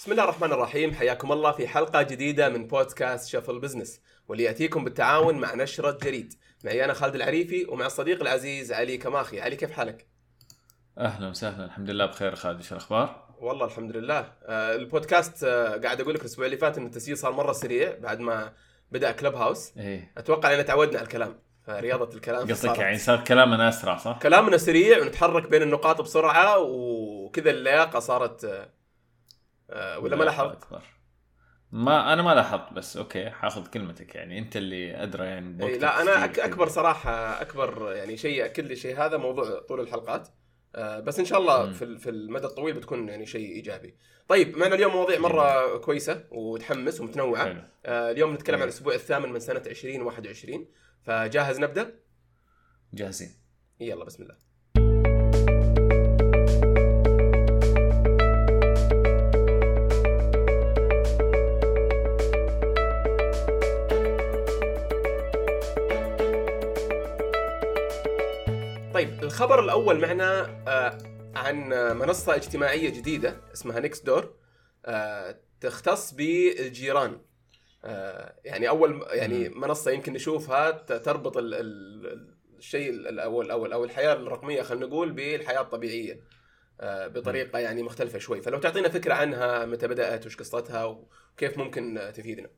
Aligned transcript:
بسم 0.00 0.12
الله 0.12 0.24
الرحمن 0.24 0.52
الرحيم. 0.52 0.94
حياكم 0.94 1.32
الله 1.32 1.52
في 1.52 1.68
حلقة 1.68 2.02
جديدة 2.02 2.48
من 2.48 2.66
بودكاست 2.66 3.28
شغل 3.28 3.58
بزنس 3.58 4.00
واللي 4.28 4.44
يأتيكم 4.44 4.84
بالتعاون 4.84 5.38
مع 5.38 5.54
نشرة 5.54 5.98
جريد. 6.02 6.34
معي 6.64 6.84
أنا 6.84 6.92
خالد 6.92 7.14
العريفي 7.14 7.66
ومع 7.68 7.86
الصديق 7.86 8.20
العزيز 8.20 8.72
علي 8.72 8.96
كماخي. 8.96 9.40
علي 9.40 9.56
كيف 9.56 9.70
حالك؟ 9.70 10.06
أهلا 10.98 11.28
وسهلا. 11.28 11.64
الحمد 11.64 11.90
لله 11.90 12.06
بخير 12.06 12.34
خالد. 12.34 12.58
إيش 12.58 12.72
الأخبار؟ 12.72 13.28
والله 13.40 13.66
الحمد 13.66 13.96
لله. 13.96 14.32
آه 14.42 14.74
البودكاست 14.74 15.44
آه 15.44 15.76
قاعد 15.76 16.00
أقول 16.00 16.14
لك 16.14 16.20
الأسبوع 16.20 16.46
اللي 16.46 16.56
فات 16.56 16.78
إن 16.78 16.86
التسجيل 16.86 17.18
صار 17.18 17.32
مرة 17.32 17.52
سريع 17.52 17.98
بعد 17.98 18.20
ما 18.20 18.52
بدأ 18.90 19.12
كلب 19.12 19.34
هاوس 19.34 19.72
إيه. 19.78 20.12
أتوقع 20.18 20.54
أن 20.54 20.64
تعودنا 20.64 20.98
على 20.98 21.04
الكلام. 21.04 21.38
فرياضة 21.66 22.16
الكلام 22.16 22.50
قصدك. 22.50 22.78
يعني 22.78 22.98
صار 22.98 23.24
كلامنا 23.24 23.68
أسرع 23.68 23.96
صح؟ 23.96 24.18
كلامنا 24.22 24.56
سريع 24.56 24.98
ونتحرك 25.00 25.48
بين 25.48 25.62
النقاط 25.62 26.00
بسرعة 26.00 26.58
وكذا 26.58 27.50
اللياقة 27.50 27.98
صارت 27.98 28.44
آه 28.44 28.79
ولا 29.74 30.16
ما 30.16 30.24
لاحظت؟ 30.24 30.52
أكبر. 30.64 30.82
ما 31.72 32.12
أنا 32.12 32.22
ما 32.22 32.34
لاحظت 32.34 32.72
بس 32.72 32.96
أوكي 32.96 33.30
حاخذ 33.30 33.66
كلمتك 33.66 34.14
يعني 34.14 34.38
أنت 34.38 34.56
اللي 34.56 35.02
أدرى 35.02 35.24
يعني 35.26 35.78
لا 35.78 36.02
أنا 36.02 36.24
أك 36.24 36.32
كذا. 36.32 36.44
اكبر 36.44 36.68
صراحة 36.68 37.40
أكبر 37.42 37.92
يعني 37.92 38.16
شيء 38.16 38.38
ياكد 38.38 38.66
لي 38.66 38.76
شيء 38.76 38.96
هذا 38.98 39.16
موضوع 39.16 39.58
طول 39.68 39.80
الحلقات 39.80 40.28
آه، 40.74 41.00
بس 41.00 41.18
إن 41.18 41.24
شاء 41.24 41.38
الله 41.38 41.66
مم. 41.66 41.72
في 41.72 41.84
ال- 41.84 41.98
في 41.98 42.10
المدى 42.10 42.46
الطويل 42.46 42.74
بتكون 42.74 43.08
يعني 43.08 43.26
شيء 43.26 43.48
إيجابي. 43.56 43.94
طيب 44.28 44.58
معنا 44.58 44.74
اليوم 44.74 44.92
مواضيع 44.92 45.18
مرة 45.18 45.76
كويسة 45.78 46.24
وتحمس 46.30 47.00
ومتنوعة. 47.00 47.44
حلو 47.44 47.62
آه، 47.86 48.10
اليوم 48.10 48.34
نتكلم 48.34 48.56
عن. 48.56 48.62
الأسبوع 48.62 48.94
الثامن 48.94 49.32
من 49.32 49.40
سنة 49.40 49.62
2021 49.66 50.66
فجاهز 51.02 51.60
نبدأ؟ 51.60 51.94
جاهزين 52.94 53.30
يلا 53.80 54.04
بسم 54.04 54.22
الله. 54.22 54.49
الخبر 69.30 69.64
الأول 69.64 70.00
معنا 70.00 70.40
آه، 70.68 70.98
عن 71.34 71.68
منصة 71.98 72.34
اجتماعية 72.36 72.90
جديدة 72.90 73.36
اسمها 73.52 73.80
نيكست 73.80 74.06
دور 74.06 74.34
تختص 75.60 76.12
بالجيران. 76.12 77.20
آه، 77.84 78.34
يعني 78.44 78.68
أول 78.68 79.04
يعني 79.10 79.48
منصة 79.48 79.90
يمكن 79.90 80.12
نشوفها 80.12 80.70
تربط 80.70 81.36
ال- 81.36 81.54
ال- 81.54 82.34
الشيء 82.58 82.90
الأول 82.90 83.50
أو 83.50 83.66
أو 83.66 83.84
الحياة 83.84 84.12
الرقمية 84.12 84.62
خلينا 84.62 84.86
نقول 84.86 85.12
بالحياة 85.12 85.60
الطبيعية 85.60 86.20
آه، 86.80 87.06
بطريقة 87.06 87.58
يعني 87.58 87.82
مختلفة 87.82 88.18
شوي. 88.18 88.42
فلو 88.42 88.58
تعطينا 88.58 88.88
فكرة 88.88 89.14
عنها 89.14 89.66
متى 89.66 89.88
بدأت 89.88 90.26
وش 90.26 90.36
قصتها 90.36 90.84
وكيف 90.84 91.58
ممكن 91.58 91.98
آه، 91.98 92.10
تفيدنا؟ 92.10 92.48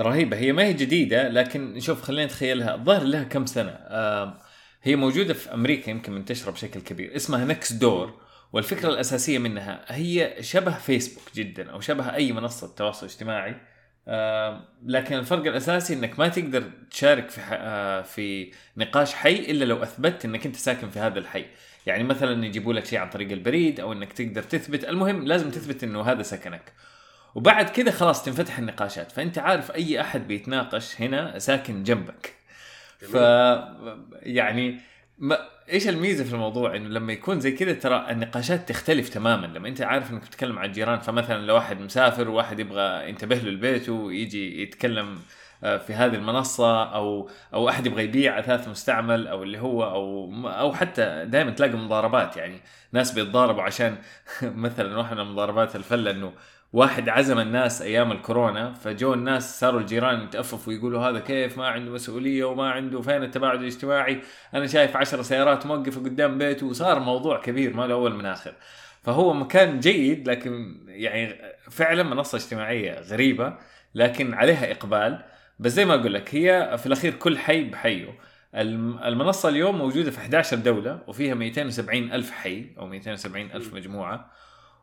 رهيبة. 0.00 0.36
هي 0.36 0.52
ما 0.52 0.64
هي 0.64 0.72
جديدة 0.72 1.28
لكن 1.28 1.80
شوف 1.80 2.02
خلينا 2.02 2.24
نتخيلها. 2.24 2.74
الظاهر 2.74 3.02
لها 3.02 3.24
كم 3.24 3.46
سنة. 3.46 3.70
آه 3.70 4.40
هي 4.82 4.96
موجودة 4.96 5.34
في 5.34 5.54
أمريكا 5.54 5.90
يمكن 5.90 6.12
منتشره 6.12 6.50
بشكل 6.50 6.80
كبير. 6.80 7.16
اسمها 7.16 7.44
نكس 7.44 7.72
دور 7.72 8.20
والفكرة 8.52 8.88
الأساسية 8.88 9.38
منها 9.38 9.84
هي 9.88 10.36
شبه 10.40 10.72
فيسبوك 10.72 11.24
جدا 11.34 11.70
أو 11.70 11.80
شبه 11.80 12.14
أي 12.14 12.32
منصة 12.32 12.74
تواصل 12.76 13.06
اجتماعي. 13.06 13.56
لكن 14.86 15.18
الفرق 15.18 15.46
الأساسي 15.46 15.94
إنك 15.94 16.18
ما 16.18 16.28
تقدر 16.28 16.70
تشارك 16.90 17.30
في 17.30 17.40
آه 17.40 18.02
في 18.02 18.52
نقاش 18.76 19.14
حي 19.14 19.34
إلا 19.34 19.64
لو 19.64 19.82
أثبتت 19.82 20.24
إنك 20.24 20.46
أنت 20.46 20.56
ساكن 20.56 20.90
في 20.90 20.98
هذا 20.98 21.18
الحي. 21.18 21.44
يعني 21.86 22.04
مثلا 22.04 22.46
يجيبوا 22.46 22.72
لك 22.72 22.86
شيء 22.86 22.98
عن 22.98 23.10
طريق 23.10 23.32
البريد 23.32 23.80
أو 23.80 23.92
إنك 23.92 24.12
تقدر 24.12 24.42
تثبت. 24.42 24.84
المهم 24.84 25.26
لازم 25.26 25.50
تثبت 25.50 25.84
إنه 25.84 26.02
هذا 26.02 26.22
سكنك. 26.22 26.72
وبعد 27.34 27.70
كذا 27.70 27.90
خلاص 27.90 28.24
تنفتح 28.24 28.58
النقاشات. 28.58 29.12
فأنت 29.12 29.38
عارف 29.38 29.70
أي 29.70 30.00
أحد 30.00 30.28
بيتناقش 30.28 31.00
هنا 31.00 31.38
ساكن 31.38 31.82
جنبك. 31.82 32.37
ف 32.98 33.14
يعني 34.22 34.80
ما 35.18 35.38
إيش 35.72 35.88
الميزة 35.88 36.24
في 36.24 36.32
الموضوع؟ 36.32 36.76
إنه 36.76 36.88
لما 36.88 37.12
يكون 37.12 37.40
زي 37.40 37.52
كذا 37.52 37.72
ترى 37.72 38.06
النقاشات 38.10 38.68
تختلف 38.68 39.08
تماما. 39.08 39.46
لما 39.46 39.68
أنت 39.68 39.82
عارف 39.82 40.10
إنك 40.10 40.22
بتتكلم 40.22 40.58
عن 40.58 40.68
الجيران 40.68 40.98
فمثلا 40.98 41.46
لو 41.46 41.54
واحد 41.54 41.80
مسافر 41.80 42.28
وواحد 42.28 42.60
يبغى 42.60 43.08
ينتبه 43.08 43.36
له 43.36 43.50
لبيته 43.50 43.92
ويجي 43.92 44.62
يتكلم 44.62 45.18
آه، 45.64 45.76
في 45.76 45.94
هذه 45.94 46.14
المنصة 46.14 46.84
أو 46.84 47.30
أو 47.54 47.68
أحد 47.68 47.86
يبغى 47.86 48.04
يبيع 48.04 48.38
أثاث 48.38 48.68
مستعمل 48.68 49.26
أو 49.26 49.42
اللي 49.42 49.58
هو 49.58 49.84
أو 49.84 50.32
أو 50.48 50.72
حتى 50.72 51.24
دائما 51.26 51.50
تلاقي 51.50 51.76
مضاربات. 51.76 52.36
يعني 52.36 52.60
ناس 52.92 53.12
بيتضاربوا 53.12 53.62
عشان 53.62 53.96
مثلا 54.42 54.98
واحدة 54.98 55.24
من 55.24 55.30
مضاربات 55.30 55.76
الفلة 55.76 56.10
إنه 56.10 56.32
واحد 56.72 57.08
عزم 57.08 57.38
الناس 57.38 57.82
أيام 57.82 58.12
الكورونا 58.12 58.72
فجو 58.72 59.14
الناس 59.14 59.60
صاروا 59.60 59.80
الجيران 59.80 60.20
يتأففوا 60.22 60.72
ويقولوا 60.72 61.00
هذا 61.00 61.18
كيف؟ 61.20 61.58
ما 61.58 61.66
عنده 61.68 61.92
مسؤولية 61.92 62.44
وما 62.44 62.70
عنده 62.70 63.00
فين 63.00 63.22
التباعد 63.22 63.60
الاجتماعي؟ 63.60 64.20
أنا 64.54 64.66
شايف 64.66 64.96
عشر 64.96 65.22
سيارات 65.22 65.66
موقفة 65.66 66.00
قدام 66.00 66.38
بيته 66.38 66.66
وصار 66.66 66.98
موضوع 67.00 67.40
كبير 67.40 67.76
ما 67.76 67.86
له 67.86 67.94
أول 67.94 68.14
من 68.14 68.26
آخر. 68.26 68.54
فهو 69.02 69.34
مكان 69.34 69.80
جيد 69.80 70.28
لكن 70.28 70.76
يعني 70.88 71.34
فعلا 71.70 72.02
منصة 72.02 72.36
اجتماعية 72.36 73.00
غريبة 73.00 73.54
لكن 73.94 74.34
عليها 74.34 74.70
إقبال. 74.72 75.24
بس 75.58 75.72
زي 75.72 75.84
ما 75.84 75.94
أقول 75.94 76.14
لك 76.14 76.34
هي 76.34 76.76
في 76.78 76.86
الأخير 76.86 77.14
كل 77.14 77.38
حي 77.38 77.64
بحيه. 77.64 78.18
الم- 78.54 78.98
المنصة 79.04 79.48
اليوم 79.48 79.78
موجودة 79.78 80.10
في 80.10 80.18
11 80.18 80.56
دولة 80.56 80.98
وفيها 81.06 81.34
270 81.34 82.12
ألف 82.12 82.30
حي 82.30 82.66
أو 82.78 82.86
270 82.86 83.50
ألف 83.50 83.74
مجموعة. 83.74 84.30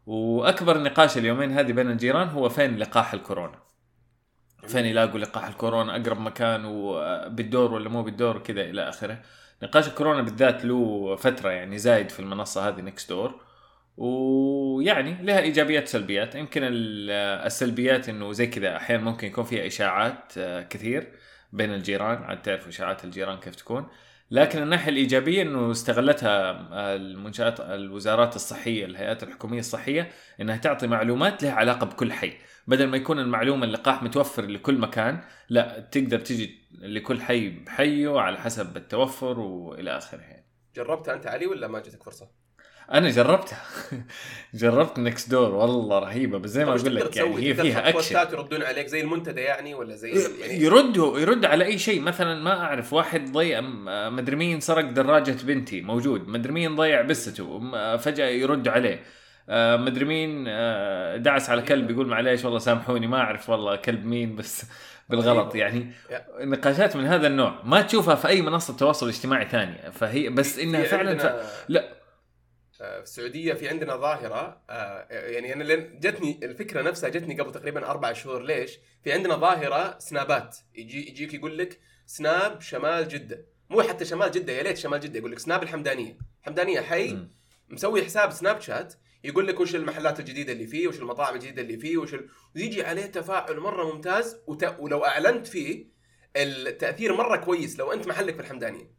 وأكبر 0.06 0.78
نقاش 0.84 1.18
اليومين 1.18 1.52
هذه 1.52 1.72
بين 1.72 1.92
الجيران 1.92 2.28
هو 2.28 2.50
فين 2.50 2.78
لقاح 2.78 3.14
الكورونا. 3.14 3.60
فين 4.68 4.86
يلاقوا 4.86 5.20
لقاح 5.20 5.48
الكورونا؟ 5.48 5.96
أقرب 5.96 6.20
مكان 6.20 6.66
وبالدور 6.66 7.74
ولا 7.74 7.90
مو 7.90 8.04
بالدور 8.04 8.38
كذا 8.40 8.62
إلى 8.62 8.90
آخره. 8.90 9.22
نقاش 9.64 9.88
الكورونا 9.88 10.22
بالذات 10.22 10.66
له 10.66 11.16
فترة 11.16 11.50
يعني 11.50 11.78
زايد 11.78 12.10
في 12.10 12.20
المنصة 12.20 12.68
هذه 12.68 12.82
نكست 12.82 13.10
دور 13.10 13.42
ويعني 13.98 15.18
لها 15.26 15.40
إيجابيات 15.40 15.84
وسلبيات 15.84 16.36
يمكن 16.36 16.62
ال- 16.64 17.12
السلبيات 17.46 18.10
إنه 18.10 18.32
زي 18.32 18.48
كذا 18.48 18.76
أحيانا 18.78 19.04
ممكن 19.04 19.28
يكون 19.28 19.44
فيها 19.44 19.68
إشاعات 19.68 20.34
آه، 20.38 20.62
كثير 20.62 21.12
بين 21.54 21.74
الجيران. 21.74 22.24
عاد 22.24 22.42
تعرفوا 22.42 22.70
إشاعات 22.70 23.04
الجيران 23.06 23.38
كيف 23.40 23.56
تكون. 23.56 23.88
لكن 24.32 24.64
الناحية 24.64 24.92
الإيجابية 24.92 25.42
إنه 25.42 25.72
استغلتها 25.72 26.52
آه، 26.52 26.96
المنشات 26.96 27.60
الوزارات 27.60 28.36
الصحية 28.36 28.86
الهيئات 28.86 29.24
الحكومية 29.24 29.60
الصحية 29.60 30.12
إنها 30.42 30.58
تعطي 30.58 30.88
معلومات 30.88 31.44
لها 31.44 31.52
علاقة 31.52 31.86
بكل 31.86 32.14
حي 32.14 32.34
بدل 32.68 32.88
ما 32.88 32.98
يكون 32.98 33.20
المعلومة 33.20 33.66
اللقاح 33.66 34.04
متوفر 34.04 34.46
لكل 34.46 34.78
مكان 34.78 35.22
لا 35.50 35.80
تقدر 35.80 36.20
تجي 36.20 36.68
لكل 36.72 37.22
حي 37.22 37.50
بحيه 37.50 38.20
على 38.20 38.38
حسب 38.38 38.78
التوفر 38.78 39.40
وإلى 39.40 39.98
آخره 39.98 40.20
يعني. 40.22 40.46
جربتها 40.76 41.14
أنت 41.14 41.28
علي 41.28 41.46
ولا 41.46 41.68
ما 41.68 41.80
جتك 41.80 42.04
فرصة؟ 42.04 42.45
أنا 42.92 43.10
جربتها. 43.10 43.62
جربت 44.54 45.00
Nextdoor 45.00 45.56
والله 45.56 46.00
رهيبة. 46.00 46.38
بس 46.38 46.50
زي 46.50 46.66
ما 46.66 46.76
أقول 46.76 46.96
لك 46.96 47.18
يعني؟ 47.18 47.38
هي 47.38 47.54
فيها 47.54 47.90
اكشن 47.90 48.16
يردون 48.34 48.64
عليك 48.64 48.88
زي 48.88 49.02
المنتدى 49.02 49.42
يعني 49.42 49.74
ولا 49.74 49.96
زي 49.96 50.10
يعني؟ 50.10 50.64
يردوا 50.64 51.20
يرد 51.20 51.46
على 51.46 51.66
أي 51.66 51.78
شيء. 51.78 52.02
مثلا 52.02 52.44
ما 52.44 52.60
أعرف 52.60 52.94
واحد 52.94 53.32
ضيع 53.32 53.62
مدري 54.10 54.36
مين 54.36 54.60
سرق 54.60 54.86
دراجة 54.90 55.36
بنتي 55.44 55.82
موجود. 55.82 56.28
مدري 56.28 56.52
مين 56.54 56.76
ضيع 56.76 57.02
بسته 57.02 57.62
فجأة 57.98 58.28
يردوا 58.28 58.72
عليه. 58.72 59.04
آه، 59.50 59.78
مدري 59.78 60.06
مين 60.06 60.46
آه، 60.48 61.18
دعس 61.18 61.50
على 61.50 61.62
كلب 61.62 61.92
يقول 61.92 62.08
معليش 62.08 62.46
والله 62.46 62.60
سامحوني 62.60 63.08
ما 63.08 63.18
أعرف 63.18 63.50
والله 63.50 63.76
كلب 63.76 64.06
مين 64.06 64.36
بس 64.36 64.66
بالغلط 65.10 65.56
يعني. 65.56 65.92
نقاشات 66.42 66.96
من 66.96 67.06
هذا 67.06 67.28
النوع 67.28 67.60
ما 67.64 67.82
تشوفها 67.82 68.16
في 68.16 68.28
أي 68.28 68.42
منصة 68.42 68.78
تواصل 68.78 69.08
اجتماعي 69.08 69.46
ثانية. 69.46 69.90
فهي 69.90 70.30
بس 70.30 70.60
إنها 70.60 70.84
فعلا 70.84 71.18
ف... 71.18 71.36
لا. 71.70 72.05
آه، 72.82 72.98
في 72.98 73.04
السعودية 73.04 73.54
في 73.54 73.70
عندنا 73.70 73.96
ظاهرة 73.98 74.62
آه، 74.70 75.08
يعني 75.10 75.54
أنا 75.54 75.64
لين 75.64 76.00
جتني 76.00 76.40
الفكرة 76.44 76.82
نفسها 76.82 77.10
جتني 77.10 77.42
قبل 77.42 77.52
تقريبا 77.52 77.86
أربع 77.86 78.14
شهور 78.14 78.42
ليش؟ 78.44 78.80
في 79.04 79.12
عندنا 79.12 79.36
ظاهرة 79.36 80.00
سنابات 80.00 80.58
يجي 80.76 81.10
يجيك 81.10 81.34
يقول 81.34 81.58
لك 81.58 81.80
سناب 82.06 82.62
شمال 82.62 83.08
جدة 83.08 83.46
مو 83.70 83.82
حتى 83.82 84.06
شمال 84.06 84.32
جدة 84.32 84.54
يا 84.54 84.64
ليت 84.64 84.78
شمال 84.78 85.00
جدة 85.00 85.20
يقول 85.20 85.32
لك 85.32 85.40
سناب 85.40 85.64
الحمدانية 85.64 86.18
الحمدانية 86.42 86.82
حي. 86.82 87.18
مسوي 87.70 88.04
حساب 88.06 88.32
سناب 88.32 88.62
شات 88.62 88.94
يقول 89.24 89.48
لك 89.48 89.60
وش 89.60 89.76
المحلات 89.76 90.20
الجديدة 90.20 90.54
اللي 90.54 90.68
فيه 90.68 90.88
وش 90.88 91.00
المطاعم 91.00 91.34
الجديدة 91.36 91.62
اللي 91.62 91.78
فيه 91.78 91.98
وش 91.98 92.14
ال... 92.14 92.30
ويجي 92.56 92.84
عليه 92.84 93.06
تفاعل 93.06 93.60
مرة 93.60 93.94
ممتاز 93.94 94.38
وت... 94.48 94.76
ولو 94.80 95.06
أعلنت 95.06 95.48
فيه 95.48 95.86
التأثير 96.36 97.14
مرة 97.14 97.38
كويس 97.38 97.80
لو 97.80 97.94
أنت 97.94 98.08
محلك 98.08 98.36
في 98.36 98.42
الحمدانية 98.42 98.92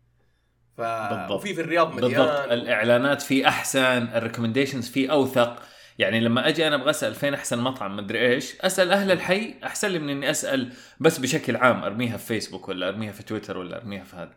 ف... 0.77 0.81
بالضبط. 0.81 1.31
وفي 1.31 1.55
في 1.55 1.61
الرياض 1.61 1.95
مليان. 1.95 2.11
بالضبط 2.11 2.53
الإعلانات 2.53 3.23
فيه 3.23 3.49
أحسن 3.49 4.09
ال 4.15 4.19
recommendations 4.19 4.89
فيه 4.89 5.13
أوثق. 5.13 5.63
يعني 5.99 6.21
لما 6.21 6.49
أجي 6.49 6.67
أنا 6.67 6.77
أبغى 6.77 6.91
أسأل 6.91 7.15
فين 7.15 7.35
أحسن 7.35 7.59
مطعم 7.59 7.97
مدري 7.97 8.35
إيش 8.35 8.61
أسأل 8.61 8.93
أهل 8.93 9.13
الحي 9.13 9.55
أحسن 9.65 9.89
لي 9.89 9.99
من 9.99 10.09
إني 10.11 10.31
أسأل 10.31 10.73
بس 11.01 11.19
بشكل 11.19 11.57
عام 11.57 11.85
أرميها 11.85 12.17
في 12.17 12.27
فيسبوك 12.27 12.69
ولا 12.69 12.89
أرميها 12.89 13.13
في 13.13 13.23
تويتر 13.23 13.59
ولا 13.59 13.77
أرميها 13.77 14.05
في 14.05 14.17
هذا. 14.17 14.33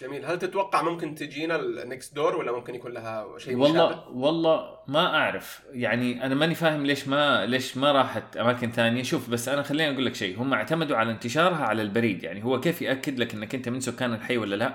جميل. 0.00 0.24
هل 0.24 0.38
تتوقع 0.38 0.82
ممكن 0.82 1.14
تجينا 1.14 1.56
ال 1.56 2.14
Nextdoor 2.14 2.36
ولا 2.36 2.52
ممكن 2.52 2.74
يكون 2.74 2.92
لها 2.92 3.38
شيء 3.38 3.56
والله 3.56 3.86
مشابه؟ 3.86 4.08
والله 4.08 4.78
ما 4.86 5.16
أعرف. 5.16 5.60
يعني 5.72 6.26
أنا 6.26 6.34
ماني 6.34 6.54
فاهم 6.54 6.86
ليش 6.86 7.08
ما 7.08 7.46
ليش 7.46 7.76
ما 7.76 7.92
راحت 7.92 8.36
أماكن 8.36 8.72
ثانية. 8.72 9.02
شوف 9.02 9.30
بس 9.30 9.48
أنا 9.48 9.62
خليني 9.62 9.92
أقول 9.92 10.06
لك 10.06 10.14
شيء. 10.14 10.42
هم 10.42 10.54
اعتمدوا 10.54 10.96
على 10.96 11.10
انتشارها 11.10 11.64
على 11.64 11.82
البريد. 11.82 12.22
يعني 12.22 12.44
هو 12.44 12.60
كيف 12.60 12.82
يأكد 12.82 13.18
لك 13.18 13.34
إنك 13.34 13.54
أنت 13.54 13.68
من 13.68 13.80
سكان 13.80 14.14
الحي 14.14 14.36
ولا 14.36 14.56
لا؟ 14.56 14.74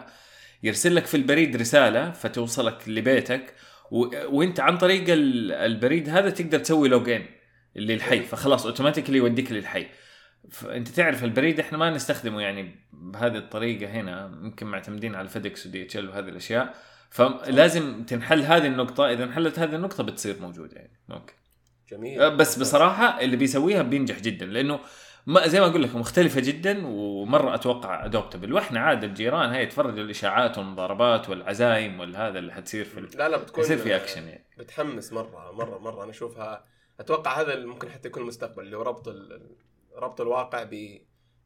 يرسل 0.64 0.96
لك 0.96 1.06
في 1.06 1.18
البريد 1.18 1.56
رسالة 1.56 2.12
فتوصلك 2.12 2.90
لبيتك 2.90 3.54
و... 3.92 4.08
وانت 4.38 4.60
عن 4.60 4.78
طريق 4.78 5.04
ال- 5.10 5.52
البريد 5.52 6.10
هذا 6.10 6.30
تقدر 6.30 6.60
تسوي 6.60 6.90
login 6.90 7.26
للحي 7.76 8.20
فخلاص 8.22 8.66
automatically 8.66 9.18
يوديك 9.18 9.52
للحي. 9.52 9.88
فانت 10.52 10.88
تعرف 10.88 11.24
البريد 11.24 11.60
إحنا 11.60 11.78
ما 11.78 11.90
نستخدمه 11.90 12.42
يعني 12.42 12.76
بهذه 12.94 13.38
الطريقة 13.38 13.92
هنا 13.92 14.40
يمكن 14.44 14.66
معتمدين 14.66 15.16
على 15.16 15.28
FedEx 15.30 15.60
و 15.60 15.66
DHL 15.66 16.10
وهذه 16.10 16.30
الأشياء. 16.30 16.74
فلازم 17.10 18.04
تنحل 18.04 18.42
هذه 18.42 18.68
النقطة 18.68 19.12
إذا 19.12 19.24
انحلت 19.24 19.60
هذه 19.60 19.76
النقطة 19.76 20.04
بتصير 20.04 20.36
موجودة 20.42 20.76
يعني. 20.76 21.00
ممكن 21.10 21.34
جميل. 21.92 22.36
بس 22.36 22.60
بصراحة 22.60 23.22
اللي 23.22 23.36
بيسويها 23.38 23.82
بينجح 23.82 24.20
جدا 24.20 24.46
لأنه 24.46 24.80
ما 25.26 25.48
زي 25.48 25.60
ما 25.60 25.66
أقول 25.68 25.84
لك 25.84 25.96
مختلفة 25.96 26.42
جدا 26.42 26.88
ومرة 26.88 27.56
أتوقع 27.56 28.06
ادوبتبل 28.06 28.54
وإحنا 28.54 28.80
عاد 28.80 29.04
الجيران 29.04 29.50
هي 29.50 29.64
يتفرجوا 29.64 30.04
الإشاعات 30.04 30.58
والمضاربات 30.58 31.30
والعزايم 31.30 32.00
والهذا 32.00 32.40
اللي 32.40 32.54
حتصير 32.54 32.86
في 32.86 33.00
لا 33.18 33.30
لا 33.30 33.38
بتكون 33.38 33.64
يصير 33.64 33.78
في 33.78 33.96
اكشن 33.96 34.28
يعني. 34.28 34.46
بتحمس 34.58 35.14
مرة 35.14 35.52
مرة 35.52 35.78
مرة. 35.78 36.04
أنا 36.04 36.12
أشوفها 36.12 36.66
أتوقع 37.00 37.42
هذا 37.42 37.66
ممكن 37.66 37.90
حتى 37.90 38.08
يكون 38.08 38.24
المستقبل 38.24 38.64
اللي 38.64 38.78
هو 38.78 38.82
ربط 38.82 39.08
ال- 39.08 39.56
ربط 39.96 40.22
الواقع 40.22 40.64
ب 40.64 41.02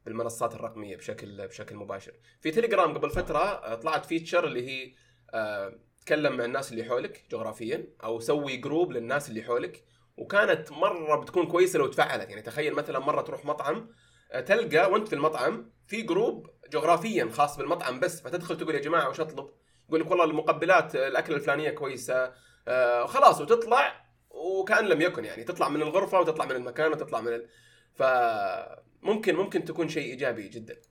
بالمنصات 0.05 0.55
الرقمية 0.55 0.97
بشكل 0.97 1.47
بشكل 1.47 1.75
مباشر. 1.75 2.11
في 2.41 2.51
تليجرام 2.51 2.93
قبل 2.97 3.09
فترة 3.09 3.39
آه، 3.39 3.75
طلعت 3.75 4.05
feature 4.05 4.47
اللي 4.47 4.67
هي 4.67 4.91
آه، 5.33 5.73
تكلم 6.05 6.37
مع 6.37 6.45
الناس 6.45 6.71
اللي 6.71 6.83
حولك 6.83 7.23
جغرافيا 7.31 7.87
أو 8.03 8.19
سوي 8.19 8.57
group 8.57 8.91
للناس 8.91 9.29
اللي 9.29 9.43
حولك. 9.43 9.83
وكانت 10.17 10.71
مرة 10.71 11.15
بتكون 11.15 11.47
كويسة 11.47 11.79
لو 11.79 11.87
تفعلت. 11.87 12.29
يعني 12.29 12.41
تخيل 12.41 12.73
مثلا 12.73 12.99
مرة 12.99 13.21
تروح 13.21 13.45
مطعم 13.45 13.89
آه، 14.31 14.39
تلقى 14.41 14.91
وأنت 14.91 15.07
في 15.07 15.15
المطعم 15.15 15.71
في 15.87 16.01
group 16.01 16.49
جغرافيا 16.69 17.29
خاص 17.31 17.57
بالمطعم 17.57 17.99
بس 17.99 18.21
فتدخل 18.21 18.57
تقول 18.57 18.75
يا 18.75 18.79
جماعة 18.79 19.09
وش 19.09 19.19
أطلب؟ 19.19 19.49
يقول 19.89 20.01
لك 20.01 20.11
والله 20.11 20.25
المقبلات 20.25 20.95
آه، 20.95 21.07
الأكلة 21.07 21.35
الفلانية 21.35 21.69
كويسة 21.69 22.33
آه، 22.67 23.05
خلاص 23.05 23.41
وتطلع 23.41 24.07
وكأن 24.29 24.85
لم 24.85 25.01
يكن 25.01 25.25
يعني. 25.25 25.43
تطلع 25.43 25.69
من 25.69 25.81
الغرفة 25.81 26.19
وتطلع 26.19 26.45
من 26.45 26.51
المكان 26.51 26.91
وتطلع 26.91 27.21
من 27.21 27.33
ال... 27.33 27.47
فممكن 27.95 29.35
ممكن 29.35 29.65
تكون 29.65 29.89
شيء 29.89 30.11
إيجابي 30.11 30.47
جدا. 30.47 30.81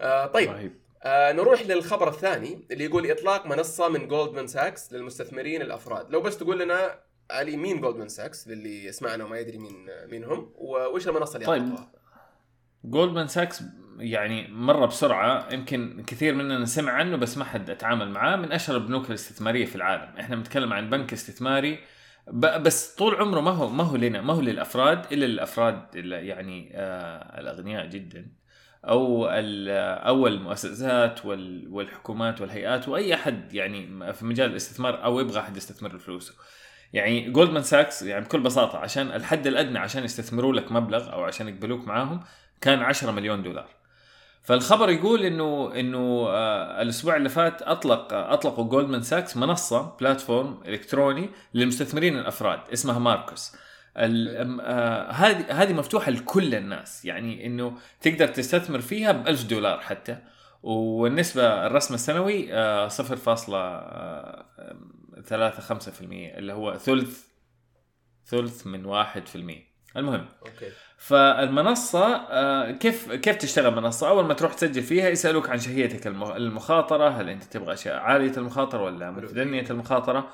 آه 0.00 0.26
طيب. 0.26 0.50
رهيب 0.50 0.82
آه 1.02 1.32
نروح 1.32 1.62
للخبر 1.62 2.08
الثاني 2.08 2.66
اللي 2.70 2.84
يقول 2.84 3.10
إطلاق 3.10 3.46
منصة 3.46 3.88
من 3.88 4.08
جولدمان 4.08 4.46
ساكس 4.46 4.92
للمستثمرين 4.92 5.62
الأفراد، 5.62 6.10
لو 6.10 6.20
بس 6.20 6.38
تقول 6.38 6.58
لنا 6.58 7.00
علي 7.32 7.56
مين 7.56 7.80
جولدمان 7.80 8.08
ساكس 8.08 8.48
للي 8.48 8.84
يسمعنا 8.84 9.24
وما 9.24 9.38
يدري 9.38 9.58
مين 9.58 9.86
مين 10.10 10.24
هم 10.24 10.52
وش 10.94 11.08
المنصة 11.08 11.34
اللي 11.36 11.46
طيب. 11.46 11.74
جولدمان 12.84 13.26
ساكس 13.28 13.62
يعني 13.98 14.48
مرة 14.48 14.86
بسرعة 14.86 15.48
يمكن 15.52 16.02
كثير 16.06 16.34
مننا 16.34 16.64
سمع 16.64 16.92
عنه 16.92 17.16
بس 17.16 17.38
ما 17.38 17.44
حد 17.44 17.70
أتعامل 17.70 18.08
معاه 18.10 18.36
من 18.36 18.52
أشهر 18.52 18.76
البنوك 18.76 19.08
الاستثمارية 19.08 19.64
في 19.64 19.76
العالم. 19.76 20.18
إحنا 20.18 20.36
بنتكلم 20.36 20.72
عن 20.72 20.90
بنك 20.90 21.12
استثماري 21.12 21.78
بس 22.32 22.94
طول 22.94 23.14
عمره 23.14 23.40
ما 23.40 23.50
هو 23.50 23.68
ما 23.68 23.84
هو 23.84 23.96
لنا 23.96 24.20
ما 24.20 24.32
هو 24.34 24.40
للأفراد 24.40 25.12
إلا 25.12 25.24
للافراد 25.26 25.96
اللي 25.96 26.26
يعني 26.26 26.70
آه 26.74 27.40
الأغنياء 27.40 27.86
جدا 27.86 28.26
أو 28.84 29.26
أو 29.26 30.26
المؤسسات 30.26 31.26
وال- 31.26 31.68
والحكومات 31.68 32.40
والهيئات 32.40 32.88
وأي 32.88 33.14
أحد 33.14 33.54
يعني 33.54 34.12
في 34.12 34.24
مجال 34.24 34.50
الاستثمار 34.50 35.04
أو 35.04 35.20
يبغى 35.20 35.40
أحد 35.40 35.56
يستثمر 35.56 35.92
له 35.92 35.98
فلوسه. 35.98 36.34
يعني 36.92 37.30
جولدمان 37.30 37.62
ساكس 37.62 38.02
يعني 38.02 38.24
بكل 38.24 38.40
بساطة 38.40 38.78
عشان 38.78 39.06
الحد 39.12 39.46
الأدنى 39.46 39.78
عشان 39.78 40.04
يستثمروا 40.04 40.52
لك 40.54 40.72
مبلغ 40.72 41.12
أو 41.12 41.24
عشان 41.24 41.48
يقبلوك 41.48 41.88
معاهم 41.88 42.20
كان 42.60 42.78
10 42.82 43.10
مليون 43.10 43.42
دولار. 43.42 43.66
فالخبر 44.42 44.90
يقول 44.90 45.22
إنه 45.24 45.72
إنه 45.80 46.26
آه 46.28 46.82
الأسبوع 46.82 47.16
اللي 47.16 47.28
فات 47.28 47.62
أطلق 47.62 48.12
آه 48.12 48.32
أطلقوا 48.34 48.64
جولدمان 48.64 49.02
ساكس 49.02 49.36
منصة 49.36 49.96
platform 50.00 50.60
إلكتروني 50.66 51.30
للمستثمرين 51.54 52.18
الأفراد 52.18 52.60
اسمها 52.72 52.98
ماركوس. 52.98 53.56
ال- 53.96 54.58
أم- 54.58 54.62
آه، 54.64 55.10
هذه 55.12 55.62
هذه 55.62 55.72
مفتوحة 55.72 56.10
لكل 56.10 56.54
الناس 56.54 57.04
يعني 57.04 57.46
إنه 57.46 57.72
تقدر 58.00 58.26
تستثمر 58.28 58.80
فيها 58.80 59.12
ب 59.12 59.28
1000 59.28 59.44
دولار 59.44 59.80
حتى 59.80 60.18
والنسبة 60.62 61.66
الرسم 61.66 61.94
السنوي 61.94 62.48
آه، 65.16 65.50
0.35% 65.50 66.02
اللي 66.38 66.52
هو 66.52 66.76
ثلث 66.78 67.24
ثلث 68.26 68.66
من 68.66 68.84
1% 68.84 69.72
المهم 69.96 70.28
أوكي 70.46 70.70
فالمنصة 70.98 72.16
آه، 72.16 72.70
كيف 72.70 73.12
كيف 73.12 73.36
تشتغل 73.36 73.74
منصة؟ 73.74 74.08
أول 74.08 74.24
ما 74.24 74.34
تروح 74.34 74.54
تسجل 74.54 74.82
فيها 74.82 75.08
يسألوك 75.08 75.50
عن 75.50 75.58
شهيتك 75.58 76.06
الم- 76.06 76.32
المخاطرة، 76.32 77.08
هل 77.08 77.28
أنت 77.28 77.44
تبغى 77.44 77.72
أشياء 77.74 77.96
عالية 77.96 78.32
المخاطرة 78.36 78.82
ولا 78.82 79.10
متدنية 79.10 79.64
المخاطرة؟ 79.70 80.30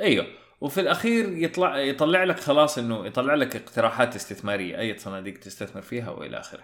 أيوه 0.00 0.26
وفي 0.60 0.80
الأخير 0.80 1.28
يطلع 1.32 1.78
يطلع 1.78 2.24
لك 2.24 2.40
خلاص 2.40 2.78
إنه 2.78 3.06
يطلع 3.06 3.34
لك 3.34 3.56
اقتراحات 3.56 4.14
استثمارية، 4.16 4.78
أي 4.78 4.98
صناديق 4.98 5.38
تستثمر 5.38 5.82
فيها 5.82 6.10
وإلى 6.10 6.40
آخره. 6.40 6.62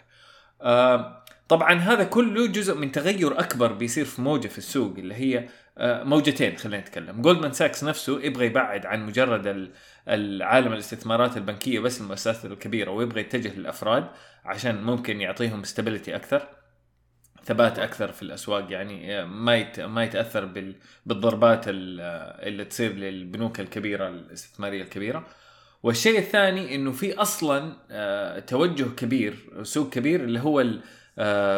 آه، 0.62 1.24
طبعا 1.48 1.74
هذا 1.74 2.04
كله 2.04 2.46
جزء 2.46 2.74
من 2.74 2.92
تغير 2.92 3.40
أكبر 3.40 3.72
بيصير 3.72 4.04
في 4.04 4.22
موجة 4.22 4.48
في 4.48 4.58
السوق 4.58 4.94
اللي 4.98 5.14
هي 5.14 5.48
موجتين 5.82 6.56
خلينا 6.56 6.82
نتكلم، 6.82 7.22
جولدمان 7.22 7.52
ساكس 7.52 7.84
نفسه 7.84 8.20
يبغى 8.22 8.46
يبعد 8.46 8.86
عن 8.86 9.06
مجرد 9.06 9.46
ال 9.46 9.70
العالم 10.08 10.72
الاستثمارات 10.72 11.36
البنكية 11.36 11.80
بس 11.80 12.00
المؤسسات 12.00 12.44
الكبيرة 12.44 12.90
ويبغى 12.90 13.20
يتجه 13.20 13.58
للأفراد 13.58 14.06
عشان 14.44 14.82
ممكن 14.82 15.20
يعطيهم 15.20 15.64
stability 15.64 16.16
أكثر 16.16 16.48
ثبات 17.44 17.78
أكثر 17.78 18.12
في 18.12 18.22
الأسواق 18.22 18.72
يعني 18.72 19.24
ما 19.26 19.56
يت... 19.56 19.80
ما 19.80 20.04
يتأثر 20.04 20.44
بال... 20.44 20.74
بالضربات 21.06 21.64
ال- 21.68 22.00
اللي 22.48 22.64
تصير 22.64 22.92
للبنوك 22.92 23.60
الكبيرة 23.60 24.08
الاستثمارية 24.08 24.82
الكبيرة. 24.82 25.26
والشيء 25.82 26.18
الثاني 26.18 26.74
إنه 26.74 26.92
في 26.92 27.14
أصلا 27.14 27.76
آه، 27.90 28.38
توجه 28.38 28.84
كبير 28.96 29.34
سوق 29.62 29.90
كبير 29.90 30.24
اللي 30.24 30.40
هو 30.40 30.60
آه، 30.60 30.80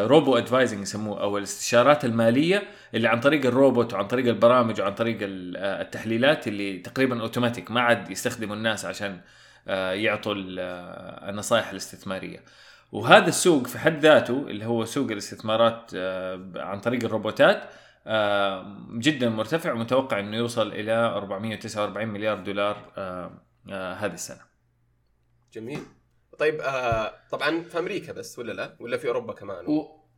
robo 0.06 0.37
advising 0.38 0.82
يسموه 0.82 1.20
أو 1.22 1.38
الاستشارات 1.38 2.04
المالية 2.04 2.62
اللي 2.94 3.08
عن 3.08 3.20
طريق 3.20 3.46
الروبوت 3.46 3.94
وعن 3.94 4.06
طريق 4.06 4.26
البرامج 4.26 4.81
وعن 4.81 4.94
طريق 4.94 5.19
آه، 5.22 5.82
التحليلات 5.82 6.49
اللي 6.49 6.78
تقريبا 6.78 7.20
اوتوماتيك 7.20 7.70
ما 7.70 7.81
عاد 7.81 8.10
يستخدموا 8.10 8.56
الناس 8.56 8.84
عشان 8.84 9.20
آه، 9.69 9.93
يعطوا 9.93 10.34
ال- 10.34 10.58
آه، 10.60 11.31
النصائح 11.31 11.70
الاستثمارية. 11.70 12.38
وهذا 12.92 13.26
السوق 13.28 13.66
في 13.66 13.78
حد 13.78 13.99
ذاته 14.00 14.47
اللي 14.49 14.66
هو 14.66 14.85
سوق 14.85 15.11
الاستثمارات 15.11 15.90
آه، 15.94 16.52
عن 16.56 16.80
طريق 16.80 17.04
الروبوتات 17.04 17.62
آه، 18.06 18.76
جدا 18.92 19.28
مرتفع 19.28 19.73
ومتوقع 19.73 20.21
إنه 20.21 20.37
يوصل 20.37 20.73
إلى 20.73 20.92
449 20.92 22.09
مليار 22.09 22.38
دولار 22.38 22.92
آه، 22.99 23.30
آه، 23.71 23.94
هذه 23.94 24.14
السنة. 24.14 24.40
جميل. 25.52 25.80
طيب 26.42 26.61
آه 26.61 27.12
طبعا 27.30 27.62
في 27.62 27.78
أمريكا 27.78 28.12
بس 28.12 28.38
ولا 28.38 28.52
لا؟ 28.52 28.76
ولا 28.80 28.96
في 28.96 29.08
أوروبا 29.08 29.32
كمان؟ 29.32 29.64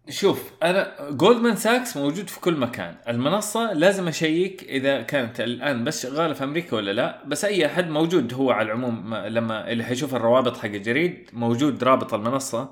شوف 0.09 0.51
أنا 0.63 0.97
جولدمان 1.11 1.57
ساكس 1.57 1.97
موجود 1.97 2.29
في 2.29 2.41
كل 2.41 2.57
مكان 2.57 2.95
المنصة 3.09 3.73
لازم 3.73 4.09
أشيك 4.09 4.63
إذا 4.63 5.03
كانت 5.03 5.41
الآن 5.41 5.85
بس 5.85 6.03
شغالة 6.03 6.35
في 6.35 6.45
أمريكا 6.45 6.77
ولا 6.77 6.91
لا 6.93 7.25
بس 7.27 7.45
أي 7.45 7.67
أحد 7.67 7.89
موجود 7.89 8.35
هو 8.35 8.51
على 8.51 8.67
العموم 8.67 9.11
ما- 9.11 9.29
لما 9.29 9.71
اللي 9.73 9.85
حيشوف 9.85 10.15
الروابط 10.15 10.57
حق 10.57 10.65
الجريد 10.65 11.31
موجود 11.33 11.85
رابط 11.85 12.15
المنصة 12.15 12.71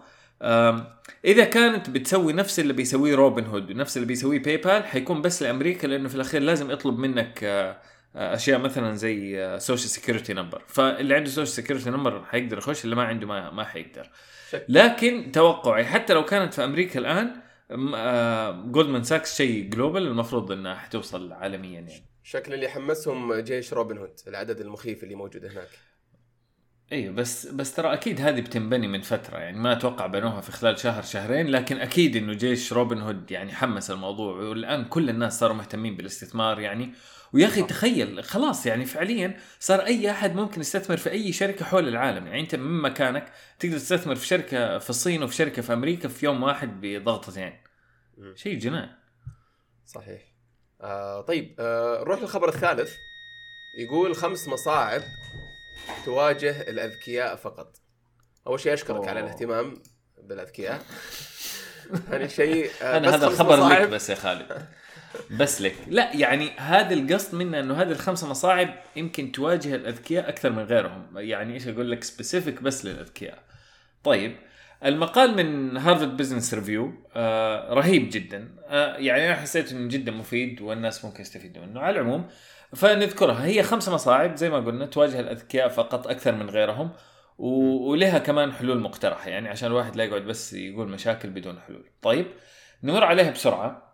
إذا 1.25 1.45
كانت 1.45 1.91
بتسوي 1.91 2.33
نفس 2.33 2.61
اللي 2.61 2.73
بيسويه 2.73 3.15
روبن 3.15 3.45
هود 3.47 3.71
ونفس 3.71 3.97
اللي 3.97 4.07
بيسويه 4.09 4.43
PayPal 4.43 4.85
حيكون 4.85 5.23
بس 5.23 5.43
لأمريكا 5.43 5.87
لأنه 5.87 6.09
في 6.09 6.15
الأخير 6.15 6.41
لازم 6.43 6.71
يطلب 6.71 6.99
منك 6.99 7.45
آه، 7.45 7.77
أشياء 8.17 8.59
مثلا 8.59 8.95
زي 8.95 9.57
social 9.59 9.91
security 9.91 10.35
number 10.35 10.63
فاللي 10.67 11.15
عنده 11.15 11.31
social 11.31 11.49
security 11.49 11.91
number 11.91 12.25
حيقدر 12.25 12.59
يخش 12.59 12.85
اللي 12.85 12.97
ما 12.97 13.05
عنده 13.05 13.27
ما 13.27 13.51
ما 13.51 13.65
حيقدر. 13.65 14.11
لكن 14.69 15.33
توقعي 15.33 15.85
حتى 15.85 16.15
لو 16.15 16.25
كانت 16.25 16.55
في 16.55 16.65
أمريكا 16.65 16.99
الآن 17.01 17.43
جولدمان 18.73 19.03
ساكس 19.03 19.37
شيء 19.37 19.69
global 19.69 20.07
المفروض 20.07 20.53
إنها 20.53 20.75
حتوصل 20.75 21.33
عالميا 21.33 21.71
يعني. 21.71 22.07
شكل 22.23 22.55
اللي 22.55 22.69
حمسهم 22.69 23.35
جيش 23.35 23.73
روبن 23.73 23.99
هود 23.99 24.21
العدد 24.29 24.61
المخيف 24.61 25.03
اللي 25.03 25.15
موجود 25.15 25.45
هناك. 25.45 25.69
أيوه 26.93 27.15
بس 27.15 27.47
بس 27.47 27.75
ترى 27.75 27.93
أكيد 27.93 28.21
هذه 28.21 28.41
بتنبني 28.41 28.89
من 28.89 29.01
فترة 29.01 29.39
يعني. 29.39 29.59
ما 29.59 29.73
أتوقع 29.73 30.07
بنوها 30.07 30.41
في 30.41 30.53
خلال 30.53 30.79
شهر 30.79 31.03
شهرين 31.03 31.47
لكن 31.47 31.79
أكيد 31.79 32.17
إنه 32.17 32.33
جيش 32.33 32.73
روبن 32.73 33.01
هود 33.01 33.31
يعني 33.31 33.53
حمس 33.53 33.91
الموضوع. 33.91 34.35
والآن 34.37 34.85
كل 34.85 35.11
الناس 35.11 35.39
صاروا 35.39 35.57
مهتمين 35.57 35.97
بالاستثمار 35.97 36.61
يعني. 36.61 36.93
ويا 37.33 37.47
أخي 37.47 37.63
تخيل 37.63 38.25
خلاص 38.25 38.67
يعني 38.67 38.85
فعليا 38.85 39.37
صار 39.61 39.81
أي 39.81 40.11
أحد 40.11 40.35
ممكن 40.35 40.61
يستثمر 40.61 40.97
في 40.97 41.11
أي 41.11 41.33
شركة 41.33 41.65
حول 41.65 41.89
العالم. 41.89 42.27
يعني 42.27 42.41
أنت 42.41 42.55
من 42.55 42.83
مكانك 42.83 43.33
تقدر 43.59 43.79
تستثمر 43.79 44.15
في 44.15 44.27
شركة 44.27 44.79
في 44.79 44.91
الصين 44.91 45.23
وفي 45.23 45.35
شركة 45.35 45.63
في 45.63 45.73
أمريكا 45.73 46.09
في 46.09 46.27
يوم 46.27 46.43
واحد 46.43 46.81
بضغطتين 46.81 47.61
مم. 48.19 48.37
شيء 48.37 48.59
جنان 48.59 48.91
صحيح. 49.87 50.23
آه 50.81 51.21
طيب 51.21 51.57
آه 51.59 52.01
نروح 52.01 52.21
للخبر 52.21 52.49
الثالث. 52.49 52.93
يقول 53.79 54.17
خمس 54.17 54.49
مصاعب 54.49 55.03
تواجه 56.05 56.61
الأذكياء 56.61 57.37
فقط. 57.37 57.77
أول 58.47 58.61
شيء 58.61 58.75
أشكرك 58.75 58.97
أوه. 58.97 59.09
على 59.11 59.21
الاهتمام 59.21 59.83
بالأذكياء. 60.23 60.83
ثاني 62.11 62.29
شيء 62.29 62.71
آه 62.83 62.99
أنا 62.99 63.15
هذا 63.15 63.27
الخبر 63.27 63.69
لك. 63.69 63.89
بس 63.89 64.11
يا 64.11 64.15
خالد. 64.15 64.47
بس 65.31 65.63
لك. 65.63 65.75
لا 65.87 66.17
يعني 66.17 66.51
هذا 66.57 66.95
القصد 66.95 67.35
منه 67.35 67.61
إنه 67.61 67.75
هذه 67.75 67.93
الخمسة 67.93 68.29
مصاعب 68.31 68.75
يمكن 68.97 69.33
تواجه 69.33 69.75
الأذكياء 69.75 70.29
أكثر 70.29 70.51
من 70.51 70.63
غيرهم. 70.63 71.07
يعني 71.17 71.55
إيش 71.55 71.69
أقول 71.69 71.91
لك؟ 71.91 72.05
specific 72.05 72.63
بس 72.63 72.85
للأذكياء. 72.85 73.39
طيب 74.05 74.37
المقال 74.85 75.37
من 75.37 75.77
Harvard 75.77 76.17
Business 76.17 76.55
Review 76.55 76.93
رهيب 77.71 78.09
جدا. 78.13 78.49
آه 78.69 78.97
يعني 78.97 79.27
أنا 79.27 79.35
حسيت 79.35 79.73
إنه 79.73 79.89
جدا 79.89 80.13
مفيد 80.13 80.61
والناس 80.61 81.05
ممكن 81.05 81.21
يستفيدوا 81.21 81.65
منه 81.65 81.81
على 81.81 82.01
العموم 82.01 82.29
فنذكرها 82.77 83.45
هي 83.45 83.63
خمس 83.63 83.89
مصاعب 83.89 84.37
زي 84.37 84.51
ما 84.51 84.57
قلنا 84.57 84.87
تواجه 84.87 85.21
الأذكياء 85.21 85.69
فقط 85.69 86.07
أكثر 86.07 86.35
من 86.35 86.51
غيرهم 86.51 86.91
ولها 87.39 88.19
كمان 88.19 88.53
حلول 88.53 88.81
مقترحة. 88.81 89.31
يعني 89.31 89.49
عشان 89.49 89.69
الواحد 89.69 89.97
لا 89.97 90.05
يقعد 90.05 90.23
بس 90.23 90.53
يقول 90.53 90.89
مشاكل 90.89 91.31
بدون 91.31 91.61
حلول. 91.61 91.85
طيب 92.03 92.27
نمر 92.83 93.05
عليها 93.05 93.31
بسرعة. 93.31 93.92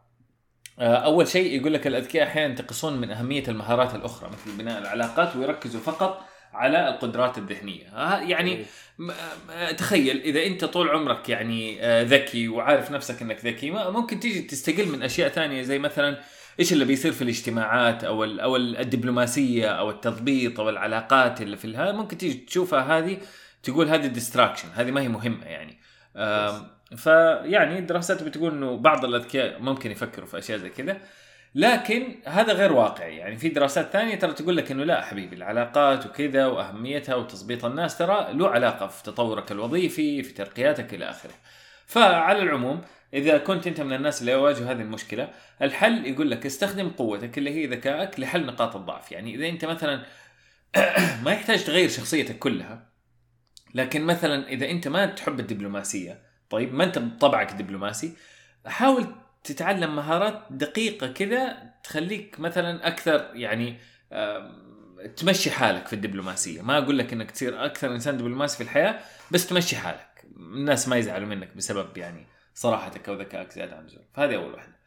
أول 0.80 1.28
شيء 1.28 1.61
يقول 1.61 1.75
لك 1.75 1.87
الأذكياء 1.87 2.26
أحيانا 2.26 2.49
ينتقصون 2.50 3.00
من 3.00 3.11
أهمية 3.11 3.42
المهارات 3.49 3.94
الأخرى 3.94 4.30
مثل 4.30 4.56
بناء 4.58 4.78
العلاقات 4.82 5.37
ويركزوا 5.37 5.80
فقط 5.80 6.25
على 6.52 6.88
القدرات 6.88 7.38
الذهنية. 7.38 7.87
آه، 7.88 8.20
يعني 8.20 8.64
م- 8.99 9.11
آه، 9.50 9.73
تخيل 9.73 10.20
إذا 10.20 10.47
أنت 10.47 10.64
طول 10.64 10.88
عمرك 10.88 11.28
يعني 11.28 11.82
آه، 11.82 12.02
ذكي 12.02 12.49
وعارف 12.49 12.90
نفسك 12.90 13.23
إنك 13.23 13.44
ذكي 13.44 13.70
ممكن 13.70 14.20
تيجي 14.20 14.40
تستقل 14.40 14.88
من 14.88 15.02
أشياء 15.02 15.28
ثانية 15.28 15.62
زي 15.62 15.78
مثلا 15.78 16.18
إيش 16.61 16.73
اللي 16.73 16.85
بيصير 16.85 17.12
في 17.12 17.23
الاجتماعات 17.23 18.04
أو 18.04 18.25
أو 18.25 18.56
الدبلوماسية 18.56 19.68
أو 19.68 19.90
التضبيط 19.90 20.61
أو 20.61 20.68
العلاقات 20.68 21.40
اللي 21.42 21.56
في 21.56 21.92
ممكن 21.92 22.18
تيجي 22.18 22.35
تشوفها 22.35 22.99
هذه 22.99 23.18
تقول 23.62 23.88
هذه 23.88 24.06
ديستراكشن 24.06 24.68
هذه 24.75 24.90
ما 24.90 25.00
هي 25.00 25.08
مهمة 25.08 25.44
يعني. 25.47 25.78
فيعني 26.97 27.78
الدراسات 27.78 28.23
بتقول 28.23 28.52
إنه 28.52 28.76
بعض 28.76 29.04
الأذكياء 29.04 29.61
ممكن 29.61 29.90
يفكروا 29.90 30.26
في 30.26 30.38
أشياء 30.38 30.59
زي 30.59 30.68
كذا 30.68 30.97
لكن 31.54 32.14
هذا 32.26 32.52
غير 32.52 32.73
واقعي. 32.73 33.16
يعني 33.16 33.37
في 33.37 33.49
دراسات 33.49 33.92
ثانية 33.92 34.14
ترى 34.14 34.33
تقول 34.33 34.57
لك 34.57 34.71
إنه 34.71 34.85
لا 34.85 35.02
حبيبي 35.02 35.37
العلاقات 35.37 36.07
وكذا 36.07 36.47
وأهميتها 36.47 37.14
وتظبيط 37.14 37.64
الناس 37.64 37.99
ترى 37.99 38.28
له 38.33 38.49
علاقة 38.49 38.87
في 38.87 39.02
تطورك 39.02 39.52
الوظيفي 39.52 40.23
في 40.23 40.33
ترقياتك 40.33 40.95
إلى 40.95 41.11
آخره. 41.11 41.35
فعلى 41.87 42.42
العموم 42.42 42.80
إذا 43.14 43.38
كنت 43.38 43.66
أنت 43.66 43.80
من 43.80 43.92
الناس 43.92 44.21
اللي 44.21 44.33
يواجهوا 44.33 44.71
هذه 44.71 44.80
المشكلة 44.83 45.28
الحل 45.62 46.07
يقول 46.07 46.30
لك 46.30 46.47
استخدم 46.47 46.90
قوتك 46.90 47.38
اللي 47.38 47.50
هي 47.50 47.66
ذكائك 47.66 48.21
لحل 48.21 48.47
نقاط 48.47 48.76
الضعف. 48.76 49.12
يعني 49.12 49.35
إذا 49.35 49.49
أنت 49.49 49.64
مثلا 49.64 50.02
ما 51.25 51.33
يحتاج 51.33 51.64
تغير 51.64 51.88
شخصيتك 51.88 52.38
كلها 52.38 52.88
لكن 53.75 54.02
مثلا 54.02 54.49
إذا 54.49 54.71
أنت 54.71 54.88
ما 54.88 55.07
تحب 55.07 55.40
الدبلوماسية 55.40 56.27
طيب 56.50 56.74
ما 56.74 56.84
انت 56.84 56.98
بطبعك 56.98 57.52
دبلوماسي. 57.52 58.12
حاول 58.66 59.06
تتعلم 59.44 59.96
مهارات 59.96 60.42
دقيقة 60.50 61.06
كذا 61.06 61.72
تخليك 61.84 62.40
مثلا 62.40 62.86
أكثر 62.86 63.30
يعني 63.34 63.76
تمشي 65.16 65.50
حالك 65.50 65.86
في 65.86 65.92
الدبلوماسية. 65.92 66.62
ما 66.62 66.78
أقول 66.78 66.98
لك 66.98 67.12
إنك 67.12 67.30
تصير 67.30 67.64
أكثر 67.64 67.92
إنسان 67.94 68.16
دبلوماسي 68.16 68.56
في 68.56 68.62
الحياة 68.62 69.00
بس 69.30 69.46
تمشي 69.46 69.76
حالك. 69.76 70.24
الناس 70.36 70.88
ما 70.88 70.96
يزعلوا 70.96 71.28
منك 71.28 71.56
بسبب 71.56 71.96
يعني 71.96 72.26
صراحتك 72.54 73.08
أو 73.08 73.14
ذكائك 73.14 73.52
زيادة 73.52 73.76
عن 73.76 73.80
اللزوم. 73.80 74.04
فهذه 74.14 74.34
أول 74.34 74.52
واحدة. 74.52 74.78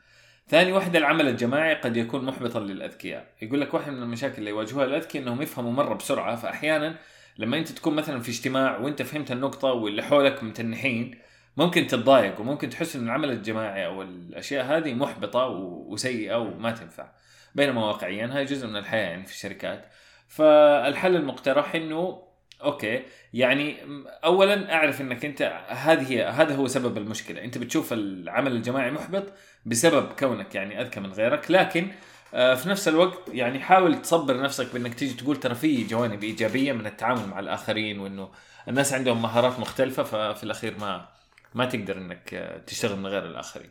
ثاني 0.48 0.72
واحدة 0.72 1.00
العمل 1.00 1.28
الجماعي 1.28 1.76
قد 1.76 1.98
يكون 1.98 2.26
محبطا 2.26 2.60
للأذكياء. 2.60 3.28
يقول 3.42 3.62
لك 3.62 3.74
واحدة 3.74 3.92
من 3.92 4.04
المشاكل 4.04 4.38
اللي 4.38 4.50
يواجهوها 4.50 4.86
الأذكياء 4.86 5.24
أنهم 5.24 5.42
يفهموا 5.42 5.72
مرة 5.72 5.94
بسرعة 5.94 6.36
فأحيانا 6.36 6.96
لما 7.38 7.58
أنت 7.58 7.72
تكون 7.72 7.96
مثلا 7.96 8.20
في 8.20 8.30
اجتماع 8.30 8.78
وأنت 8.78 9.02
فهمت 9.02 9.32
النقطة 9.32 9.68
واللي 9.68 10.04
حولك 10.04 10.44
متنحين 10.44 11.20
ممكن 11.58 11.88
تتضايق 11.88 12.40
وممكن 12.40 12.70
تحس 12.70 12.96
أن 12.96 13.04
العمل 13.06 13.32
الجماعي 13.32 13.86
أو 13.86 14.02
الأشياء 14.02 14.66
هذه 14.66 14.94
محبطة 14.94 15.46
و- 15.48 15.94
وسيئة 15.94 16.36
وما 16.36 16.72
تنفع. 16.72 17.08
بينما 17.56 17.86
واقعيا 17.86 18.30
هاي 18.38 18.46
جزء 18.46 18.68
من 18.68 18.76
الحياة 18.76 19.10
يعني 19.10 19.26
في 19.26 19.32
الشركات. 19.34 19.86
فالحل 20.28 21.16
المقترح 21.16 21.76
أنه 21.76 22.24
okay 22.64 23.02
يعني 23.34 23.78
اولا 24.24 24.74
أعرف 24.74 25.02
إنك 25.02 25.26
أنت 25.26 25.42
هذه 25.68 26.12
هي 26.12 26.24
هذا 26.26 26.56
هو 26.56 26.68
سبب 26.68 26.98
المشكلة. 26.98 27.44
أنت 27.44 27.58
بتشوف 27.58 27.94
العمل 27.94 28.52
الجماعي 28.52 28.92
محبط 28.92 29.24
بسبب 29.66 30.12
كونك 30.20 30.56
يعني 30.56 30.82
أذكى 30.82 31.00
من 31.00 31.12
غيرك. 31.14 31.52
لكن 31.52 31.88
آه، 32.34 32.56
في 32.56 32.70
نفس 32.70 32.88
الوقت 32.88 33.20
يعني 33.34 33.60
حاول 33.60 34.02
تصبر 34.02 34.42
نفسك 34.42 34.74
بإنك 34.74 34.94
تيجي 34.94 35.14
تقول 35.14 35.36
ترى 35.36 35.56
في 35.56 35.84
جوانب 35.84 36.24
إيجابية 36.24 36.74
من 36.74 36.86
التعامل 36.86 37.28
مع 37.28 37.40
الآخرين 37.40 38.00
وإنه 38.00 38.30
الناس 38.68 38.94
عندهم 38.94 39.22
مهارات 39.22 39.60
مختلفة 39.60 40.04
ففي 40.04 40.44
الأخير 40.44 40.74
ما 40.80 41.08
ما 41.54 41.66
تقدر 41.66 41.98
إنك 41.98 42.34
آه، 42.34 42.58
تشتغل 42.58 42.98
من 43.00 43.08
غير 43.08 43.26
الآخرين. 43.26 43.70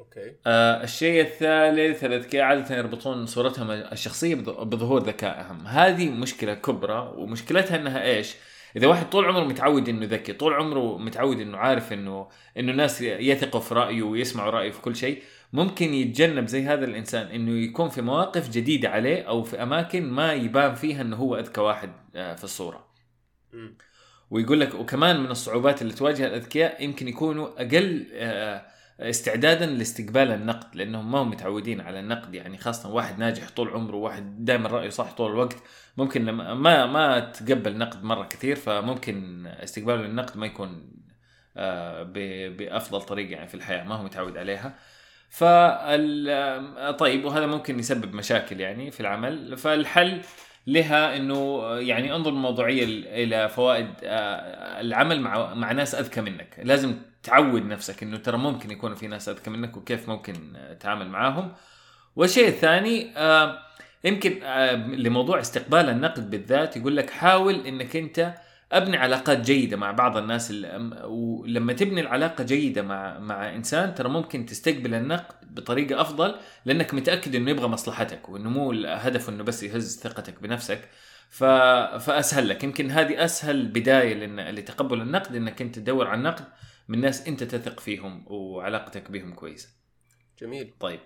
okay 0.00 0.36
آه 0.46 0.82
الشيء 0.84 1.20
الثالث 1.22 2.04
الاذكياء 2.04 2.44
عادة 2.44 2.76
يربطون 2.76 3.26
صورتهم 3.26 3.70
الشخصية 3.70 4.34
بظ- 4.34 4.62
بظهور 4.62 5.02
ذكائهم، 5.02 5.66
هذه 5.66 6.10
مشكلة 6.10 6.54
كبرى 6.54 7.12
ومشكلتها 7.16 7.76
إنها 7.76 8.02
إيش؟ 8.04 8.34
إذا 8.76 8.86
واحد 8.86 9.10
طول 9.10 9.24
عمره 9.24 9.44
متعود 9.44 9.88
إنه 9.88 10.06
ذكي، 10.06 10.32
طول 10.32 10.54
عمره 10.54 10.98
متعود 10.98 11.40
إنه 11.40 11.58
عارف 11.58 11.92
إنه 11.92 12.28
إنه 12.58 12.72
الناس 12.72 13.00
يثقوا 13.02 13.60
في 13.60 13.74
رأيه 13.74 14.02
ويسمعوا 14.02 14.50
رأيه 14.50 14.70
في 14.70 14.80
كل 14.80 14.96
شيء، 14.96 15.22
ممكن 15.52 15.94
يتجنب 15.94 16.46
زي 16.46 16.62
هذا 16.62 16.84
الإنسان 16.84 17.26
إنه 17.26 17.50
يكون 17.50 17.88
في 17.88 18.02
مواقف 18.02 18.50
جديدة 18.50 18.88
عليه 18.88 19.22
أو 19.22 19.42
في 19.42 19.62
أماكن 19.62 20.10
ما 20.10 20.32
يبان 20.32 20.74
فيها 20.74 21.02
إنه 21.02 21.16
هو 21.16 21.36
أذكى 21.36 21.60
واحد 21.60 21.92
آه، 22.16 22.34
في 22.34 22.44
الصورة. 22.44 22.88
مم. 23.52 23.76
ويقول 24.32 24.60
لك 24.60 24.74
وكمان 24.74 25.20
من 25.20 25.30
الصعوبات 25.30 25.82
اللي 25.82 25.92
تواجه 25.92 26.26
الأذكياء 26.26 26.84
يمكن 26.84 27.08
يكونوا 27.08 27.48
أقل 27.62 28.06
آه، 28.12 28.62
استعدادا 29.00 29.66
لاستقبال 29.66 30.32
النقد 30.32 30.76
لأنهم 30.76 31.12
ما 31.12 31.18
هم 31.18 31.30
متعودين 31.30 31.80
على 31.80 32.00
النقد. 32.00 32.34
يعني 32.34 32.58
خاصة 32.58 32.90
واحد 32.90 33.18
ناجح 33.18 33.50
طول 33.50 33.68
عمره 33.68 33.96
واحد 33.96 34.44
دائما 34.44 34.68
رأيه 34.68 34.88
صح 34.88 35.12
طول 35.12 35.30
الوقت 35.30 35.56
ممكن 35.96 36.24
لما 36.24 36.54
ما 36.54 36.86
ما 36.86 37.20
تقبل 37.20 37.78
نقد 37.78 38.04
مرة 38.04 38.24
كثير 38.24 38.56
فممكن 38.56 39.46
استقباله 39.46 40.02
للنقد 40.02 40.36
ما 40.36 40.46
يكون 40.46 40.92
آه، 41.56 42.02
بأفضل 42.48 43.02
طريقة 43.02 43.30
يعني 43.30 43.48
في 43.48 43.54
الحياة 43.54 43.84
ما 43.84 43.94
هو 43.94 44.02
متعود 44.02 44.36
عليها. 44.36 44.74
آه، 45.42 46.90
طيب 46.90 47.24
وهذا 47.24 47.46
ممكن 47.46 47.78
يسبب 47.78 48.14
مشاكل 48.14 48.60
يعني 48.60 48.90
في 48.90 49.00
العمل. 49.00 49.56
فالحل 49.56 50.20
لها 50.66 51.16
إنه 51.16 51.64
يعني 51.76 52.14
انظر 52.14 52.30
بموضوعيه 52.30 52.84
إلى 53.24 53.48
فوائد 53.48 53.88
آه، 54.04 54.80
العمل 54.80 55.20
مع 55.20 55.54
مع 55.54 55.72
ناس 55.72 55.94
أذكى 55.94 56.20
منك، 56.20 56.60
لازم 56.62 56.96
تعود 57.22 57.66
نفسك 57.66 58.02
إنه 58.02 58.16
ترى 58.16 58.38
ممكن 58.38 58.70
يكونوا 58.70 58.96
في 58.96 59.06
ناس 59.06 59.28
أذكى 59.28 59.50
منك 59.50 59.76
وكيف 59.76 60.08
ممكن 60.08 60.34
تتعامل 60.70 61.08
معاهم. 61.08 61.52
والشيء 62.16 62.48
الثاني 62.48 63.12
آه، 63.16 63.58
يمكن 64.04 64.42
آه، 64.42 64.74
لموضوع 64.74 65.40
استقبال 65.40 65.88
النقد 65.88 66.30
بالذات 66.30 66.76
يقول 66.76 66.96
لك 66.96 67.10
حاول 67.10 67.66
إنك 67.66 67.96
أنت 67.96 68.34
أبني 68.72 68.96
علاقات 68.96 69.40
جيدة 69.40 69.76
مع 69.76 69.90
بعض 69.90 70.16
الناس 70.16 70.50
اللي 70.50 70.90
ولما 71.04 71.72
تبني 71.72 72.00
العلاقة 72.00 72.44
جيدة 72.44 72.82
مع 72.82 73.18
مع 73.18 73.54
إنسان 73.54 73.94
ترى 73.94 74.08
ممكن 74.08 74.46
تستقبل 74.46 74.94
النقد 74.94 75.54
بطريقة 75.54 76.00
أفضل 76.00 76.34
لأنك 76.64 76.94
متأكد 76.94 77.34
إنه 77.34 77.50
يبغى 77.50 77.68
مصلحتك 77.68 78.28
وإنه 78.28 78.50
مو 78.50 78.72
هدفه 78.86 79.32
إنه 79.32 79.44
بس 79.44 79.62
يهز 79.62 80.00
ثقتك 80.00 80.42
بنفسك. 80.42 80.88
ف... 81.30 81.44
فأسهل 82.04 82.48
لك. 82.48 82.64
يمكن 82.64 82.90
هذه 82.90 83.24
أسهل 83.24 83.68
بداية 83.68 84.14
لن... 84.14 84.40
لتقبل 84.40 85.00
النقد 85.00 85.36
إنك 85.36 85.62
أنت 85.62 85.78
تدور 85.78 86.06
على 86.06 86.18
النقد 86.18 86.44
من 86.88 87.00
ناس 87.00 87.28
أنت 87.28 87.44
تثق 87.44 87.80
فيهم 87.80 88.24
وعلاقتك 88.26 89.10
بهم 89.10 89.34
كويسة. 89.34 89.68
جميل. 90.40 90.74
طيب. 90.80 91.00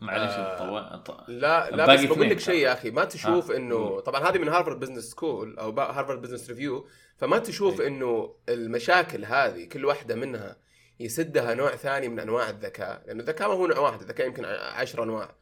معلش 0.00 0.32
آه، 0.32 0.94
الطو... 0.94 1.12
ط- 1.12 1.24
لا 1.28 1.70
لا 1.70 1.86
بس 1.94 2.04
بقول 2.04 2.30
لك 2.30 2.40
شيء 2.40 2.54
يا 2.62 2.72
أخي 2.72 2.90
ما 2.90 3.04
تشوف 3.04 3.50
آه. 3.50 3.56
انه 3.56 4.00
طبعا 4.00 4.30
هذه 4.30 4.38
من 4.38 4.48
Harvard 4.48 4.80
Business 4.80 5.04
School 5.04 5.58
أو 5.58 5.70
Harvard 5.80 6.20
Business 6.22 6.48
Review 6.50 6.86
فما 7.16 7.38
تشوف 7.38 7.80
أي. 7.80 7.86
إنه 7.86 8.34
المشاكل 8.48 9.24
هذه 9.24 9.64
كل 9.64 9.84
واحدة 9.84 10.14
منها 10.14 10.56
يسدها 11.00 11.54
نوع 11.54 11.70
ثاني 11.76 12.08
من 12.08 12.20
أنواع 12.20 12.48
الذكاء 12.50 13.02
لأنه 13.06 13.20
الذكاء 13.20 13.48
ما 13.48 13.54
هو 13.54 13.66
نوع 13.66 13.78
واحد 13.78 14.00
الذكاء 14.00 14.26
يمكن 14.26 14.44
عشر 14.74 15.02
أنواع 15.02 15.34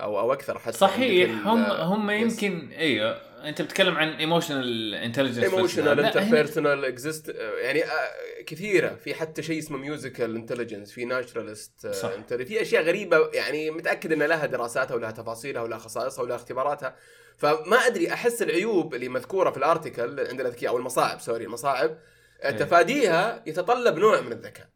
أو 0.00 0.20
أو 0.20 0.32
أكثر 0.32 0.58
حتى 0.58 0.76
صحيح 0.76 1.46
هم 1.46 1.64
ال- 1.64 1.80
هم. 1.80 2.10
يمكن 2.10 2.68
أيوه 2.72 3.20
انت 3.44 3.62
بتتكلم 3.62 3.96
عن 3.96 4.08
emotional 4.08 4.94
intelligence 4.94 5.44
emotional 5.44 6.00
interpersonal 6.00 6.84
exist 6.84 7.28
يعني 7.62 7.84
آه، 7.84 8.42
كثيرة 8.46 8.94
في 8.94 9.14
حتى 9.14 9.42
شيء 9.42 9.58
اسمه 9.58 9.78
musical 9.78 10.36
intelligence 10.36 10.92
في 10.92 11.04
naturalist 11.04 11.86
صح. 11.86 12.10
في 12.28 12.62
أشياء 12.62 12.82
غريبة 12.82 13.30
يعني 13.32 13.70
متأكد 13.70 14.12
ان 14.12 14.22
لها 14.22 14.46
دراساتها 14.46 14.94
ولها 14.94 15.10
تفاصيلها 15.10 15.62
ولها 15.62 15.78
خصائصها 15.78 16.22
ولها 16.22 16.36
اختباراتها 16.36 16.96
فما 17.36 17.76
أدري 17.86 18.12
أحس 18.12 18.42
العيوب 18.42 18.94
اللي 18.94 19.08
مذكورة 19.08 19.50
في 19.50 19.56
ال 19.56 19.64
article 19.64 20.20
عند 20.20 20.40
الأذكياء 20.40 20.72
أو 20.72 20.78
المصاعب 20.78 21.20
sorry 21.20 21.44
المصاعب 21.44 21.98
آه، 22.40 22.50
إيه. 22.50 22.56
تفاديها 22.56 23.42
يتطلب 23.46 23.98
نوع 23.98 24.20
من 24.20 24.32
الذكاء 24.32 24.68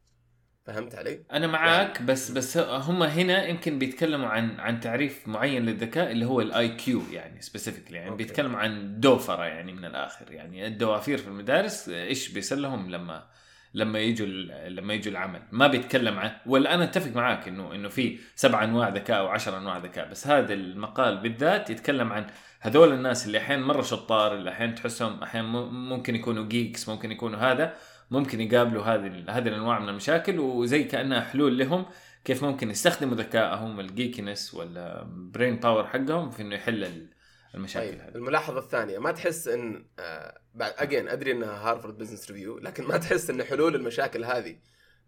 فهمت 0.64 0.95
علي؟ 0.95 1.25
أنا 1.33 1.47
معاك 1.47 2.02
بس 2.02 2.31
بس 2.31 2.59
هم 2.59 3.02
هنا 3.02 3.47
يمكن 3.47 3.78
بيتكلموا 3.78 4.28
عن 4.28 4.61
عن 4.61 4.81
تعريف 4.81 5.28
معين 5.28 5.66
للذكاء 5.66 6.11
اللي 6.11 6.26
هو 6.26 6.40
ال 6.40 6.68
IQ 6.68 7.02
يعني 7.12 7.40
specifically 7.40 7.97
يعني 7.97 8.11
okay. 8.11 8.25
بيتكلموا 8.25 8.61
عن 8.61 9.00
دوفرة 9.00 9.45
يعني 9.45 9.73
من 9.73 9.85
الآخر 9.85 10.33
يعني 10.33 10.66
الدوافير 10.66 11.19
في 11.19 11.28
المدارس 11.28 11.88
إيش 11.88 12.28
بيصير 12.28 12.59
لهم 12.59 12.90
لما 12.90 13.26
لما 13.75 13.99
يجوا 13.99 14.26
لما 14.69 14.95
يجوا 14.95 15.12
العمل 15.12 15.42
ما 15.52 15.66
بيتكلم 15.66 16.19
عن 16.19 16.33
ولا 16.47 16.75
أنا 16.75 16.85
أتفق 16.85 17.16
معاك 17.16 17.49
إنه 17.49 17.75
إنه 17.75 17.88
في 17.88 18.19
سبع 18.35 18.64
أنواع 18.64 18.88
ذكاء 18.88 19.19
أو 19.19 19.28
عشر 19.28 19.59
أنواع 19.59 19.78
ذكاء 19.78 20.09
بس 20.11 20.26
هذا 20.26 20.54
المقال 20.54 21.16
بالذات 21.16 21.71
يتكلم 21.71 22.12
عن 22.12 22.26
هذول 22.61 22.92
الناس 22.92 23.26
اللي 23.26 23.38
أحيانا 23.38 23.66
مرة 23.66 23.83
شطار 23.83 24.35
اللي 24.35 24.50
أحيانا 24.50 24.73
تحسهم 24.73 25.23
أحيانا 25.23 25.49
ممكن 25.71 26.14
يكونوا 26.14 26.45
geeks 26.44 26.88
ممكن 26.88 27.12
يكونوا 27.12 27.38
هذا 27.38 27.75
ممكن 28.12 28.40
يقابلوا 28.40 28.83
هذه 28.85 29.25
هذه 29.28 29.49
الأنواع 29.49 29.78
من 29.78 29.88
المشاكل 29.88 30.38
وزي 30.40 30.85
كأنها 30.85 31.21
حلول 31.21 31.59
لهم 31.59 31.87
كيف 32.25 32.45
ممكن 32.45 32.71
يستخدموا 32.71 33.14
ذكائهم 33.16 33.81
ال 33.80 33.89
geekness 33.89 34.54
ولا 34.54 35.07
brain 35.09 35.56
power 35.56 35.87
حقهم 35.87 36.31
في 36.31 36.42
إنه 36.42 36.54
يحل 36.54 36.85
ال- 36.85 37.09
المشاكل 37.54 37.88
طيب 37.90 38.00
هذه. 38.00 38.14
الملاحظة 38.14 38.59
الثانية 38.59 38.99
ما 38.99 39.12
تحس 39.12 39.49
إن 39.49 39.87
آه 39.99 40.38
بعد 40.54 40.73
again 40.78 41.09
أدري 41.09 41.33
إنها 41.33 41.71
Harvard 41.71 41.99
Business 41.99 42.30
Review 42.30 42.59
لكن 42.59 42.85
ما 42.85 42.97
تحس 42.97 43.31
إن 43.31 43.45
حلول 43.45 43.75
المشاكل 43.75 44.25
هذه 44.25 44.57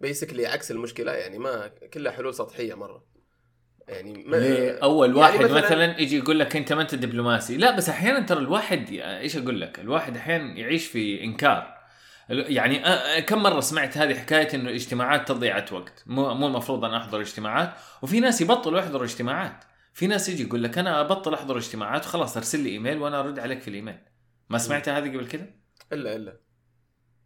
بيسكلي 0.00 0.46
عكس 0.46 0.70
المشكلة؟ 0.70 1.12
يعني 1.12 1.38
ما 1.38 1.68
كلها 1.68 2.12
حلول 2.12 2.34
سطحية 2.34 2.74
مرة. 2.74 3.04
يعني 3.88 4.24
ما 4.26 4.36
ليه؟ 4.36 4.78
أول 4.82 5.08
يعني 5.08 5.20
واحد 5.20 5.38
مثلاً- 5.38 5.42
مثلا, 5.42 5.58
مثلا 5.58 6.00
يجي 6.00 6.16
يقول 6.18 6.38
لك 6.38 6.56
أنت 6.56 6.72
ما 6.72 6.82
أنت 6.82 6.94
دبلوماسي. 6.94 7.56
لا 7.56 7.76
بس 7.76 7.88
أحيانا 7.88 8.20
ترى 8.20 8.38
الواحد 8.38 8.86
إيش 8.90 9.36
أقول 9.36 9.60
لك؟ 9.60 9.80
الواحد 9.80 10.16
أحيانا 10.16 10.58
يعيش 10.58 10.86
في 10.86 11.24
إنكار. 11.24 11.73
يعني 12.28 12.82
كم 13.22 13.42
مرة 13.42 13.60
سمعت 13.60 13.98
هذه 13.98 14.14
حكاية 14.14 14.54
إنه 14.54 14.68
الاجتماعات 14.68 15.28
تضيعه 15.28 15.66
وقت؟ 15.72 16.04
مو 16.06 16.34
مو 16.34 16.46
المفروض 16.46 16.84
أنا 16.84 16.96
أحضر 16.96 17.20
اجتماعات. 17.20 17.74
وفي 18.02 18.20
ناس 18.20 18.40
يبطلوا 18.40 18.80
يحضروا 18.80 19.04
اجتماعات. 19.04 19.64
في 19.92 20.06
ناس 20.06 20.28
يجي 20.28 20.42
يقول 20.42 20.62
لك 20.62 20.78
أنا 20.78 21.00
أبطل 21.00 21.34
أحضر 21.34 21.56
اجتماعات 21.56 22.06
وخلاص 22.06 22.36
أرسل 22.36 22.60
لي 22.60 22.70
إيميل 22.70 22.98
وأنا 22.98 23.20
أرد 23.20 23.38
عليك 23.38 23.60
في 23.60 23.68
الإيميل. 23.68 23.98
ما 24.48 24.58
سمعتها 24.58 24.98
هذه 24.98 25.08
قبل 25.08 25.26
كده؟ 25.26 25.54
إلا 25.92 26.16
إلا. 26.16 26.40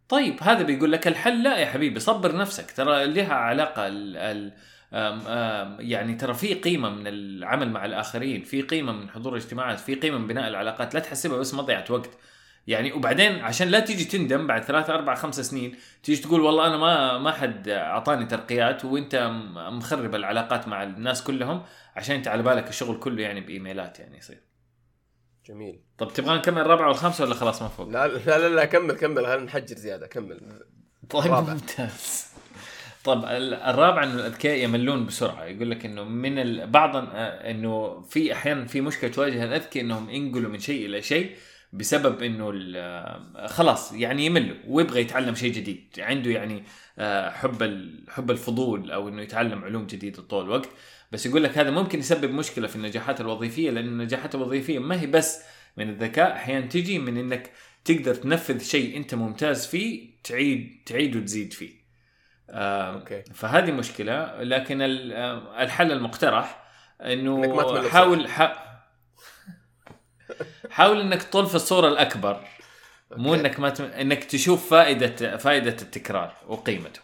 طيب 0.09 0.43
هذا 0.43 0.63
بيقول 0.63 0.91
لك 0.91 1.07
الحل. 1.07 1.43
لا 1.43 1.57
يا 1.57 1.65
حبيبي 1.65 1.99
صبر 1.99 2.35
نفسك. 2.35 2.71
ترى 2.71 3.05
لها 3.05 3.33
علاقة 3.33 3.87
ال 3.87 4.17
ال 4.17 4.53
آم 4.93 5.21
آم 5.27 5.77
يعني 5.79 6.15
ترى 6.15 6.33
في 6.33 6.53
قيمة 6.53 6.89
من 6.89 7.07
العمل 7.07 7.71
مع 7.71 7.85
الآخرين 7.85 8.43
في 8.43 8.61
قيمة 8.61 8.91
من 8.91 9.09
حضور 9.09 9.33
الاجتماعات 9.33 9.79
في 9.79 9.95
قيمة 9.95 10.17
من 10.17 10.27
بناء 10.27 10.47
العلاقات. 10.47 10.93
لا 10.93 10.99
تحسبها 10.99 11.37
بس 11.37 11.53
مضيعة 11.53 11.85
وقت. 11.89 12.09
يعني 12.69 12.91
وبعدين 12.93 13.39
عشان 13.39 13.67
لا 13.67 13.79
تيجي 13.79 14.05
تندم 14.05 14.47
بعد 14.47 14.63
ثلاثة 14.63 14.93
أربعة 14.95 15.15
خمسة 15.15 15.43
سنين 15.43 15.75
تيجي 16.03 16.21
تقول 16.21 16.41
والله 16.41 16.67
أنا 16.67 16.77
ما 16.77 17.17
ما 17.17 17.31
حد 17.31 17.67
أعطاني 17.69 18.25
ترقيات 18.25 18.85
وأنت 18.85 19.15
م- 19.15 19.77
مخرب 19.77 20.15
العلاقات 20.15 20.67
مع 20.67 20.83
الناس 20.83 21.23
كلهم 21.23 21.63
عشان 21.95 22.15
أنت 22.15 22.27
على 22.27 22.43
بالك 22.43 22.69
الشغل 22.69 22.99
كله 22.99 23.21
يعني 23.23 23.41
بإيميلات 23.41 23.99
يعني 23.99 24.17
يصير 24.17 24.37
جميل 25.47 25.79
طب 25.97 26.13
تبغى 26.13 26.35
نكمل 26.37 26.61
الرابعة 26.61 26.87
والخامسة 26.87 27.23
ولا 27.23 27.35
خلاص 27.35 27.61
ما 27.61 27.67
فوق؟ 27.67 27.87
لا 27.89 28.07
لا 28.07 28.37
لا, 28.37 28.49
لا 28.55 28.65
كمل 28.65 28.93
كمل 28.95 29.25
خلينا 29.25 29.43
نحجر 29.43 29.75
زيادة 29.75 30.07
كمل 30.07 30.39
طيب 31.09 31.31
رابع. 31.33 31.53
ممتاز 31.53 32.25
طب 33.03 33.25
ال- 33.25 33.53
الرابع 33.53 34.03
إنه 34.03 34.13
الاذكياء 34.13 34.57
يملون 34.57 35.05
بسرعة 35.05 35.43
يقول 35.43 35.71
لك 35.71 35.85
إنه 35.85 36.03
من 36.03 36.39
ال... 36.39 36.67
بعضا 36.67 36.99
آه، 37.13 37.51
إنه 37.51 38.01
في 38.01 38.33
أحيانا 38.33 38.65
في 38.65 38.81
مشكلة 38.81 39.09
تواجه 39.11 39.43
الأذكياء 39.43 39.85
إنهم 39.85 40.09
ينقلوا 40.09 40.49
من 40.51 40.59
شيء 40.59 40.85
إلى 40.85 41.01
شيء 41.01 41.35
بسبب 41.73 42.23
إنه 42.23 42.51
خلاص 43.47 43.93
يعني 43.93 44.25
يملوا 44.25 44.57
ويبغى 44.67 45.01
يتعلم 45.01 45.35
شيء 45.35 45.53
جديد. 45.53 45.99
عنده 45.99 46.31
يعني 46.31 46.63
آه، 46.99 47.29
حب 47.29 47.89
حب 48.09 48.31
الفضول 48.31 48.91
أو 48.91 49.09
إنه 49.09 49.21
يتعلم 49.21 49.63
علوم 49.63 49.87
جديدة 49.87 50.21
طول 50.21 50.45
الوقت. 50.45 50.69
بس 51.11 51.25
يقول 51.25 51.43
لك 51.43 51.57
هذا 51.57 51.71
ممكن 51.71 51.99
يسبب 51.99 52.31
مشكلة 52.31 52.67
في 52.67 52.75
النجاحات 52.75 53.21
الوظيفية 53.21 53.71
لأن 53.71 53.85
النجاحات 53.85 54.35
الوظيفية 54.35 54.79
ما 54.79 55.01
هي 55.01 55.07
بس 55.07 55.41
من 55.77 55.89
الذكاء 55.89 56.33
أحيانا 56.33 56.65
تجي 56.65 56.99
من 56.99 57.17
إنك 57.17 57.51
تقدر 57.85 58.15
تنفذ 58.15 58.63
شيء 58.63 58.97
أنت 58.97 59.15
ممتاز 59.15 59.67
فيه 59.67 60.09
تعيد 60.23 60.83
تعيد 60.85 61.15
وتزيد 61.15 61.53
فيه. 61.53 61.79
آه 62.49 62.93
أوكي. 62.93 63.23
فهذه 63.33 63.71
مشكلة. 63.71 64.43
لكن 64.43 64.81
آه، 64.81 65.63
الحل 65.63 65.91
المقترح 65.91 66.63
إنه 67.01 67.89
حاول 67.89 68.27
ح... 68.27 68.69
حاول 70.69 71.01
إنك 71.01 71.23
تطل 71.23 71.45
في 71.45 71.55
الصورة 71.55 71.87
الأكبر. 71.87 72.39
مو. 73.11 73.35
إنك 73.35 73.59
ما 73.59 73.69
تم... 73.69 73.83
إنك 73.83 74.23
تشوف 74.23 74.69
فائدة 74.69 75.37
فائدة 75.37 75.75
التكرار 75.81 76.33
وقيمته. 76.47 76.99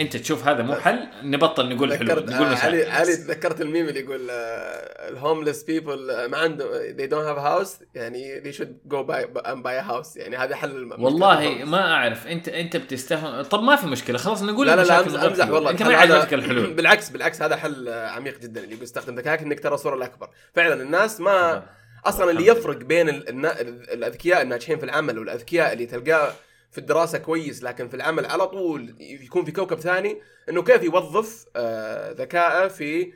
أنت 0.00 0.16
تشوف 0.16 0.48
هذا 0.48 0.62
مو 0.62 0.74
حل 0.74 1.08
نبطل 1.22 1.74
نقول 1.74 1.98
تذكرت 1.98 2.30
نقول 2.30 2.46
آه 2.46 2.56
علي 2.56 2.90
علي. 2.90 3.16
تذكرت 3.16 3.60
الميم 3.60 3.88
اللي 3.88 4.00
يقول 4.00 4.30
الهومليس 4.30 5.62
بيبل 5.62 6.26
ما 6.26 6.38
عندهم 6.38 6.68
they 6.70 7.10
don't 7.10 7.26
have 7.36 7.44
house 7.44 7.84
يعني 7.94 8.42
they 8.42 8.56
should 8.56 8.92
go 8.92 8.96
buy 8.96 9.40
and 9.46 9.62
buy 9.62 9.84
a 9.84 9.90
house. 9.90 10.16
يعني 10.16 10.36
هذا 10.36 10.56
حل 10.56 10.92
والله 10.98 11.64
ما 11.64 11.92
أعرف. 11.92 12.26
انت 12.26 12.48
أنت 12.48 12.76
بتستهون 12.76 13.42
طب 13.42 13.62
ما 13.62 13.76
في 13.76 13.86
مشكلة. 13.86 14.18
خلاص 14.18 14.42
نقول 14.42 14.66
لا 14.66 14.76
لا 14.76 14.82
لا 14.82 15.00
أمزح, 15.00 15.22
أمزح. 15.22 15.50
والله. 15.50 15.70
أنت 15.70 15.82
ما 15.82 15.96
عجبتك 15.96 16.34
الحلول 16.34 16.74
بالعكس 16.74 17.08
بالعكس 17.08 17.42
هذا 17.42 17.56
حل 17.56 17.88
آه، 17.88 18.08
عميق 18.08 18.40
جدا 18.40 18.60
اللي 18.60 18.72
يقول 18.72 18.84
استخدم 18.84 19.14
ذكائك 19.14 19.42
إنك 19.42 19.60
ترى 19.60 19.74
الصورة 19.74 19.94
الأكبر. 19.94 20.28
فعلا 20.54 20.82
الناس 20.82 21.20
ما 21.20 21.62
أصلا 22.06 22.30
اللي 22.30 22.46
يفرق 22.46 22.76
بين 22.76 23.08
الأذكياء 23.08 24.42
الناجحين 24.42 24.78
في 24.78 24.84
العمل 24.84 25.18
والأذكياء 25.18 25.72
اللي 25.72 25.86
تلقاه 25.86 26.32
في 26.70 26.78
الدراسة 26.78 27.18
كويس 27.18 27.62
لكن 27.62 27.88
في 27.88 27.94
العمل 27.96 28.26
على 28.26 28.46
طول 28.46 28.94
يكون 29.00 29.44
في 29.44 29.52
كوكب 29.52 29.80
ثاني 29.80 30.20
إنه 30.48 30.62
كيف 30.62 30.82
يوظف 30.82 31.46
آه، 31.56 32.12
ذكائه 32.12 32.68
في 32.68 33.12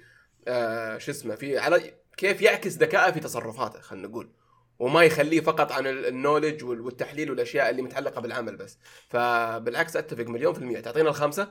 آه، 0.49 0.99
شو 0.99 1.11
اسمه 1.11 1.35
في 1.35 1.59
على 1.59 1.93
كيف 2.17 2.43
يعكس 2.43 2.77
ذكائه 2.77 3.13
في 3.13 3.21
تصرفاته 3.21 3.81
خلينا 3.81 4.09
نقول. 4.09 4.31
وما 4.79 5.03
يخليه 5.03 5.41
فقط 5.41 5.73
عن 5.73 5.87
ال- 5.87 6.07
النولج 6.07 6.65
وال- 6.65 6.81
والتحليل 6.81 7.31
والأشياء 7.31 7.71
اللي 7.71 7.83
متعلقة 7.83 8.21
بالعمل 8.21 8.57
بس. 8.57 8.79
فبالعكس 9.09 9.97
أتفق 9.97 10.25
مليون 10.25 10.53
في 10.55 10.59
المية. 10.61 10.81
تعطينا 10.81 11.09
الخامسة؟ 11.09 11.49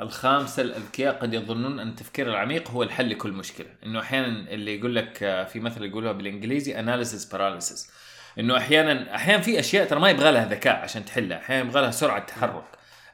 الخامسة 0.00 0.62
الأذكياء 0.62 1.18
قد 1.18 1.34
يظنون 1.34 1.80
أن 1.80 1.88
التفكير 1.88 2.30
العميق 2.30 2.70
هو 2.70 2.82
الحل 2.82 3.10
لكل 3.10 3.32
مشكلة. 3.32 3.66
إنه 3.86 4.00
أحيانا 4.00 4.50
اللي 4.50 4.78
يقول 4.78 4.96
لك 4.96 5.22
آه، 5.22 5.44
في 5.44 5.60
مثل 5.60 5.84
يقولوها 5.84 6.12
بالإنجليزي 6.12 6.74
analysis 6.74 7.32
paralysis. 7.32 7.90
إنه 8.38 8.56
أحيانا 8.56 9.14
أحيانا 9.14 9.42
في 9.42 9.60
أشياء 9.60 9.86
ترى 9.86 10.00
ما 10.00 10.10
يبغى 10.10 10.32
لها 10.32 10.44
ذكاء 10.44 10.76
عشان 10.76 11.04
تحلها. 11.04 11.38
أحيانا 11.38 11.68
يبغى 11.68 11.82
لها 11.82 11.90
سرعة 11.90 12.26
تحرك. 12.26 12.64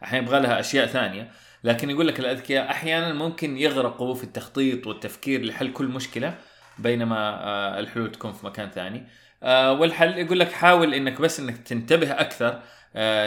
أحيانا 0.04 0.26
يبغى 0.26 0.40
لها 0.40 0.60
أشياء 0.60 0.86
ثانية. 0.86 1.30
لكن 1.64 1.90
يقول 1.90 2.08
لك 2.08 2.20
الأذكياء 2.20 2.70
أحيانا 2.70 3.12
ممكن 3.12 3.58
يغرقوا 3.58 4.14
في 4.14 4.24
التخطيط 4.24 4.86
والتفكير 4.86 5.44
لحل 5.44 5.72
كل 5.72 5.86
مشكلة 5.86 6.34
بينما 6.78 7.16
آه، 7.18 7.78
الحلول 7.78 8.12
تكون 8.12 8.32
في 8.32 8.46
مكان 8.46 8.70
ثاني. 8.70 9.06
آه، 9.42 9.72
والحل 9.72 10.18
يقول 10.18 10.40
لك 10.40 10.52
حاول 10.52 10.94
إنك 10.94 11.20
بس 11.20 11.40
إنك 11.40 11.58
تنتبه 11.58 12.12
أكثر 12.12 12.60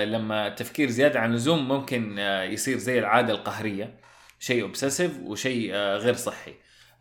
لما 0.05 0.47
التفكير 0.47 0.89
زيادة 0.89 1.19
عن 1.19 1.29
اللزوم 1.29 1.67
ممكن 1.67 2.19
آه، 2.19 2.43
يصير 2.43 2.77
زي 2.77 2.99
العادة 2.99 3.33
القهرية. 3.33 3.99
شيء 4.39 4.63
اوبسيسيف 4.63 5.19
وشيء 5.19 5.69
آه، 5.73 5.97
غير 5.97 6.13
صحي. 6.13 6.53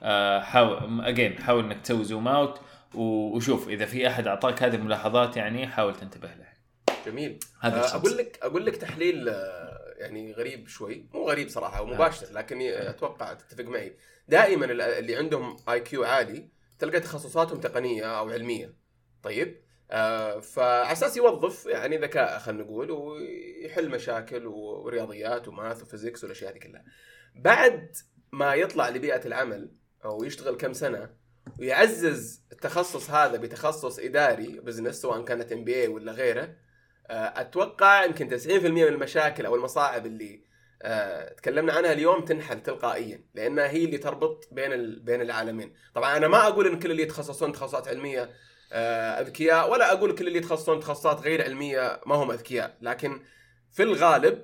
آه، 0.03 0.41
حاول 0.41 1.01
again 1.01 1.39
حاول 1.43 1.65
إنك 1.65 1.81
تسوي 1.81 2.05
zoom 2.05 2.29
out 2.29 2.61
وشوف 2.95 3.69
إذا 3.69 3.85
في 3.87 4.09
أحد 4.09 4.27
أعطاك 4.27 4.63
هذه 4.63 4.75
الملاحظات 4.75 5.37
يعني 5.37 5.67
حاول 5.67 5.97
تنتبه 5.97 6.29
لها. 6.29 6.53
جميل. 7.07 7.39
هذا 7.61 7.85
آه،. 7.85 7.97
أقول 7.97 8.17
لك 8.17 8.39
أقول 8.43 8.67
لك 8.67 8.77
تحليل 8.77 9.29
آه، 9.29 9.95
يعني 9.99 10.33
غريب 10.33 10.69
شوي. 10.69 11.07
مو 11.15 11.29
غريب 11.29 11.49
صراحة 11.49 11.79
أو 11.79 11.87
مباشر 11.87 12.27
لكن 12.33 12.61
أتوقع 12.63 13.33
تتفق 13.35 13.65
معي. 13.65 13.97
دائما 14.29 14.65
ال- 14.67 14.81
اللي 14.81 15.17
عندهم 15.17 15.57
IQ 15.69 16.05
عالي 16.05 16.49
تلقى 16.79 17.01
تخصصاتهم 17.01 17.61
تقنية 17.61 18.19
أو 18.19 18.31
علمية. 18.31 18.75
طيب؟ 19.23 19.66
آه 19.91 20.41
فعلى 20.41 20.93
أساس 20.93 21.17
يوظف 21.17 21.67
يعني 21.67 21.99
ذكاء 21.99 22.39
خلينا 22.39 22.63
نقول 22.63 22.91
ويحل 22.91 23.91
مشاكل 23.91 24.47
ورياضيات 24.47 25.49
و 25.49 25.56
math 25.56 25.83
و 25.83 25.88
physics 25.88 26.25
والأشياء 26.25 26.53
هذه 26.53 26.59
كلها. 26.59 26.85
بعد 27.35 27.97
ما 28.33 28.55
يطلع 28.55 28.89
لبيئة 28.89 29.27
العمل 29.27 29.71
أو 30.05 30.25
يشتغل 30.25 30.57
كم 30.57 30.73
سنة 30.73 31.11
ويعزز 31.61 32.43
التخصص 32.53 33.11
هذا 33.11 33.37
بتخصص 33.37 33.99
إداري 33.99 34.61
business 34.61 35.03
سواء 35.03 35.25
كانت 35.25 35.53
MBA 35.53 35.89
ولا 35.89 36.13
غيره 36.13 36.57
آه، 37.11 37.41
أتوقع 37.41 38.05
يمكن 38.05 38.39
90% 38.39 38.49
من 38.49 38.83
المشاكل 38.83 39.47
أو 39.47 39.55
المصاعب 39.55 40.07
اللي 40.07 40.47
آه، 40.83 41.33
تكلمنا 41.33 41.73
عنها 41.73 41.93
اليوم 41.93 42.25
تنحل 42.25 42.63
تلقائيا 42.63 43.25
لأنها 43.35 43.69
هي 43.69 43.85
اللي 43.85 43.99
تربط 43.99 44.49
بين 44.53 45.01
بين 45.05 45.21
العالمين. 45.21 45.75
طبعا 45.95 46.17
أنا 46.17 46.29
ما 46.29 46.47
أقول 46.47 46.67
إن 46.67 46.79
كل 46.79 46.91
اللي 46.91 47.03
يتخصصون 47.03 47.53
تخصصات 47.53 47.89
علمية 47.89 48.31
أذكياء. 48.73 49.73
ولا 49.73 49.93
أقول 49.93 50.15
كل 50.15 50.27
اللي 50.27 50.39
يتخصصون 50.39 50.81
تخصصات 50.81 51.21
غير 51.21 51.43
علمية 51.45 52.01
ما 52.07 52.15
هم 52.15 52.31
أذكياء 52.31 52.77
لكن 52.81 53.21
في 53.73 53.83
الغالب 53.83 54.43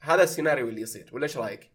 هذا 0.00 0.22
السيناريو 0.22 0.68
اللي 0.68 0.80
يصير. 0.80 1.10
ولا 1.12 1.24
إيش 1.24 1.36
رأيك؟ 1.36 1.72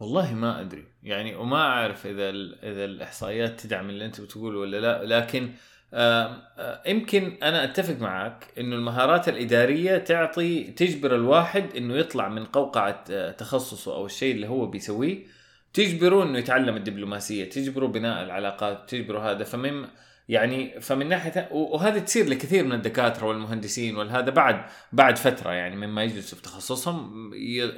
والله 0.00 0.34
ما 0.34 0.60
أدري. 0.60 0.84
يعني 1.02 1.34
وما 1.34 1.56
أعرف 1.56 2.06
إذا 2.06 2.30
إذا 2.62 2.84
الإحصائيات 2.84 3.60
تدعم 3.60 3.90
اللي 3.90 4.04
أنت 4.04 4.20
بتقوله 4.20 4.58
ولا 4.58 4.80
لا. 4.80 5.04
لكن 5.04 5.52
آه، 5.94 6.42
آه، 6.58 6.82
يمكن 6.86 7.38
أنا 7.42 7.64
أتفق 7.64 7.98
معك 7.98 8.46
إنه 8.58 8.76
المهارات 8.76 9.28
الإدارية 9.28 9.98
تعطي 9.98 10.64
تجبر 10.64 11.14
الواحد 11.14 11.76
إنه 11.76 11.96
يطلع 11.96 12.28
من 12.28 12.44
قوقعة 12.44 13.04
آه، 13.10 13.30
تخصصه 13.30 13.94
أو 13.94 14.06
الشيء 14.06 14.34
اللي 14.34 14.48
هو 14.48 14.66
بيسويه 14.66 15.26
تجبره 15.74 16.22
إنه 16.22 16.38
يتعلم 16.38 16.76
الدبلوماسية 16.76 17.44
تجبره 17.50 17.86
بناء 17.86 18.24
العلاقات 18.24 18.90
تجبره 18.90 19.30
هذا 19.30 19.44
فمن 19.44 19.86
يعني 20.28 20.80
فمن 20.80 21.08
ناحية 21.08 21.48
وهذه 21.52 21.98
تصير 21.98 22.28
لكثير 22.28 22.64
من 22.64 22.72
الدكاترة 22.72 23.26
والمهندسين 23.26 23.96
والهذا 23.96 24.30
بعد 24.30 24.64
بعد 24.92 25.18
فترة 25.18 25.50
يعني 25.50 25.76
مما 25.76 26.02
يجلسوا 26.02 26.38
في 26.38 26.44
تخصصهم 26.44 27.30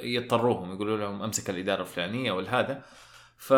يضطروهم 0.03 0.73
يقولوا 0.73 0.97
لهم 0.97 1.21
أمسك 1.21 1.49
الإدارة 1.49 1.81
الفلانية 1.81 2.31
والهذا 2.31 2.81
ف... 3.37 3.53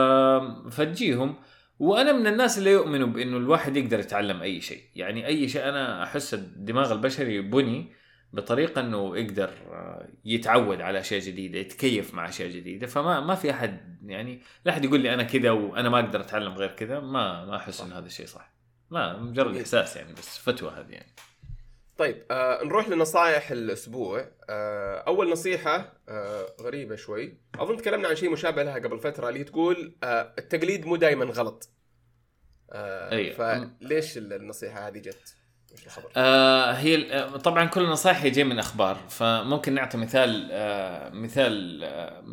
فتجيهم 0.72 1.36
وأنا 1.80 2.12
من 2.12 2.28
الناس 2.28 2.58
اللي 2.58 2.72
يؤمنوا 2.72 3.08
بإنه 3.08 3.38
الواحد 3.38 3.78
يقدر 3.78 4.00
يتعلم 4.00 4.42
أي 4.42 4.62
شيء 4.62 4.82
يعني 4.96 5.28
أي 5.28 5.48
شيء 5.48 5.70
أنا 5.70 6.04
أحس 6.04 6.34
الدماغ 6.34 6.94
البشري 6.94 7.42
بني 7.42 7.94
بطريقة 8.34 8.82
إنه 8.82 9.18
يقدر 9.18 9.54
يتعود 10.26 10.82
على 10.82 11.00
أشياء 11.00 11.20
جديدة 11.20 11.60
يتكيف 11.60 12.14
مع 12.14 12.30
أشياء 12.30 12.50
جديدة. 12.50 12.88
فما 12.88 13.20
ما 13.20 13.36
في 13.36 13.52
أحد 13.52 14.00
يعني 14.06 14.42
لا 14.66 14.72
أحد 14.72 14.86
يقول 14.86 15.00
لي 15.00 15.14
أنا 15.14 15.24
كذا 15.24 15.52
وأنا 15.52 15.90
ما 15.90 16.00
أقدر 16.00 16.22
أتعلم 16.22 16.54
غير 16.54 16.72
كذا. 16.72 17.00
ما 17.00 17.46
ما 17.46 17.56
أحس 17.56 17.82
إن 17.82 17.94
هذا 17.94 18.06
الشيء 18.06 18.26
صح. 18.26 18.54
ما 18.90 19.18
مجرد 19.18 19.58
إحساس 19.58 19.96
يعني 19.96 20.14
بس 20.14 20.38
فتوى 20.38 20.72
هذه 20.72 20.92
يعني. 20.92 21.12
طيب 21.98 22.26
آه 22.32 22.64
نروح 22.64 22.90
لنصائح 22.90 23.52
الأسبوع. 23.52 24.32
آه 24.50 24.98
أول 24.98 25.32
نصيحة 25.32 25.94
آه 26.10 26.46
غريبة 26.62 26.96
شوي. 26.96 27.38
أظن 27.56 27.78
تكلمنا 27.78 28.08
عن 28.08 28.16
شيء 28.16 28.30
مشابه 28.30 28.64
لها 28.64 28.76
قبل 28.76 29.00
فترة 29.00 29.30
اللي 29.30 29.44
تقول 29.44 29.96
آه 30.04 30.34
التقليد 30.38 30.86
مو 30.86 30.96
دائما 30.96 31.26
غلط. 31.26 31.70
آه 32.72 33.12
أيوة. 33.12 33.34
فليش 33.82 34.18
النصيحة 34.18 34.88
هذه 34.88 34.98
جت؟ 34.98 35.37
آه 36.18 36.72
هي 36.72 37.14
آه، 37.14 37.38
طبعا 37.38 37.66
كل 37.66 37.82
النصائح 37.82 38.22
هي 38.22 38.30
جاية 38.30 38.44
من 38.44 38.60
أخبار 38.60 38.98
فممكن 39.10 39.74
نعطي 39.74 39.98
مثال 39.98 40.50
آه 40.52 41.10
مثال 41.10 41.84
آه 41.84 42.24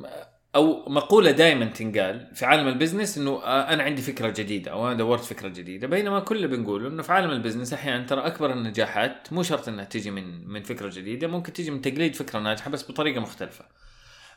أو 0.55 0.89
مقولة 0.89 1.31
دائما 1.31 1.65
تنقال 1.65 2.31
في 2.35 2.47
عالم 2.47 2.69
ال 2.69 2.74
business 2.74 3.19
إنه 3.19 3.31
آه، 3.31 3.73
أنا 3.73 3.83
عندي 3.83 4.03
فكرة 4.03 4.31
جديدة 4.31 4.71
أو 4.73 4.87
أنا 4.87 4.95
دورت 4.95 5.25
فكرة 5.25 5.49
جديدة 5.49 5.87
بينما 5.87 6.21
كل 6.21 6.37
اللي 6.37 6.57
بنقوله 6.57 6.89
إنه 6.89 7.03
في 7.03 7.13
عالم 7.13 7.31
ال 7.31 7.35
business 7.35 7.73
أحيانا 7.73 8.07
ترى 8.07 8.27
أكبر 8.27 8.53
النجاحات 8.53 9.33
مو 9.33 9.43
شرط 9.43 9.69
إنها 9.69 9.85
تيجي 9.85 10.11
من 10.11 10.49
من 10.49 10.63
فكرة 10.63 10.89
جديدة 10.89 11.27
ممكن 11.29 11.53
تيجي 11.53 11.71
من 11.71 11.81
تقليد 11.81 12.15
فكرة 12.17 12.39
ناجحة 12.41 12.71
بس 12.71 12.91
بطريقة 12.91 13.21
مختلفة. 13.21 13.65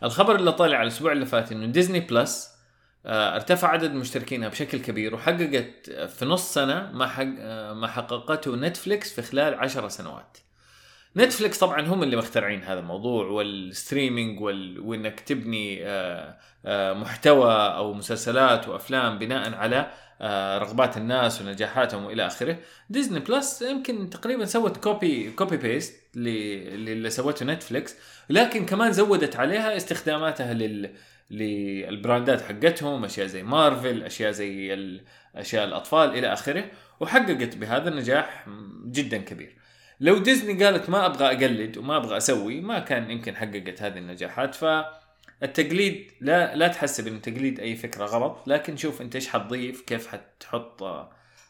الخبر 0.04 0.36
اللي 0.36 0.52
طلع 0.52 0.82
الأسبوع 0.82 1.12
اللي 1.12 1.26
فات 1.26 1.52
إنه 1.52 1.66
Disney 1.66 2.00
Plus 2.00 2.57
ارتفع 3.08 3.68
عدد 3.68 3.94
مشتركينها 3.94 4.50
بشكل 4.50 4.78
كبير 4.78 5.16
وحققت 5.16 5.90
في 5.90 6.26
نص 6.26 6.54
سنة 6.54 6.92
ما 6.92 7.08
حق 7.08 7.26
آه، 7.40 7.74
ما 7.74 7.88
حققته 7.88 8.56
Netflix 8.56 9.14
في 9.14 9.22
خلال 9.22 9.54
عشر 9.54 9.90
سنوات. 9.90 10.38
Netflix 11.18 11.58
طبعا 11.58 11.82
هم 11.82 12.04
اللي 12.04 12.16
مخترعين 12.16 12.64
هذا 12.64 12.80
الموضوع 12.80 13.26
وال 13.26 13.47
streaming 13.47 14.42
وال... 14.42 14.80
وإنك 14.80 15.20
تبني 15.20 15.86
آه، 15.86 16.38
آه، 16.66 16.94
محتوى 16.94 17.54
أو 17.54 17.94
مسلسلات 17.94 18.68
وأفلام 18.68 19.20
بناء 19.20 19.54
على 19.54 19.92
آه، 20.22 20.58
رغبات 20.58 20.98
الناس 20.98 21.42
ونجاحاتهم 21.42 22.06
وإلى 22.06 22.28
آخره 22.28 22.58
Disney 22.90 23.20
Plus 23.20 23.62
يمكن 23.62 24.10
تقريبا 24.10 24.46
سوت 24.46 24.78
copy 24.78 25.32
copy 25.32 25.58
paste 25.58 25.96
اللي 26.16 27.10
سوته 27.10 27.46
Netflix 27.46 27.96
لكن 28.30 28.66
كمان 28.66 28.92
زودت 28.92 29.36
عليها 29.36 29.78
استخداماتها 29.78 30.54
لل 30.54 30.96
للبراندات 31.32 32.42
حقتهم 32.42 33.06
أشياء 33.06 33.28
زي 33.28 33.44
مارفل 33.44 34.04
أشياء 34.04 34.32
زي 34.32 34.80
أشياء 35.36 35.64
الأطفال 35.64 36.10
إلى 36.10 36.34
آخره 36.34 36.66
وحققت 37.00 37.58
بهذا 37.58 37.90
النجاح 37.90 38.46
جدا 38.86 39.18
كبير. 39.18 39.56
لو 40.00 40.18
ديزني 40.18 40.66
قالت 40.66 40.90
ما 40.90 41.06
أبغى 41.06 41.26
أقلد 41.26 41.78
وما 41.78 41.98
أبغى 41.98 42.18
أسوي 42.18 42.62
ما 42.62 42.80
كان 42.80 43.12
يمكن 43.12 43.36
حققت 43.36 43.82
هذه 43.82 43.98
النجاحات. 43.98 44.56
فالتقليد 44.56 46.12
لا 46.22 46.56
لا 46.56 46.68
تحسب 46.68 47.08
إن 47.08 47.22
تقليد 47.22 47.60
أي 47.60 47.76
فكرة 47.76 48.06
غلط 48.06 48.44
لكن 48.48 48.78
شوف 48.78 49.02
أنت 49.02 49.16
إيش 49.16 49.28
حتضيف 49.30 49.82
كيف 49.82 50.08
حتحط 50.08 50.84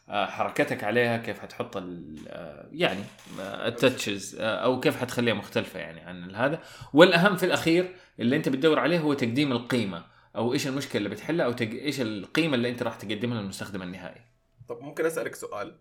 حركتك 0.08 0.84
عليها 0.84 1.16
كيف 1.16 1.38
حتحط 1.38 1.76
آه، 1.76 2.68
يعني 2.72 3.00
آه، 3.40 3.68
ال 3.68 3.76
touches 3.76 4.36
أو 4.40 4.80
كيف 4.80 4.96
حتخليها 4.96 5.34
مختلفة 5.34 5.80
يعني 5.80 6.00
عن 6.00 6.34
هذا. 6.34 6.62
والأهم 6.92 7.36
في 7.36 7.46
الأخير 7.46 7.96
اللي 8.20 8.36
أنت 8.36 8.48
بتدور 8.48 8.78
عليه 8.78 8.98
هو 8.98 9.14
تقديم 9.14 9.52
القيمة 9.52 10.04
أو 10.36 10.52
إيش 10.52 10.66
المشكلة 10.66 10.98
اللي 10.98 11.08
بتحلها 11.08 11.46
أو. 11.46 11.54
إيش 11.60 12.00
القيمة 12.00 12.54
اللي 12.54 12.68
أنت 12.68 12.82
راح 12.82 12.96
تقدمها 12.96 13.40
للمستخدم 13.40 13.82
النهائي. 13.82 14.20
طب 14.68 14.80
ممكن 14.80 15.06
أسألك 15.06 15.34
سؤال؟ 15.34 15.78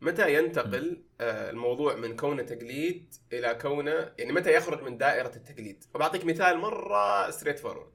متى 0.00 0.34
ينتقل 0.34 1.02
آه، 1.20 1.50
الموضوع 1.50 1.94
من 1.94 2.16
كونة 2.16 2.42
تقليد 2.42 3.14
إلى 3.32 3.54
كونة 3.54 4.12
يعني 4.18 4.32
متى 4.32 4.54
يخرج 4.54 4.82
من 4.82 4.98
دائرة 4.98 5.32
التقليد؟ 5.36 5.84
وبعطيك 5.94 6.24
مثال 6.24 6.58
مرة 6.58 7.30
straightforward 7.30 7.92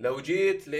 لو 0.00 0.20
جيت 0.20 0.68
ل 0.68 0.76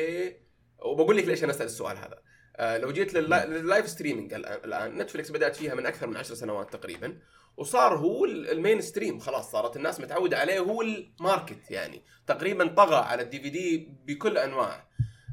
وبقول 0.79 1.17
لك 1.17 1.25
ليش 1.25 1.45
أنا 1.45 1.53
أسأل 1.53 1.67
السؤال 1.67 1.97
هذا. 1.97 2.15
آه، 2.17 2.30
لو 2.61 2.93
جيت 2.93 3.15
لل 3.15 3.39
live 3.39 3.89
streaming 3.89 4.35
الآن 4.35 4.97
Netflix 4.99 5.31
بدأت 5.31 5.57
فيها 5.57 5.75
من 5.75 5.87
أكثر 5.87 6.07
من 6.07 6.17
عشر 6.17 6.35
سنوات 6.35 6.73
تقريبا 6.73 7.19
وصار 7.57 7.97
هو 7.99 8.25
ال 8.25 8.81
mainstream 8.81 9.19
خلاص 9.19 9.51
صارت 9.51 9.77
الناس 9.77 10.01
متعودة 10.01 10.39
عليه 10.39 10.59
هو 10.61 10.83
ال 10.83 10.95
market 10.95 11.71
يعني 11.71 12.05
تقريبا 12.27 12.69
طغى 12.69 12.97
على 12.97 13.23
ال 13.23 13.41
DVD 13.41 13.89
بكل 14.07 14.39
أنواعه 14.39 14.89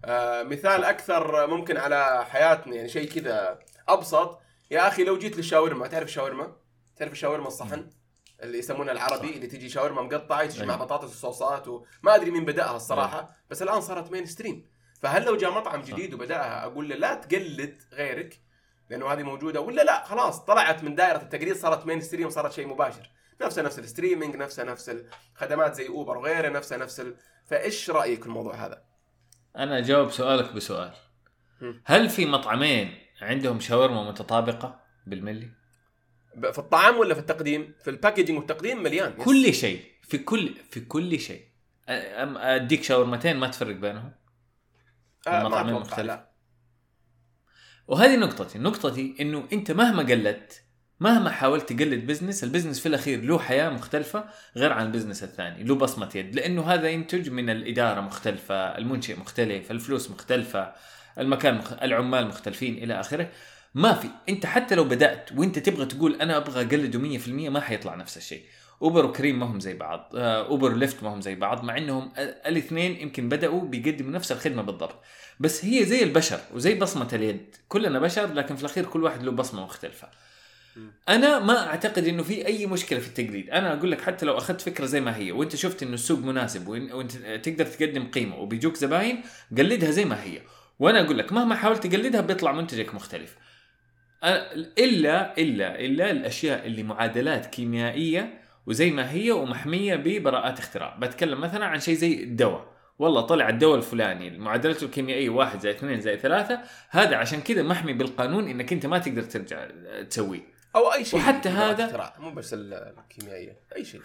آه 0.05 0.43
مثال 0.43 0.83
أكثر 0.83 1.47
ممكن 1.47 1.77
على 1.77 2.25
حياتنا 2.25 2.75
يعني 2.75 2.89
شيء 2.89 3.09
كذا 3.09 3.59
أبسط 3.87 4.39
يا 4.71 4.87
أخي 4.87 5.03
لو 5.03 5.17
جيت 5.17 5.37
للشاورما 5.37 5.87
تعرف 5.87 6.07
الشاورما؟ 6.07 6.55
تعرف 6.95 7.11
الشاورما 7.11 7.47
الصحن؟ 7.47 7.89
اللي 8.43 8.57
يسمونها 8.57 8.93
العربي 8.93 9.27
صح. 9.27 9.35
اللي 9.35 9.47
تجي 9.47 9.69
شاورما 9.69 10.01
مقطعة 10.01 10.45
تجي 10.45 10.65
مع 10.65 10.73
أيوة. 10.73 10.85
بطاطس 10.85 11.09
وصوصات 11.09 11.67
وما 11.67 12.15
أدري 12.15 12.31
مين 12.31 12.45
بدأها 12.45 12.75
الصراحة 12.75 13.19
أيوة. 13.19 13.29
بس 13.49 13.61
الآن 13.61 13.81
صارت 13.81 14.11
mainstream 14.11 14.65
فهل 15.01 15.25
لو 15.25 15.37
جاء 15.37 15.51
مطعم 15.51 15.81
جديد 15.81 16.13
وبدأها 16.13 16.63
أقول 16.63 16.89
له 16.89 16.95
لا 16.95 17.13
تقلد 17.13 17.81
غيرك 17.93 18.39
لأنه 18.89 19.07
هذه 19.13 19.23
موجودة 19.23 19.61
ولا 19.61 19.81
لا 19.81 20.03
خلاص 20.03 20.45
طلعت 20.45 20.83
من 20.83 20.95
دائرة 20.95 21.21
التقليد 21.21 21.55
صارت 21.55 21.85
mainstream 21.85 22.29
صارت 22.29 22.51
شيء 22.51 22.67
مباشر. 22.67 23.09
نفسها 23.41 23.63
نفس 23.63 23.79
ال 23.79 23.85
streaming 23.85 24.35
نفسها 24.35 24.65
نفس 24.65 24.89
الخدمات 24.89 25.75
زي 25.75 25.87
Uber 25.87 26.17
وغيره 26.17 26.49
نفسها 26.49 26.77
نفس 26.77 26.99
ال... 26.99 27.15
فإيش 27.45 27.89
رأيك 27.89 28.21
في 28.21 28.27
الموضوع 28.27 28.55
هذا؟ 28.65 28.83
أنا 29.57 29.77
أجاوب 29.77 30.11
سؤالك 30.11 30.53
بسؤال. 30.53 30.93
هل 31.85 32.09
في 32.09 32.25
مطعمين 32.25 32.97
عندهم 33.21 33.59
شاورما 33.59 34.09
متطابقة 34.09 34.79
بالملي؟ 35.07 35.49
في 36.51 36.59
الطعام 36.59 36.97
ولا 36.97 37.13
في 37.13 37.19
التقديم؟ 37.19 37.73
في 37.83 37.89
ال 37.89 37.94
packaging 37.94 38.37
والتقديم 38.37 38.83
مليان 38.83 39.13
كل 39.13 39.53
شيء 39.53 39.81
في 40.01 40.17
كل 40.17 40.55
في 40.69 40.79
كل 40.79 41.19
شيء. 41.19 41.47
أديك 41.87 42.83
شاورمتين 42.83 43.37
ما 43.37 43.47
تفرق 43.47 43.75
بينهم؟ 43.75 44.11
آه 45.27 45.41
المطاعمين 45.41 45.73
مختلف 45.73 46.19
وهذه 47.87 48.15
نقطتي 48.15 48.59
نقطتي 48.59 49.15
إنه 49.19 49.47
أنت 49.53 49.71
مهما 49.71 50.03
قلدت 50.03 50.63
مهما 50.99 51.29
حاولت 51.29 51.73
تقلد 51.73 52.07
business 52.07 52.43
ال 52.43 52.47
business 52.47 52.79
في 52.79 52.85
الأخير 52.85 53.21
له 53.23 53.39
حياة 53.39 53.69
مختلفة 53.69 54.25
غير 54.55 54.73
عن 54.73 54.85
ال 54.85 54.89
business 54.89 55.23
الثاني 55.23 55.63
له 55.63 55.75
بصمة 55.75 56.09
يد 56.15 56.35
لأنه 56.35 56.73
هذا 56.73 56.89
ينتج 56.89 57.29
من 57.29 57.49
الإدارة 57.49 58.01
مختلفة 58.01 58.55
المنشئ 58.55 59.19
مختلف 59.19 59.71
الفلوس 59.71 60.11
مختلفة 60.11 60.73
المكان 61.19 61.55
مخ... 61.55 61.73
العمال 61.73 62.27
مختلفين 62.27 62.83
إلى 62.83 62.99
آخره. 62.99 63.29
ما 63.75 63.93
في 63.93 64.09
أنت 64.29 64.45
حتى 64.45 64.75
لو 64.75 64.83
بدأت 64.83 65.31
وأنت 65.31 65.59
تبغى 65.59 65.85
تقول 65.85 66.21
أنا 66.21 66.37
أبغى 66.37 66.61
أقلده 66.61 67.19
100% 67.19 67.29
ما 67.29 67.59
حيطلع 67.59 67.95
نفس 67.95 68.17
الشيء. 68.17 68.43
أوبر 68.81 69.05
وكريم 69.05 69.39
ما 69.39 69.45
هم 69.45 69.59
زي 69.59 69.73
بعض 69.73 70.11
آه، 70.15 70.45
أوبر 70.47 70.73
ليفت 70.73 71.03
ما 71.03 71.13
هم 71.13 71.21
زي 71.21 71.35
بعض 71.35 71.63
مع 71.63 71.77
إنهم 71.77 72.11
الاثنين 72.17 73.01
يمكن 73.01 73.29
بدأوا 73.29 73.61
بيقدموا 73.61 74.11
نفس 74.11 74.31
الخدمة 74.31 74.61
بالضبط. 74.61 74.95
بس 75.39 75.65
هي 75.65 75.85
زي 75.85 76.03
البشر 76.03 76.39
وزي 76.53 76.75
بصمة 76.75 77.09
اليد 77.13 77.55
كلنا 77.67 77.99
بشر 77.99 78.33
لكن 78.33 78.55
في 78.55 78.61
الأخير 78.61 78.85
كل 78.85 79.03
واحد 79.03 79.23
له 79.23 79.31
بصمة 79.31 79.63
مختلفة. 79.63 80.07
أنا 81.09 81.39
ما 81.39 81.67
أعتقد 81.67 82.07
إنه 82.07 82.23
في 82.23 82.47
أي 82.47 82.65
مشكلة 82.65 82.99
في 82.99 83.07
التقليد. 83.07 83.49
أنا 83.49 83.73
أقول 83.73 83.91
لك 83.91 84.01
حتى 84.01 84.25
لو 84.25 84.37
أخذت 84.37 84.61
فكرة 84.61 84.85
زي 84.85 85.01
ما 85.01 85.17
هي 85.17 85.31
وأنت 85.31 85.55
شفت 85.55 85.83
إنه 85.83 85.93
السوق 85.93 86.19
مناسب 86.19 86.67
وأنت 86.67 87.11
تقدر 87.17 87.65
تقدم 87.65 88.07
قيمة 88.07 88.37
وبيجوك 88.37 88.75
زباين 88.75 89.21
قلدها 89.57 89.91
زي 89.91 90.05
ما 90.05 90.23
هي. 90.23 90.41
وأنا 90.79 91.01
أقول 91.01 91.17
لك 91.17 91.33
مهما 91.33 91.55
حاولت 91.55 91.87
تقلدها 91.87 92.21
بيطلع 92.21 92.51
منتجك 92.51 92.95
مختلف. 92.95 93.35
الا 94.23 95.37
الا 95.37 95.79
إلا 95.79 96.11
الأشياء 96.11 96.67
اللي 96.67 96.83
معادلات 96.83 97.45
كيميائية 97.45 98.46
وزي 98.67 98.91
ما 98.91 99.11
هي 99.11 99.31
ومحمية 99.31 99.95
ببراءات 99.95 100.59
اختراع. 100.59 100.95
بتكلم 100.95 101.41
مثلا 101.41 101.65
عن 101.65 101.79
شيء 101.79 101.95
زي 101.95 102.23
الدواء. 102.23 102.77
والله 102.99 103.21
طلع 103.21 103.49
الدواء 103.49 103.77
الفلاني 103.77 104.37
معادلته 104.37 104.85
الكيميائية 104.85 105.29
واحد 105.29 105.59
زائد 105.59 105.75
اثنين 105.75 106.01
زائد 106.01 106.19
ثلاثة. 106.19 106.61
هذا 106.89 107.15
عشان 107.15 107.41
كذا 107.41 107.63
محمي 107.63 107.93
بالقانون 107.93 108.47
إنك 108.47 108.73
أنت 108.73 108.85
ما 108.85 108.97
تقدر 108.97 109.23
ترجع 109.23 109.67
تسويه. 110.09 110.41
أو 110.75 110.93
أي 110.93 111.05
شيء 111.05 111.19
وحتى 111.19 111.49
هذا 111.49 112.13
مو 112.19 112.31
بس 112.31 112.53
الكيميائية 112.53 113.57
أي 113.75 113.85
شيء. 113.85 114.01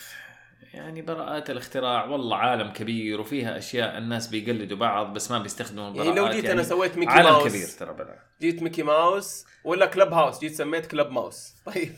يعني 0.74 1.02
براءات 1.02 1.50
الاختراع 1.50 2.04
والله 2.04 2.36
عالم 2.36 2.72
كبير 2.72 3.20
وفيها 3.20 3.58
أشياء 3.58 3.98
الناس 3.98 4.26
بيقلدوا 4.26 4.76
بعض 4.76 5.14
بس 5.14 5.30
ما 5.30 5.38
بيستخدموا 5.38 5.88
البراءات. 5.88 6.06
يعني 6.06 6.20
لو 6.20 6.34
جيت 6.34 6.50
أنا 6.50 6.62
سويت 6.62 6.98
ميكي 6.98 7.12
عالم 7.12 7.28
ماوس. 7.28 7.48
كبير 7.48 7.66
ترى 7.66 7.94
بلا. 7.94 8.18
جيت 8.40 8.62
ميكي 8.62 8.82
ماوس 8.82 9.46
ولا 9.64 9.86
Clubhouse 9.86 10.40
جيت 10.40 10.54
سميت 10.54 10.86
Club 10.86 11.10
Mouse. 11.10 11.54
طيب. 11.64 11.94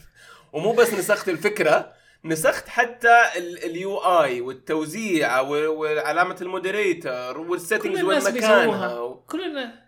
ومو 0.53 0.73
بس 0.73 0.95
نسخت 0.95 1.29
الفكرة 1.29 1.93
نسخت 2.25 2.69
حتى 2.69 3.23
ال 3.37 3.99
UI 3.99 4.41
والتوزيع 4.41 5.41
وعلامة 5.41 6.37
ال 6.41 6.51
moderator 6.51 7.39
وال 7.39 7.52
settings 7.52 8.03
وين 8.03 8.25
مكانها 8.25 9.25
كلنا 9.27 9.85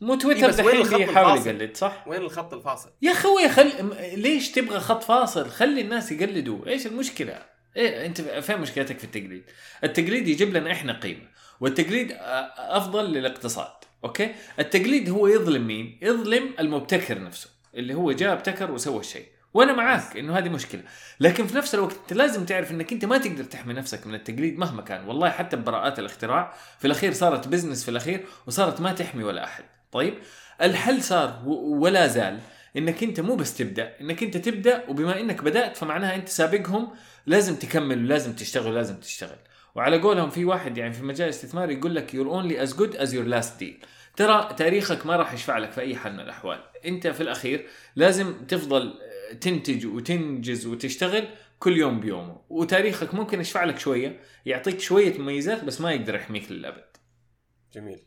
مو 0.00 0.14
تويتر 0.14 0.50
دحين 0.50 0.82
بيحاول 0.82 1.38
يقلد 1.38 1.76
صح؟ 1.76 2.08
وين 2.08 2.20
الخط 2.20 2.54
الفاصل؟ 2.54 2.90
يا 3.02 3.12
أخوي 3.12 3.48
خل 3.48 3.72
ليش 4.18 4.50
تبغى 4.50 4.80
خط 4.80 5.02
فاصل؟ 5.02 5.50
خلي 5.50 5.80
الناس 5.80 6.12
يقلدوا، 6.12 6.66
إيش 6.66 6.86
المشكلة؟ 6.86 7.42
إيه 7.76 8.06
أنت 8.06 8.20
فين 8.20 8.58
مشكلتك 8.58 8.98
في 8.98 9.04
التقليد؟ 9.04 9.44
التقليد 9.84 10.28
يجيب 10.28 10.56
لنا 10.56 10.72
إحنا 10.72 11.00
قيمة، 11.00 11.28
والتقليد 11.60 12.16
أفضل 12.58 13.12
للاقتصاد، 13.12 13.72
أوكي؟ 14.04 14.34
التقليد 14.58 15.10
هو 15.10 15.26
يظلم 15.26 15.66
مين؟ 15.66 15.98
يظلم 16.02 16.54
المبتكر 16.60 17.22
نفسه، 17.22 17.50
اللي 17.74 17.94
هو 17.94 18.12
جاء 18.12 18.32
ابتكر 18.32 18.70
وسوى 18.70 19.00
الشيء. 19.00 19.33
وأنا 19.54 19.72
معاك 19.72 20.16
إنه 20.16 20.38
هذه 20.38 20.48
مشكلة. 20.48 20.82
لكن 21.20 21.46
في 21.46 21.56
نفس 21.56 21.74
الوقت 21.74 21.96
أنت 22.00 22.12
لازم 22.12 22.44
تعرف 22.44 22.70
إنك 22.70 22.92
أنت 22.92 23.04
ما 23.04 23.18
تقدر 23.18 23.44
تحمي 23.44 23.74
نفسك 23.74 24.06
من 24.06 24.14
التقليد 24.14 24.58
مهما 24.58 24.82
كان. 24.82 25.04
والله 25.08 25.30
حتى 25.30 25.56
ببراءات 25.56 25.98
الاختراع 25.98 26.54
في 26.78 26.86
الأخير 26.86 27.12
صارت 27.12 27.48
business 27.48 27.84
في 27.84 27.90
الأخير 27.90 28.24
وصارت 28.46 28.80
ما 28.80 28.92
تحمي 28.92 29.24
ولا 29.24 29.44
أحد. 29.44 29.64
طيب؟ 29.92 30.14
الحل 30.62 31.02
صار 31.02 31.42
ولا 31.46 32.06
زال 32.06 32.40
إنك 32.76 33.02
أنت 33.02 33.20
مو 33.20 33.36
بس 33.36 33.56
تبدأ 33.56 33.92
إنك 34.00 34.22
أنت 34.22 34.36
تبدأ 34.36 34.84
وبما 34.88 35.20
إنك 35.20 35.42
بدأت 35.42 35.76
فمعناها 35.76 36.14
أنت 36.14 36.28
سابقهم 36.28 36.88
لازم 37.26 37.56
تكمل 37.56 38.04
ولازم 38.04 38.32
تشتغل 38.32 38.72
ولازم 38.72 38.96
تشتغل. 38.96 39.38
وعلى 39.74 40.00
قولهم 40.00 40.30
في 40.30 40.44
واحد 40.44 40.78
يعني 40.78 40.92
في 40.92 41.02
مجال 41.02 41.28
الاستثمار 41.28 41.70
يقول 41.70 41.94
لك 41.94 42.10
you're 42.10 42.30
only 42.30 42.68
as 42.68 42.76
good 42.76 42.96
as 43.00 43.10
your 43.10 43.34
last 43.34 43.62
deal. 43.62 43.86
ترى 44.16 44.54
تاريخك 44.56 45.06
ما 45.06 45.16
راح 45.16 45.32
يشفع 45.32 45.58
لك 45.58 45.72
في 45.72 45.80
أي 45.80 45.96
حال 45.96 46.12
من 46.12 46.20
الأحوال. 46.20 46.58
أنت 46.86 47.06
في 47.06 47.20
الأخير 47.20 47.66
لازم 47.96 48.34
تفضل 48.46 48.94
تنتج 49.40 49.86
وتنجز 49.86 50.66
وتشتغل 50.66 51.28
كل 51.58 51.76
يوم 51.76 52.00
بيومه. 52.00 52.40
وتاريخك 52.48 53.14
ممكن 53.14 53.40
يشفع 53.40 53.64
لك 53.64 53.78
شوية 53.78 54.20
يعطيك 54.46 54.80
شوية 54.80 55.18
مميزات 55.18 55.64
بس 55.64 55.80
ما 55.80 55.92
يقدر 55.92 56.14
يحميك 56.14 56.52
للأبد. 56.52 56.96
جميل. 57.72 58.06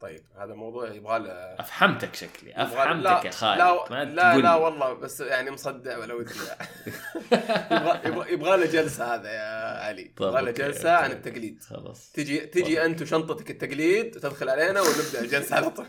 طيب 0.00 0.20
هذا 0.38 0.54
موضوع 0.54 0.92
يبغى 0.92 1.18
له 1.18 1.30
أفهمتك 1.32 2.14
شكلي. 2.14 2.52
أفهمتك 2.56 3.24
يا 3.24 3.30
خالد. 3.30 3.58
لا 3.58 3.90
ما 3.90 4.04
لا, 4.04 4.36
لا 4.36 4.54
والله 4.54 4.92
بس 4.92 5.20
يعني 5.20 5.50
مصدع 5.50 5.98
ولا 5.98 6.14
ودي. 6.14 6.34
يبغى 8.06 8.32
يبغى 8.32 8.56
له 8.56 8.66
جلسة 8.66 9.14
هذا 9.14 9.32
يا 9.32 9.84
علي. 9.84 10.02
يبغى 10.02 10.42
له 10.42 10.50
جلسة 10.50 10.90
عن 10.90 11.10
التقليد. 11.12 11.62
خلاص. 11.62 12.12
تجي 12.12 12.38
تجي 12.38 12.84
أنت 12.84 13.02
وشنطتك 13.02 13.50
التقليد 13.50 14.16
وتدخل 14.16 14.48
علينا 14.48 14.80
ونبدأ 14.80 15.20
الجلسه 15.20 15.56
على 15.56 15.70
طول. 15.70 15.86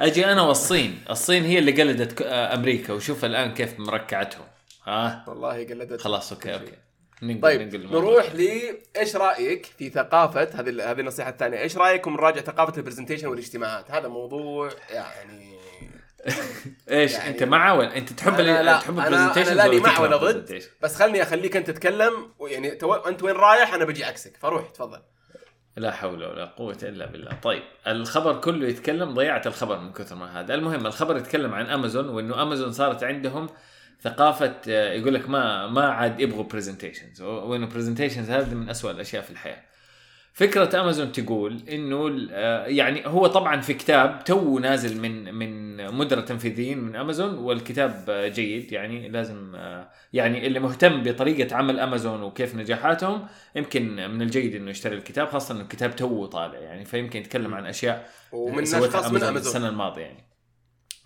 أجي 0.00 0.26
أنا 0.26 0.42
والصين. 0.42 1.00
الصين 1.10 1.44
هي 1.44 1.58
اللي 1.58 1.82
قلدت 1.82 2.22
أمريكا 2.22 2.92
وشوف 2.92 3.24
الآن 3.24 3.54
كيف 3.54 3.80
مركعتهم. 3.80 4.46
ها؟ 4.84 5.24
والله 5.28 5.66
قلدت 5.66 6.00
خلاص 6.00 6.32
أوكي 6.32 6.54
أوكي. 6.54 6.72
ننقل 7.22 7.40
طيب 7.40 7.60
ننقل 7.60 7.86
نروح 7.86 8.34
ل 8.34 8.48
إيش 8.96 9.16
رأيك 9.16 9.66
في 9.78 9.90
ثقافة 9.90 10.48
هذه 10.54 10.90
هذه 10.90 11.00
النصيحة 11.00 11.30
الثانية 11.30 11.58
إيش 11.58 11.76
رايكم 11.76 12.12
نراجع 12.12 12.40
ثقافة 12.40 12.76
ال 12.76 12.80
presentation 12.80 13.26
والاجتماعات؟ 13.26 13.90
هذا 13.90 14.08
موضوع 14.08 14.68
يعني 14.90 15.58
إيش 16.90 17.12
يعني 17.12 17.30
أنت 17.30 17.42
مع 17.42 17.72
ولا 17.72 17.96
أنت 17.96 18.12
تحب 18.12 18.40
أنا 18.40 18.62
لا 18.62 18.78
تحب 18.78 18.98
ال 18.98 19.03
presentation 19.03 19.60
أنا 19.60 19.68
لا 19.68 19.80
مع 19.80 20.00
ولا 20.00 20.16
ضد. 20.16 20.62
بس 20.82 20.94
خلني 20.94 21.22
أخليك 21.22 21.56
أنت 21.56 21.70
تتكلم 21.70 22.32
ويعني 22.38 22.70
تو... 22.70 22.94
أنت 22.94 23.22
وين 23.22 23.34
رايح؟ 23.34 23.74
أنا 23.74 23.84
بجي 23.84 24.04
عكسك. 24.04 24.36
فروح 24.36 24.70
تفضل. 24.70 25.02
لا 25.76 25.90
حول 25.90 26.24
ولا 26.24 26.44
قوة 26.44 26.78
إلا 26.82 27.06
بالله 27.06 27.32
طيب 27.42 27.62
الخبر 27.86 28.40
كله 28.40 28.68
يتكلم 28.68 29.14
ضيعت 29.14 29.46
الخبر 29.46 29.78
من 29.78 29.92
كثر 29.92 30.16
ما 30.16 30.40
هذا 30.40 30.54
المهم 30.54 30.86
الخبر 30.86 31.16
يتكلم 31.16 31.54
عن 31.54 31.66
أمازون 31.66 32.08
وأنه 32.08 32.42
أمازون 32.42 32.72
صارت 32.72 33.04
عندهم 33.04 33.48
ثقافة 34.00 34.54
آه، 34.68 34.92
يقول 34.92 35.14
لك 35.14 35.28
ما 35.28 35.66
ما 35.66 35.88
عاد 35.88 36.20
يبغوا 36.20 36.44
presentations 36.44 37.22
وإنه 37.22 37.66
presentations 37.66 38.30
هذه 38.30 38.54
من 38.54 38.68
أسوأ 38.68 38.90
الأشياء 38.90 39.22
في 39.22 39.30
الحياة. 39.30 39.62
فكرة 40.32 40.80
امازون 40.80 41.12
تقول 41.12 41.60
إنه 41.68 42.28
آه، 42.30 42.66
يعني 42.66 43.06
هو 43.06 43.26
طبعا 43.26 43.60
في 43.60 43.74
كتاب 43.74 44.24
تو 44.24 44.58
نازل 44.58 45.00
من 45.00 45.34
من 45.34 45.72
مدراء 45.94 46.24
تنفيذيين 46.24 46.78
من 46.78 46.96
امازون 46.96 47.34
والكتاب 47.34 48.10
جيد 48.34 48.72
يعني 48.72 49.08
لازم 49.08 49.54
آه، 49.54 49.90
يعني 50.12 50.46
اللي 50.46 50.60
مهتم 50.60 51.02
بطريقة 51.02 51.56
عمل 51.56 51.80
امازون 51.80 52.22
وكيف 52.22 52.54
نجاحاتهم 52.54 53.26
يمكن 53.56 54.10
من 54.10 54.22
الجيد 54.22 54.54
إنه 54.54 54.70
يشتري 54.70 54.96
الكتاب 54.96 55.28
خاصة 55.28 55.54
إنه 55.54 55.62
الكتاب 55.62 55.96
تو 55.96 56.26
طالع 56.26 56.58
يعني 56.58 56.84
فيمكن 56.84 57.20
يتكلم 57.20 57.54
عن 57.54 57.66
أشياء 57.66 58.08
ومن 58.32 58.62
اشخاص 58.62 59.10
من 59.10 59.22
امازون 59.22 59.36
السنة 59.36 59.68
الماضية 59.68 60.02
يعني. 60.02 60.24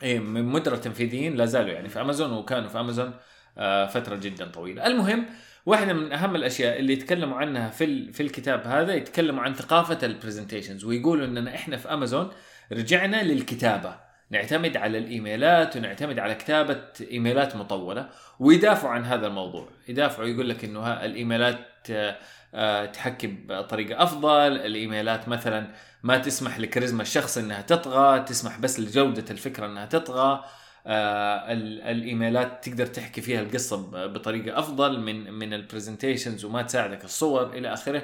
إيه 0.02 0.18
من 0.18 0.44
مدراء 0.44 0.78
تنفيذيين 0.78 1.34
لا 1.34 1.46
زالوا 1.46 1.70
يعني 1.70 1.88
في 1.88 2.00
امازون 2.00 2.32
وكانوا 2.32 2.68
في 2.68 2.80
امازون 2.80 3.14
آه، 3.58 3.86
فترة 3.86 4.16
جدا 4.16 4.50
طويلة 4.50 4.86
المهم 4.86 5.26
واحدة 5.66 5.92
من 5.92 6.12
أهم 6.12 6.36
الأشياء 6.36 6.78
اللي 6.78 6.92
يتكلموا 6.92 7.36
عنها 7.38 7.70
في 7.70 8.12
في 8.12 8.22
الكتاب 8.22 8.66
هذا 8.66 8.94
يتكلموا 8.94 9.42
عن 9.42 9.54
ثقافة 9.54 9.98
البرزنتيشنز 10.02 10.84
ويقولوا 10.84 11.26
إننا 11.26 11.54
إحنا 11.54 11.76
في 11.76 11.92
امازون 11.92 12.30
رجعنا 12.72 13.22
للكتابة. 13.22 14.06
نعتمد 14.30 14.76
على 14.76 14.98
الإيميلات 14.98 15.76
ونعتمد 15.76 16.18
على 16.18 16.34
كتابة 16.34 16.82
إيميلات 17.10 17.56
مطولة 17.56 18.08
ويدافعوا 18.40 18.92
عن 18.92 19.04
هذا 19.04 19.26
الموضوع. 19.26 19.68
يدافعوا 19.88 20.28
يقول 20.28 20.48
لك 20.48 20.64
إنه 20.64 21.04
الإيميلات 21.04 21.58
آه، 21.90 22.16
آه، 22.54 22.86
تحكي 22.86 23.26
بطريقة 23.26 24.02
أفضل. 24.02 24.56
الإيميلات 24.56 25.28
مثلا 25.28 25.66
ما 26.02 26.18
تسمح 26.18 26.58
لكاريزما 26.58 27.02
الشخص 27.02 27.38
إنها 27.38 27.62
تطغى 27.62 28.20
تسمح 28.20 28.58
بس 28.58 28.80
لجودة 28.80 29.24
الفكرة 29.30 29.66
إنها 29.66 29.86
تطغى. 29.86 30.44
الإيميلات 30.86 32.68
تقدر 32.68 32.86
تحكي 32.86 33.20
فيها 33.20 33.40
القصة 33.40 34.06
بطريقة 34.06 34.58
أفضل 34.58 35.00
من 35.00 35.32
من 35.32 35.54
ال 35.54 35.61
presentations 35.61 36.44
وما 36.44 36.62
تساعدك 36.62 37.04
الصور 37.04 37.52
إلى 37.52 37.72
آخره. 37.72 38.02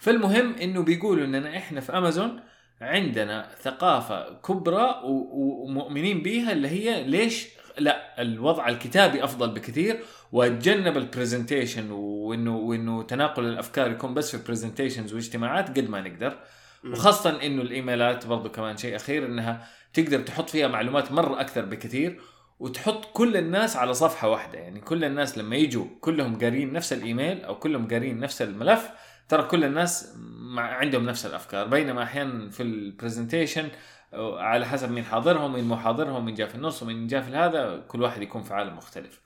فالمهم 0.00 0.54
إنه 0.54 0.82
بيقولوا 0.82 1.24
إننا 1.24 1.56
إحنا 1.56 1.80
في 1.80 1.98
امازون 1.98 2.40
عندنا 2.80 3.48
ثقافة 3.62 4.40
كبرى 4.40 5.00
ومؤمنين 5.04 6.22
بيها 6.22 6.52
اللي 6.52 6.68
هي 6.68 7.04
ليش؟ 7.04 7.48
لا 7.78 8.22
الوضع 8.22 8.68
الكتابي 8.68 9.24
أفضل 9.24 9.50
بكثير. 9.50 10.00
واتجنب 10.32 10.96
ال 10.96 11.03
presentation 11.03 11.90
وانه 11.90 12.56
وإنه 12.56 13.02
تناقل 13.02 13.44
الأفكار 13.44 13.90
يكون 13.90 14.14
بس 14.14 14.36
في 14.36 14.46
presentations 14.46 15.14
واجتماعات 15.14 15.68
قد 15.68 15.88
ما 15.88 16.00
نقدر. 16.00 16.38
وخاصة 16.84 17.42
إنه 17.42 17.62
الإيميلات 17.62 18.26
برضو 18.26 18.48
كمان 18.48 18.76
شيء 18.76 18.96
أخير 18.96 19.26
إنها 19.26 19.68
تقدر 19.94 20.20
تحط 20.20 20.50
فيها 20.50 20.68
معلومات 20.68 21.12
مرة 21.12 21.40
أكثر 21.40 21.64
بكثير 21.64 22.20
وتحط 22.58 23.04
كل 23.12 23.36
الناس 23.36 23.76
على 23.76 23.94
صفحة 23.94 24.28
واحدة. 24.28 24.58
يعني 24.58 24.80
كل 24.80 25.04
الناس 25.04 25.38
لما 25.38 25.56
يجوا 25.56 25.84
كلهم 26.00 26.38
قارين 26.38 26.72
نفس 26.72 26.92
الإيميل 26.92 27.44
أو 27.44 27.58
كلهم 27.58 27.88
قارين 27.88 28.20
نفس 28.20 28.42
الملف 28.42 28.90
ترى 29.28 29.42
كل 29.42 29.64
الناس 29.64 30.18
عندهم 30.56 31.06
نفس 31.06 31.26
الأفكار. 31.26 31.66
بينما 31.66 32.02
أحيانا 32.02 32.50
في 32.50 32.62
البرزنتيشن 32.62 33.68
على 34.14 34.66
حسب 34.66 34.90
مين 34.90 35.04
حاضرهم 35.04 35.52
مين 35.52 35.64
مو 35.64 35.76
حاضرهم 35.76 36.24
مين 36.24 36.34
جاء 36.34 36.48
في 36.48 36.54
النص 36.54 36.82
ومين 36.82 37.06
جاء 37.06 37.22
في 37.22 37.30
هذا 37.30 37.84
كل 37.88 38.02
واحد 38.02 38.22
يكون 38.22 38.42
في 38.42 38.54
عالم 38.54 38.76
مختلف. 38.76 39.20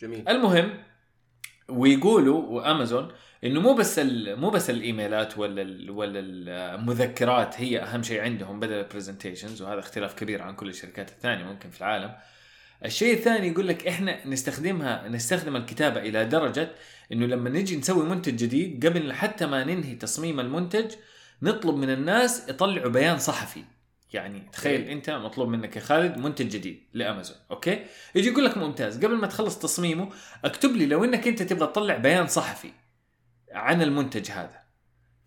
جميل. 0.00 0.28
المهم 0.28 0.74
ويقولوا 1.68 2.42
وأمازون 2.42 3.08
إنه 3.44 3.60
مو 3.60 3.74
بس 3.74 3.98
مو 4.26 4.50
بس 4.50 4.70
الإيميلات 4.70 5.38
ولا 5.38 5.92
ولا 5.92 6.20
المذكرات 6.74 7.60
هي 7.60 7.82
أهم 7.82 8.02
شيء 8.02 8.20
عندهم 8.20 8.60
بدل 8.60 8.72
ال 8.72 8.78
presentations 8.78 9.62
وهذا 9.62 9.80
اختلاف 9.80 10.14
كبير 10.14 10.42
عن 10.42 10.54
كل 10.54 10.68
الشركات 10.68 11.10
الثانية 11.10 11.44
ممكن 11.44 11.70
في 11.70 11.80
العالم. 11.80 12.14
الشيء 12.84 13.14
الثاني 13.14 13.48
يقول 13.48 13.68
لك 13.68 13.86
إحنا 13.86 14.26
نستخدمها 14.26 15.08
نستخدم 15.08 15.56
الكتابة 15.56 16.00
إلى 16.00 16.24
درجة 16.24 16.70
إنه 17.12 17.26
لما 17.26 17.50
نجي 17.50 17.76
نسوي 17.76 18.04
منتج 18.04 18.36
جديد 18.36 18.86
قبل 18.86 19.12
حتى 19.12 19.46
ما 19.46 19.64
ننهي 19.64 19.94
تصميم 19.94 20.40
المنتج 20.40 20.92
نطلب 21.42 21.76
من 21.76 21.90
الناس 21.90 22.48
يطلعوا 22.48 22.88
بيان 22.88 23.18
صحفي. 23.18 23.64
يعني 24.12 24.42
تخيل 24.52 24.80
إيه. 24.80 24.92
أنت 24.92 25.10
مطلوب 25.10 25.48
منك 25.48 25.76
يا 25.76 25.80
خالد 25.80 26.18
منتج 26.18 26.48
جديد 26.48 26.82
لأمازون 26.94 27.36
أوكي؟ 27.50 27.84
يجي 28.14 28.28
يقول 28.28 28.44
لك 28.44 28.58
ممتاز 28.58 29.04
قبل 29.04 29.14
ما 29.14 29.26
تخلص 29.26 29.58
تصميمه 29.58 30.08
اكتب 30.44 30.76
لي 30.76 30.86
لو 30.86 31.04
إنك 31.04 31.28
أنت 31.28 31.42
تبغى 31.42 31.66
تطلع 31.66 31.96
بيان 31.96 32.26
صحفي. 32.26 32.68
عن 33.52 33.82
المنتج 33.82 34.30
هذا. 34.30 34.62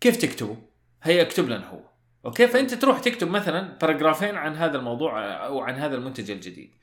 كيف 0.00 0.16
تكتبه؟ 0.16 0.56
هي 1.02 1.22
اكتب 1.22 1.48
لنا 1.48 1.68
هو. 1.68 1.80
أوكي؟ 2.24 2.46
فأنت 2.46 2.74
تروح 2.74 3.00
تكتب 3.00 3.30
مثلا 3.30 3.78
باراجرافين 3.78 4.36
عن 4.36 4.56
هذا 4.56 4.78
الموضوع 4.78 5.44
أو 5.46 5.60
عن 5.60 5.74
هذا 5.74 5.96
المنتج 5.96 6.30
الجديد. 6.30 6.74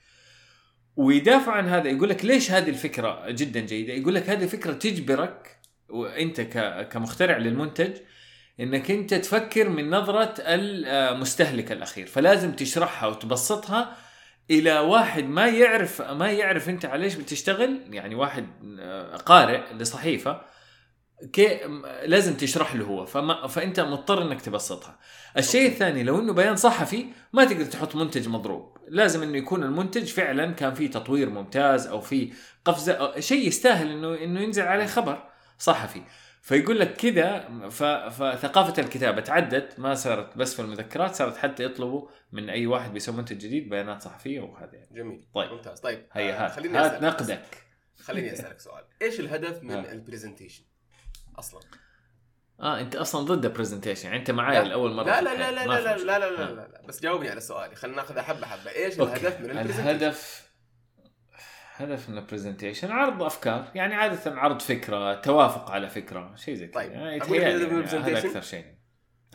ويدافع 0.96 1.52
عن 1.52 1.68
هذا 1.68 1.90
يقول 1.90 2.10
لك 2.10 2.26
ليش 2.26 2.52
هذه 2.52 2.70
الفكرة 2.70 3.30
جدا 3.30 3.60
جيدة؟ 3.60 3.94
يقول 3.94 4.16
لك 4.16 4.30
هذه 4.30 4.44
الفكرة 4.44 4.74
تجبرك 4.74 5.60
وأنت 5.90 6.42
كمخترع 6.92 7.38
للمنتج 7.38 7.98
إنك 8.60 8.92
أنت 8.92 9.14
تفكر 9.14 9.70
من 9.70 9.90
نظرة 9.90 10.34
المستهلك 10.40 11.72
الأخير. 11.72 12.08
فلازم 12.08 12.52
تشرحها 12.52 13.10
وتبسطها 13.10 13.98
إلى 14.52 14.80
واحد 14.80 15.24
ما 15.24 15.48
يعرف 15.48 16.02
ما 16.02 16.32
يعرف 16.32 16.70
أنت 16.70 16.86
على 16.86 17.04
إيش 17.04 17.16
بتشتغل. 17.16 17.80
يعني 17.90 18.16
واحد 18.16 18.48
آه، 18.80 19.16
قارئ 19.16 19.74
لصحيفة. 19.74 20.53
كي 21.34 21.60
لازم 22.06 22.34
تشرح 22.34 22.76
له 22.76 22.86
هو 22.86 23.06
فما 23.06 23.48
فأنت 23.48 23.80
مضطر 23.80 24.22
إنك 24.22 24.42
تبسطها. 24.42 25.00
الشيء 25.38 25.68
الثاني 25.70 26.04
لو 26.04 26.20
إنه 26.20 26.34
بيان 26.34 26.56
صحفي 26.56 27.06
ما 27.34 27.46
تقدر 27.46 27.66
تحط 27.66 27.96
منتج 27.96 28.28
مضروب. 28.28 28.78
لازم 28.88 29.24
إنه 29.24 29.38
يكون 29.38 29.64
المنتج 29.64 30.06
فعلا 30.06 30.52
كان 30.52 30.74
فيه 30.74 30.92
تطوير 30.92 31.30
ممتاز 31.30 31.88
أو 31.88 32.02
في 32.02 32.34
قفزة 32.66 32.94
أو 32.94 33.20
شيء 33.20 33.48
يستاهل 33.48 33.92
انه 33.92 34.24
إنه 34.24 34.40
ينزل 34.42 34.64
عليه 34.64 34.86
خبر 34.86 35.24
صحفي. 35.58 36.02
فيقول 36.42 36.80
لك 36.80 36.94
كذا 36.94 37.40
فثقافة 38.10 38.84
الكتابة 38.84 39.22
تعدت 39.22 39.80
ما 39.80 39.94
صارت 39.96 40.38
بس 40.38 40.56
في 40.56 40.62
المذكرات 40.62 41.16
صارت 41.16 41.38
حتى 41.38 41.64
يطلبوا 41.64 42.08
من 42.32 42.50
أي 42.50 42.68
واحد 42.68 42.94
بيسوي 42.94 43.16
منتج 43.16 43.38
جديد 43.38 43.70
بيانات 43.70 44.02
صحفية 44.02 44.40
وهذا 44.40 44.74
يعني. 44.74 44.88
جميل. 44.92 45.26
طيب. 45.36 45.52
ممتاز. 45.52 45.80
طيب. 45.80 46.06
هيا 46.12 46.34
آه، 46.34 46.46
هات 46.46 46.52
خليني 46.52 46.78
هات. 46.78 47.04
نقدك. 47.04 47.64
خليني 48.04 48.34
أسألك 48.34 48.60
سؤال. 48.60 48.84
إيش 49.02 49.20
الهدف 49.20 49.64
من 49.64 49.72
ها. 49.72 49.92
ال 49.92 49.97
presentation 49.97 50.64
أصلا 51.40 51.62
آه 52.60 52.80
أنت 52.80 52.96
أصلا 52.96 53.22
ضد 53.26 53.46
ال 53.46 53.50
presentation 53.50 54.06
يعني 54.06 54.20
أنت 54.20 54.32
معايا 54.32 54.64
لا. 54.64 54.68
لأول 54.68 54.94
مرة 54.94 55.04
لا 55.04 55.22
لا 55.22 55.36
لا. 55.36 55.52
لا 55.52 55.66
لا 55.66 55.98
في 55.98 56.04
لا 56.04 56.20
لا, 56.20 56.32
مشكلة. 56.32 56.46
لا, 56.46 56.54
لا, 56.54 56.68
لا 56.68 56.82
بس 56.88 57.02
جاوبني 57.02 57.30
على 57.30 57.42
سؤالي 57.42 57.76
خلينا 57.76 57.98
ناخذها 57.98 58.22
حبة 58.22 58.46
حبة 58.48 58.72
إيش 58.72 59.00
أوكي. 59.00 59.14
الهدف 59.14 59.40
من 59.40 59.50
البرزنتيشن 59.50 59.90
الهدف 59.90 60.44
هدف 61.76 62.10
من 62.10 62.18
ال 62.18 62.23
presentation 62.23 62.92
عرض 62.92 63.24
أفكار 63.24 63.72
يعني 63.76 63.96
عادة 63.96 64.20
عرض 64.26 64.60
فكرة 64.60 65.14
توافق 65.14 65.72
على 65.72 65.90
فكرة 65.90 66.36
شيء 66.36 66.56
زي 66.56 66.68
كذا 66.68 66.82
طيب. 66.84 66.92
يعني 66.92 67.16
الهدف 67.16 67.72
من 67.72 68.04
يعني 68.04 68.18
هذا؟ 68.18 68.28
أكثر 68.28 68.42
شيء 68.42 68.66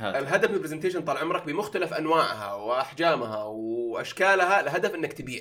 هذا 0.00 0.18
الهدف 0.18 0.48
من 0.48 0.56
ال 0.57 0.60
presentation 0.60 1.03
طال 1.02 1.16
عمرك 1.16 1.46
بمختلف 1.46 1.94
أنواعها 1.94 2.54
وأحجامها 2.54 3.44
وأشكالها 3.44 4.61
الهدف 4.61 4.94
إنك 4.94 5.12
تبيع 5.12 5.40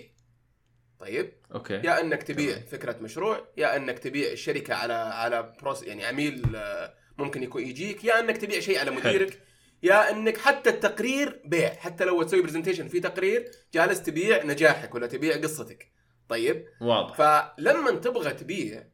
طيب؟ 0.99 1.33
أوكي. 1.53 1.73
يا 1.73 2.01
إنك 2.01 2.23
تبيع 2.23 2.53
تمام. 2.53 2.65
فكرة 2.65 2.97
مشروع 3.01 3.47
يا 3.57 3.75
إنك 3.75 3.99
تبيع 3.99 4.31
الشركة 4.31 4.73
على 4.73 4.93
على 4.93 5.53
prospect 5.62 5.83
يعني 5.83 6.05
عميل 6.05 6.55
آه، 6.55 6.93
ممكن 7.17 7.43
يكون 7.43 7.63
يجيك 7.63 8.03
يا 8.03 8.19
إنك 8.19 8.38
تبيع 8.38 8.60
شيء 8.60 8.79
على 8.79 8.91
مديرك 8.91 9.41
يا 9.83 10.12
إنك 10.12 10.38
حتى 10.38 10.69
التقرير 10.69 11.41
بيع 11.45 11.73
حتى 11.73 12.05
لو 12.05 12.23
تسوي 12.23 12.41
presentation 12.41 12.88
في 12.88 12.99
تقرير 12.99 13.51
جالس 13.73 14.01
تبيع 14.01 14.43
نجاحك 14.43 14.95
ولا 14.95 15.07
تبيع 15.07 15.38
قصتك. 15.38 15.91
طيب؟ 16.29 16.65
واضح. 16.81 17.15
فلما 17.15 17.91
تبغى 17.91 18.33
تبيع 18.33 18.88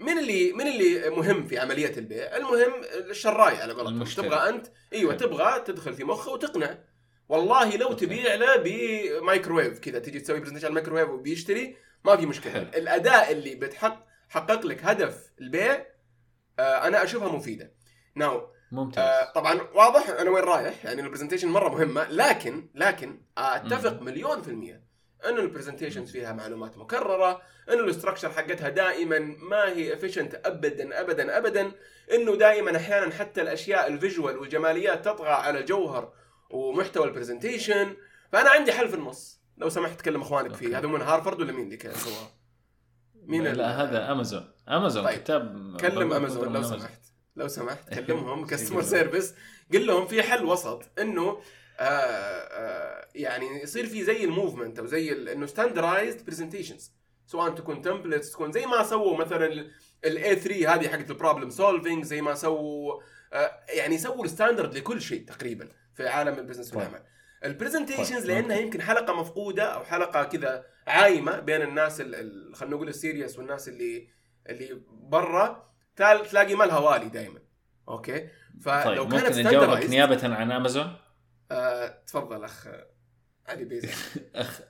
من 0.00 0.18
اللي 0.18 0.52
من 0.52 0.66
اللي 0.66 1.10
مهم 1.10 1.46
في 1.46 1.58
عملية 1.58 1.98
البيع؟ 1.98 2.36
المهم 2.36 2.72
الشراي 3.10 3.56
على 3.56 3.72
قولتهم. 3.72 4.04
تبغى 4.04 4.48
أنت؟ 4.48 4.66
أيوه 4.92 5.10
حلو. 5.10 5.20
تبغى 5.20 5.60
تدخل 5.66 5.94
في 5.94 6.04
مخه 6.04 6.32
وتقنع. 6.32 6.78
والله 7.28 7.76
لو. 7.76 7.92
تبيع 7.92 8.34
له 8.34 8.56
بمايكرويف 8.56 9.78
كذا 9.78 9.98
تجي 9.98 10.20
تسوي 10.20 10.40
presentation 10.40 10.66
على 10.66 10.72
الميكرويف 10.72 11.08
وبيشتري 11.08 11.76
ما 12.04 12.16
في 12.16 12.26
مشكلة 12.26 12.52
حلو. 12.52 12.66
الأداء 12.74 13.32
اللي 13.32 13.54
بتحقق 13.54 14.04
حقق 14.28 14.66
لك 14.66 14.84
هدف 14.84 15.30
البيع 15.40 15.86
آه 16.58 16.86
أنا 16.86 17.02
أشوفها 17.04 17.28
مفيدة 17.28 17.72
now 18.14 18.48
ممتاز 18.72 19.04
آه 19.04 19.32
طبعا 19.32 19.60
واضح 19.74 20.08
أنا 20.08 20.30
وين 20.30 20.44
رايح 20.44 20.84
يعني 20.84 21.02
ال 21.02 21.06
presentation 21.06 21.48
مرة 21.48 21.68
مهمة 21.68 22.06
لكن 22.10 22.68
لكن 22.74 23.20
أتفق 23.38 24.02
مليون 24.02 24.42
في 24.42 24.48
المية 24.48 24.84
انه 25.28 25.40
ال 25.40 25.45
presentations 25.45 26.10
فيها 26.10 26.32
معلومات 26.32 26.78
مكررة 26.78 27.42
انه 27.72 27.80
ال 27.84 27.89
structure 27.89 28.30
حقتها 28.30 28.68
دائما 28.68 29.18
ما 29.18 29.68
هي 29.68 29.94
efficient 29.94 30.40
ابدا 30.44 31.00
ابدا 31.00 31.38
ابدا 31.38 31.72
إنه 32.12 32.36
دائما 32.36 32.76
أحيانا 32.76 33.14
حتى 33.14 33.42
الأشياء 33.42 33.86
ال 33.86 33.93
visual 33.93 34.38
والجماليات 34.38 35.04
تطغى 35.04 35.28
على 35.28 35.62
جوهر 35.62 36.12
ومحتوى 36.54 37.06
ال 37.06 37.13
presentation 37.13 37.96
فأنا 38.32 38.50
عندي 38.50 38.72
حل 38.72 38.88
في 38.88 38.94
النص 38.94 39.40
لو 39.58 39.68
سمحت 39.68 39.98
تكلم 39.98 40.20
أخوانك 40.20 40.54
فيه. 40.54 40.78
هذا 40.78 40.86
من 40.86 41.02
هارفرد 41.02 41.40
ولا 41.40 41.52
مين 41.52 41.72
اللي 41.72 41.94
سواه؟ 41.94 42.30
مين 43.26 43.42
لا 43.42 43.82
هذا 43.82 44.12
امازون 44.12 44.52
امازون 44.68 45.04
طيب. 45.04 45.18
كتاب 45.18 45.76
كلم 45.80 46.12
امازون 46.12 46.52
لو 46.52 46.62
سمحت 46.62 47.00
لو 47.36 47.48
سمحت 47.48 47.94
كلمهم 47.94 48.46
customer. 48.46 48.82
service 48.82 49.34
قل 49.72 49.86
لهم 49.86 50.06
في 50.06 50.22
حل 50.22 50.44
وسط 50.44 50.82
إنه 50.98 51.40
آه 51.80 51.82
آه 51.82 53.08
يعني 53.14 53.62
يصير 53.62 53.86
في 53.86 54.04
زي 54.04 54.24
ال 54.24 54.30
movement 54.30 54.78
أو 54.78 54.86
زي 54.86 55.32
إنه 55.32 55.46
standardized 55.46 56.26
presentations 56.26 56.92
سواء 57.26 57.50
تكون 57.50 57.82
templates 57.82 58.32
تكون 58.32 58.52
زي 58.52 58.66
ما 58.66 58.82
سووا 58.82 59.16
مثلا 59.16 59.66
ال 60.04 60.36
A3 60.36 60.74
هذه 60.74 60.88
حقت 60.88 61.10
ال 61.10 61.15
problem 61.15 61.50
solving 61.50 62.04
زي 62.04 62.22
ما 62.22 62.34
سووا 62.34 63.02
يعني 63.68 63.98
سووا 63.98 64.24
ال 64.24 64.30
standard 64.30 64.74
لكل 64.76 65.02
شيء 65.02 65.24
تقريبا 65.26 65.68
في 65.94 66.08
عالم 66.08 66.38
ال 66.38 66.42
business 66.42 66.70
طيب. 66.70 66.76
والعمل. 66.78 67.02
ال 67.44 67.50
presentations 67.50 68.26
طيب. 68.26 68.30
لأنها 68.30 68.56
يمكن 68.56 68.82
حلقة 68.82 69.20
مفقودة 69.20 69.62
أو 69.64 69.84
حلقة 69.84 70.24
كذا 70.24 70.64
عايمة 70.86 71.40
بين 71.40 71.62
الناس 71.62 72.00
ال- 72.00 72.14
ال- 72.14 72.54
خلينا 72.56 72.74
نقول 72.76 72.88
ال 72.88 72.94
serious 72.94 73.38
والناس 73.38 73.68
اللي 73.68 74.08
اللي 74.48 74.80
برا 74.88 75.70
تلاقي 75.96 76.54
مالها 76.54 76.78
والي 76.78 77.08
دائما 77.08 77.38
أوكي؟ 77.88 78.28
فلو 78.62 79.04
طيب 79.04 79.12
كانت 79.12 79.26
ممكن 79.36 79.46
نجاوبك 79.48 79.84
نيابة 79.90 80.34
عن 80.34 80.52
امازون 80.52 80.96
آه، 81.50 82.02
تفضل 82.06 82.44
أخ 82.44 82.68
علي 83.46 83.64
بيزوس 83.64 83.88
اخ 84.34 84.60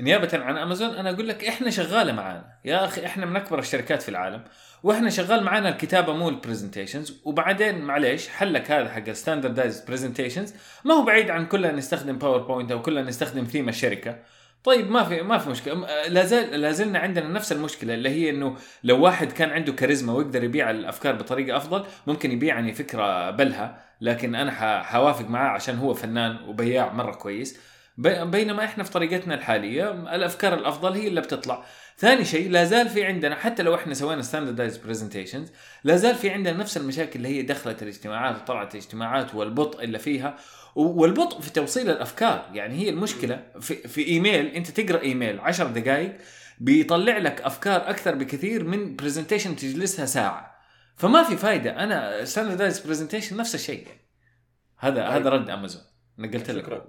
نيابة 0.00 0.28
عن 0.32 0.56
أمازون 0.56 0.96
أنا 0.96 1.10
أقول 1.10 1.28
لك 1.28 1.44
إحنا 1.44 1.70
شغالة 1.70 2.12
معانا. 2.12 2.44
يا 2.64 2.84
أخي 2.84 3.06
إحنا 3.06 3.26
من 3.26 3.36
أكبر 3.36 3.58
الشركات 3.58 4.02
في 4.02 4.08
العالم 4.08 4.44
وإحنا 4.82 5.10
شغال 5.10 5.44
معانا 5.44 5.68
الكتابة 5.68 6.12
مو 6.12 6.28
ال 6.28 6.35
presentations 6.35 7.20
وبعدين 7.24 7.78
معليش 7.80 8.28
حلك 8.28 8.70
هذا 8.70 8.88
حق 8.88 9.08
ال 9.08 9.13
standardized 9.13 9.80
presentations 9.80 10.54
ما 10.84 10.94
هو 10.94 11.04
بعيد 11.04 11.30
عن 11.30 11.46
كلنا 11.46 11.72
نستخدم 11.72 12.18
PowerPoint 12.18 12.72
أو 12.72 12.82
كلنا 12.82 13.02
نستخدم 13.02 13.44
ثيم 13.44 13.68
الشركة. 13.68 14.18
طيب 14.64 14.90
ما 14.90 15.04
في 15.04 15.22
ما 15.22 15.38
في 15.38 15.50
مشكلة. 15.50 15.74
لا 16.56 16.72
زلنا 16.72 16.98
عندنا 16.98 17.28
نفس 17.28 17.52
المشكلة 17.52 17.94
اللي 17.94 18.08
هي 18.08 18.30
إنه 18.30 18.56
لو 18.84 19.00
واحد 19.00 19.32
كان 19.32 19.50
عنده 19.50 19.72
كاريزما 19.72 20.12
ويقدر 20.12 20.44
يبيع 20.44 20.70
الأفكار 20.70 21.14
بطريقة 21.14 21.56
أفضل 21.56 21.84
ممكن 22.06 22.32
يبيعني 22.32 22.72
فكرة 22.72 23.30
بلها 23.30 23.82
لكن 24.00 24.34
أنا 24.34 24.82
حوافق 24.82 25.30
معاه 25.30 25.48
عشان 25.48 25.78
هو 25.78 25.94
فنان 25.94 26.36
وبياع 26.46 26.92
مرة 26.92 27.12
كويس. 27.12 27.60
بينما 27.98 28.64
إحنا 28.64 28.84
في 28.84 28.90
طريقتنا 28.90 29.34
الحالية 29.34 29.90
الأفكار 29.90 30.54
الأفضل 30.54 30.92
هي 30.92 31.08
اللي 31.08 31.20
بتطلع. 31.20 31.64
ثاني 31.98 32.24
شيء 32.24 32.50
لا 32.50 32.64
زال 32.64 32.88
في 32.88 33.04
عندنا 33.04 33.34
حتى 33.34 33.62
لو 33.62 33.74
إحنا 33.74 33.94
سوينا 33.94 34.22
standardized 34.22 34.76
presentations 34.76 35.52
لا 35.84 35.96
زال 35.96 36.14
في 36.14 36.30
عندنا 36.30 36.56
نفس 36.56 36.76
المشاكل 36.76 37.16
اللي 37.16 37.28
هي 37.28 37.42
دخلت 37.42 37.82
الاجتماعات 37.82 38.42
وطلعت 38.42 38.74
الاجتماعات 38.74 39.34
والبطء 39.34 39.84
اللي 39.84 39.98
فيها. 39.98 40.36
والبطء 40.76 41.40
في 41.40 41.52
توصيل 41.52 41.90
الأفكار. 41.90 42.50
يعني 42.52 42.74
هي 42.74 42.90
المشكلة 42.90 43.42
في, 43.60 43.74
في 43.88 44.06
إيميل. 44.06 44.46
أنت 44.46 44.70
تقرأ 44.80 45.02
إيميل 45.02 45.40
10 45.40 45.68
دقائق 45.68 46.18
بيطلع 46.58 47.18
لك 47.18 47.40
أفكار 47.40 47.90
أكثر 47.90 48.14
بكثير 48.14 48.64
من 48.64 48.96
presentation 48.96 49.56
تجلسها 49.56 50.06
ساعة. 50.06 50.58
فما 50.96 51.22
في 51.22 51.36
فايدة. 51.36 51.84
أنا 51.84 52.24
standardized 52.24 52.78
presentation 52.78 53.36
نفس 53.36 53.54
الشيء. 53.54 53.86
يعني. 53.86 54.00
هذا 54.78 55.08
طيب. 55.08 55.12
هذا 55.12 55.30
رد 55.30 55.50
أمازون. 55.50 55.82
نقلت 56.18 56.50
لك. 56.50 56.64
شكرا. 56.64 56.86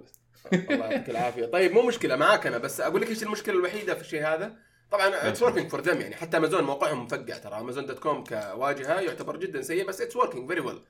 الله 0.52 0.86
يعطيك 0.86 1.10
العافية. 1.10 1.46
طيب 1.46 1.72
مو 1.72 1.82
مشكلة 1.82 2.16
معاك 2.16 2.46
أنا 2.46 2.58
بس 2.58 2.80
أقول 2.80 3.00
لك 3.00 3.08
إيش 3.08 3.22
المشكلة 3.22 3.54
الوحيدة 3.54 3.94
في 3.94 4.00
الشيء 4.00 4.26
هذا؟ 4.26 4.56
طبعا 4.90 5.28
it's 5.28 5.42
working 5.42 5.70
for 5.70 5.80
them 5.80 6.00
يعني 6.00 6.16
حتى 6.16 6.36
امازون 6.36 6.64
موقعهم 6.64 7.04
مفقع 7.04 7.38
ترى. 7.38 7.60
Amazon 7.60 7.86
dot 7.86 7.98
com 7.98 8.24
كواجهة 8.24 9.00
يعتبر 9.00 9.36
جدا 9.36 9.62
سيء 9.62 9.86
بس 9.88 10.00
it's 10.00 10.16
working 10.16 10.48
very 10.48 10.60
well 10.60 10.80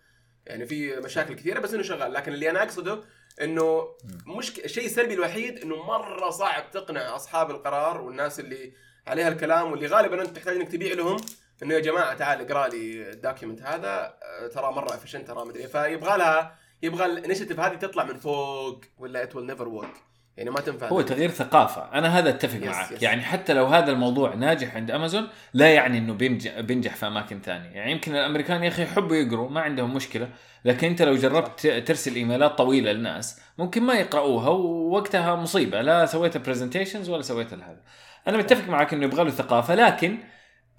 يعني 0.46 0.66
في 0.66 0.96
مشاكل 0.96 1.34
كثيرة 1.34 1.60
بس 1.60 1.74
إنه 1.74 1.82
شغال. 1.82 2.12
لكن 2.12 2.32
اللي 2.32 2.50
أنا 2.50 2.62
أقصده 2.62 3.00
إنه 3.40 3.88
مشك... 4.26 4.64
الشيء 4.64 4.84
السلبي 4.84 5.14
الوحيد 5.14 5.58
إنه 5.58 5.82
مرة 5.82 6.30
صعب 6.30 6.70
تقنع 6.70 7.16
أصحاب 7.16 7.50
القرار 7.50 8.00
والناس 8.00 8.40
اللي 8.40 8.72
عليها 9.06 9.28
الكلام 9.28 9.72
واللي 9.72 9.86
غالبا 9.86 10.22
أنت 10.22 10.36
تحتاج 10.36 10.56
إنك 10.56 10.68
تبيع 10.68 10.94
لهم 10.94 11.16
إنه 11.62 11.74
يا 11.74 11.80
جماعة 11.80 12.14
تعال 12.14 12.40
اقرأ 12.40 12.68
لي 12.68 13.10
ال 13.10 13.16
document 13.16 13.62
هذا 13.62 14.14
آه، 14.22 14.46
ترى 14.46 14.72
مرة 14.72 14.94
efficient 14.94 15.28
ترى 15.28 15.44
مدري 15.44 15.60
إيه. 15.60 15.66
فيبغى 15.66 16.18
لها 16.18 16.58
يبغى 16.82 17.06
ال 17.06 17.11
initiative 17.11 17.60
هذه 17.60 17.74
تطلع 17.74 18.04
من 18.04 18.16
فوق 18.18 18.80
ولا 18.98 19.22
it 19.22 19.36
will 19.36 19.46
never 19.46 19.68
work 19.68 19.94
يعني 20.36 20.50
ما 20.50 20.60
تنفع. 20.60 20.88
هو 20.88 21.00
تغيير 21.00 21.30
ثقافة. 21.30 21.98
أنا 21.98 22.18
هذا 22.18 22.28
أتفق 22.28 22.58
معك. 22.66 22.92
yes. 22.92 23.02
يعني 23.02 23.22
حتى 23.22 23.54
لو 23.54 23.66
هذا 23.66 23.92
الموضوع 23.92 24.34
ناجح 24.34 24.76
عند 24.76 24.90
أمازون 24.90 25.28
لا 25.54 25.74
يعني 25.74 25.98
أنه 25.98 26.14
بينجح, 26.14 26.60
بينجح 26.60 26.96
في 26.96 27.06
أماكن 27.06 27.40
ثانية. 27.40 27.70
يعني 27.70 27.92
يمكن 27.92 28.16
الأمريكان 28.16 28.62
يا 28.62 28.68
أخي 28.68 28.82
يحبوا 28.82 29.16
يقروا 29.16 29.50
ما 29.50 29.60
عندهم 29.60 29.94
مشكلة. 29.94 30.28
لكن 30.64 30.86
أنت 30.86 31.02
لو 31.02 31.14
جربت 31.14 31.66
ترسل 31.66 32.14
إيميلات 32.14 32.58
طويلة 32.58 32.92
للناس 32.92 33.40
ممكن 33.58 33.82
ما 33.82 33.94
يقرأوها 33.94 34.48
ووقتها 34.48 35.36
مصيبة. 35.36 35.82
لا 35.82 36.06
سويت 36.06 36.36
presentations 36.36 37.08
ولا 37.08 37.22
سويت 37.22 37.52
هذا. 37.52 37.80
أنا 38.28 38.38
متفق 38.38 38.68
معك 38.68 38.94
أنه 38.94 39.04
يبغى 39.04 39.24
له 39.24 39.30
ثقافة. 39.30 39.74
لكن 39.74 40.18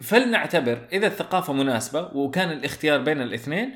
فلنعتبر 0.02 0.88
إذا 0.94 1.08
الثقافة 1.08 1.54
مناسبة 1.54 2.10
وكان 2.14 2.52
الاختيار 2.52 3.02
بين 3.02 3.22
الاثنين 3.22 3.76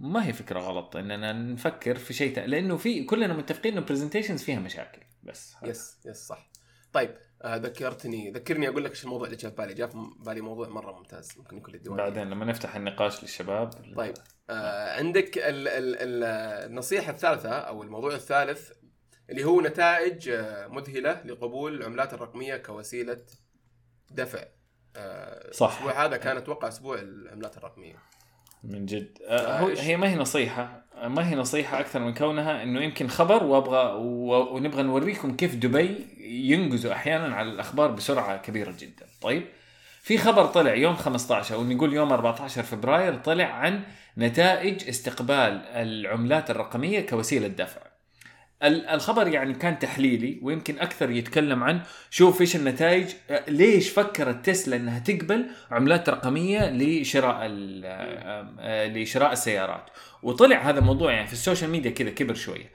ما 0.00 0.26
هي 0.26 0.32
فكرة 0.32 0.60
غلط 0.60 0.96
إننا 0.96 1.32
نفكر 1.32 1.94
في 1.96 2.12
شيء 2.14 2.40
لأنه 2.40 2.76
في 2.76 3.04
كلنا 3.04 3.34
متفقين 3.34 3.72
إنه 3.72 3.86
presentations 3.86 4.42
فيها 4.42 4.58
مشاكل 4.58 5.02
بس 5.22 5.56
yes 5.62 5.98
yes 6.06 6.16
صح. 6.16 6.50
طيب 6.92 7.16
آه 7.42 7.56
ذكرتني 7.56 8.30
ذكرني 8.30 8.68
أقول 8.68 8.84
لك 8.84 8.90
إيش 8.90 9.04
الموضوع 9.04 9.26
اللي 9.26 9.36
جاء 9.36 9.50
في 9.50 9.56
بالي. 9.56 9.74
جاء 9.74 9.88
في 9.88 9.96
بالي 10.18 10.40
موضوع 10.40 10.68
مرة 10.68 10.92
ممتاز 10.92 11.38
ممكن 11.38 11.56
يكون 11.56 11.74
للديوان. 11.74 11.96
بعدين 11.98 12.30
لما 12.30 12.44
نفتح 12.44 12.76
النقاش 12.76 13.22
للشباب. 13.22 13.70
طيب 13.96 14.14
آه 14.50 14.98
عندك 14.98 15.38
ال 15.38 15.68
ال 15.68 15.96
ال 15.96 16.24
النصيحة 16.70 17.12
الثالثة 17.12 17.50
أو 17.50 17.82
الموضوع 17.82 18.14
الثالث 18.14 18.72
اللي 19.30 19.44
هو 19.44 19.60
نتائج 19.60 20.28
آه، 20.28 20.66
مذهلة 20.66 21.22
لقبول 21.22 21.74
العملات 21.74 22.14
الرقمية 22.14 22.56
كوسيلة 22.56 23.22
دفع. 24.10 24.44
آه، 24.96 25.50
صح. 25.50 25.72
الأسبوع 25.72 26.04
هذا 26.04 26.16
كان 26.16 26.36
أتوقع 26.36 26.68
أسبوع 26.68 26.98
العملات 26.98 27.56
الرقمية. 27.56 27.96
من 28.64 28.86
جد. 28.86 29.18
آه، 29.28 29.60
هي 29.78 29.96
ما 29.96 30.08
هي 30.10 30.16
نصيحة. 30.16 30.80
ما 31.04 31.28
هي 31.30 31.34
نصيحة 31.34 31.80
أكثر 31.80 31.98
من 32.00 32.14
كونها 32.14 32.62
إنه 32.62 32.80
يمكن 32.80 33.08
خبر 33.08 33.44
وأبغى 33.44 33.92
و- 33.98 34.54
ونبغى 34.56 34.82
نوريكم 34.82 35.36
كيف 35.36 35.54
دبي 35.54 36.06
ينجزوا 36.20 36.92
أحيانا 36.92 37.34
على 37.36 37.48
الأخبار 37.50 37.90
بسرعة 37.90 38.36
كبيرة 38.36 38.74
جدا. 38.78 39.06
طيب؟ 39.20 39.42
في 40.02 40.18
خبر 40.18 40.46
طلع 40.46 40.74
يوم 40.74 40.96
15 40.96 41.54
أو 41.54 41.64
نقول 41.64 41.92
يوم 41.94 42.12
14 42.12 42.62
فبراير 42.62 43.14
طلع 43.14 43.44
عن 43.44 43.80
نتائج 44.18 44.88
استقبال 44.88 45.62
العملات 45.66 46.50
الرقمية 46.50 47.06
كوسيلة 47.06 47.48
دفع. 47.48 47.80
الخبر 48.62 49.28
يعني 49.28 49.54
كان 49.54 49.78
تحليلي 49.78 50.38
ويمكن 50.42 50.78
أكثر 50.78 51.10
يتكلم 51.10 51.62
عن 51.64 51.80
شوف 52.10 52.40
إيش 52.40 52.56
النتائج 52.56 53.06
ليش 53.48 53.90
فكرت 53.90 54.46
تسلا 54.46 54.76
إنها 54.76 54.98
تقبل 54.98 55.46
عملات 55.70 56.08
رقمية 56.08 56.70
لشراء 56.70 57.46
لشراء 58.88 59.32
السيارات. 59.32 59.86
وطلع 60.22 60.56
هذا 60.56 60.78
الموضوع 60.78 61.12
يعني 61.12 61.26
في 61.26 61.32
ال 61.32 61.37
social 61.37 61.70
media 61.70 61.90
كذا 61.90 62.10
كبر 62.10 62.34
شوية. 62.34 62.70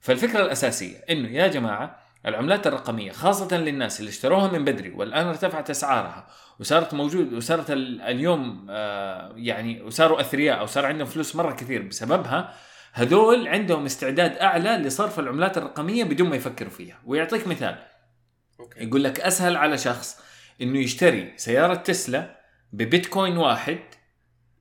فالفكرة 0.00 0.42
الأساسية 0.42 0.96
إنه 1.10 1.28
يا 1.28 1.46
جماعة 1.46 2.00
العملات 2.26 2.66
الرقمية 2.66 3.12
خاصة 3.12 3.56
للناس 3.56 4.00
اللي 4.00 4.08
اشتروها 4.08 4.52
من 4.52 4.64
بدري 4.64 4.90
والآن 4.90 5.26
ارتفعت 5.26 5.70
أسعارها 5.70 6.26
وصارت 6.60 6.94
موجود 6.94 7.32
وصارت 7.32 7.70
ال- 7.70 8.00
اليوم 8.00 8.66
يعني 9.36 9.82
وصاروا 9.82 10.20
أثرياء 10.20 10.60
أو 10.60 10.66
صار 10.66 10.86
عندهم 10.86 11.06
فلوس 11.06 11.36
مرة 11.36 11.52
كثير 11.52 11.82
بسببها 11.82 12.54
هذول 12.92 13.48
عندهم 13.48 13.84
استعداد 13.84 14.36
أعلى 14.36 14.70
لصرف 14.70 15.18
العملات 15.18 15.58
الرقمية 15.58 16.04
بدون 16.04 16.28
ما 16.28 16.36
يفكروا 16.36 16.70
فيها. 16.70 17.00
ويعطيك 17.06 17.46
مثال. 17.46 17.78
أوكي. 18.60 18.84
يقول 18.84 19.04
لك 19.04 19.20
أسهل 19.20 19.56
على 19.56 19.78
شخص 19.78 20.20
إنه 20.62 20.78
يشتري 20.78 21.32
سيارة 21.36 21.74
تسلا 21.74 22.40
ببيتكوين 22.72 23.36
واحد 23.36 23.78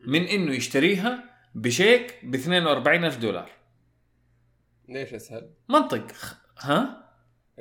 من 0.07 0.23
إنه 0.23 0.53
يشتريها 0.55 1.23
بشيك 1.55 2.15
ب 2.23 2.35
42 2.35 3.05
ألف 3.05 3.17
دولار. 3.17 3.49
ليش 4.89 5.13
أسهل؟ 5.13 5.49
منطق. 5.69 6.05
ها؟ 6.59 7.09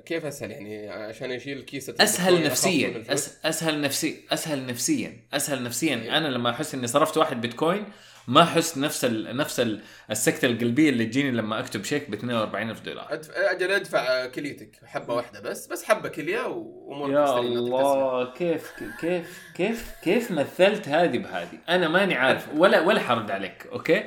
كيف 0.06 0.24
أسهل 0.24 0.50
يعني؟ 0.50 0.88
عشان 0.90 1.30
يشيل 1.30 1.60
كيسه 1.60 1.94
أسهل 2.00 2.44
نفسيا؟ 2.44 3.04
أس 3.08 3.46
أسهل 3.46 3.80
نفسي 3.80 4.26
أسهل 4.30 4.66
نفسيا. 4.66 5.26
أسهل 5.32 5.62
نفسيا. 5.62 6.18
أنا 6.18 6.28
لما 6.28 6.50
أحس 6.50 6.74
إني 6.74 6.86
صرفت 6.86 7.16
واحد 7.16 7.40
بيتكوين 7.40 7.84
ما 8.28 8.42
احس 8.42 8.78
نفس 8.78 9.04
ال 9.04 9.36
نفس 9.36 9.60
ال 9.60 9.80
السكتة 10.10 10.46
القلبية 10.46 10.90
اللي 10.90 11.04
تجيني 11.06 11.30
لما 11.30 11.58
أكتب 11.60 11.84
شيك 11.84 12.10
ب 12.10 12.14
42 12.14 12.70
ألف 12.70 12.80
دولار. 12.80 13.06
أدفع 13.12 13.32
أجل 13.50 13.70
أدفع 13.70 14.26
كليتك 14.26 14.70
حبة 14.84 15.14
واحدة 15.14 15.40
بس 15.40 15.66
بس 15.66 15.84
حبة 15.84 16.08
كلية 16.08 16.46
وأمورك 16.46 17.12
يا. 17.12 17.38
الله 17.38 18.32
كيف 18.32 18.70
كيف 19.00 19.42
كيف 19.54 19.92
كيف 20.04 20.30
مثلت 20.30 20.88
هذه 20.88 21.18
بهذه؟ 21.18 21.58
أنا 21.68 21.88
ماني 21.88 22.14
عارف 22.14 22.48
ولا 22.56 22.80
ولا 22.80 23.00
حرد 23.00 23.30
عليك 23.30 23.66
أوكي؟ 23.72 24.04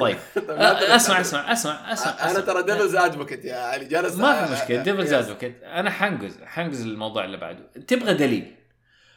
طيب. 0.00 0.16
أ- 0.36 0.40
أسمع 0.40 1.20
أسمع 1.20 1.52
أسمع 1.52 1.92
أسمع 1.92 2.30
أنا. 2.30 2.40
ترى 2.40 2.62
devil's 2.62 2.94
advocate 2.96 3.44
يا 3.44 3.56
علي 3.56 3.84
جالس 3.84 4.16
ما 4.16 4.46
في 4.46 4.52
مشكلة 4.52 4.82
devil's. 4.82 5.12
advocate 5.12 5.62
أنا 5.62 5.90
حنجز 5.90 6.38
حنجز 6.44 6.82
الموضوع 6.86 7.24
اللي 7.24 7.36
بعده. 7.36 7.70
تبغى 7.88 8.14
دليل؟ 8.14 8.54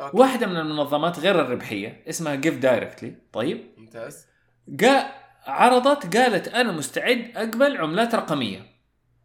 أوكي. 0.02 0.18
واحدة 0.18 0.48
من 0.48 0.58
المنظمات 0.58 1.20
غير 1.20 1.42
الربحية 1.42 2.04
اسمها 2.10 2.36
GiveDirectly 2.36 3.14
طيب؟ 3.34 3.64
ممتاز. 3.78 4.27
جاء 4.68 5.18
عرضت 5.46 6.18
قالت 6.18 6.48
أنا 6.48 6.72
مستعد 6.72 7.32
أقبل 7.36 7.78
عملات 7.78 8.16
رقمية 8.16 8.66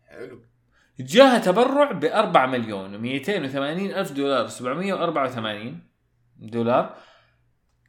حلو 0.09 0.40
جاها 1.01 1.38
تبرع 1.38 1.93
ب 1.93 2.05
4 2.05 2.47
مليون 2.47 2.93
و280 2.93 3.57
ألف 3.97 4.12
دولار 4.12 4.49
784 4.49 5.80
دولار 6.36 6.97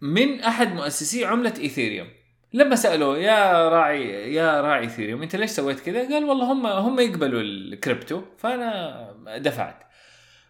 من 0.02 0.40
أحد 0.40 0.74
مؤسسي 0.74 1.26
عملة 1.26 1.54
إيثيريوم 1.58 2.08
لما 2.54 2.76
سألوه 2.76 3.18
يا 3.18 3.70
راعي 3.70 4.34
يا 4.34 4.62
راعي 4.62 4.82
إيثيريوم 4.82 5.22
أنت 5.22 5.36
ليش 5.36 5.50
سويت 5.50 5.80
كذا؟ 5.80 6.14
قال 6.14 6.24
والله 6.24 6.52
هم 6.52 6.66
هم 6.66 7.00
يقبلوا 7.00 7.42
الكريبتو 7.42 8.22
فأنا 8.38 9.38
دفعت. 9.38 9.80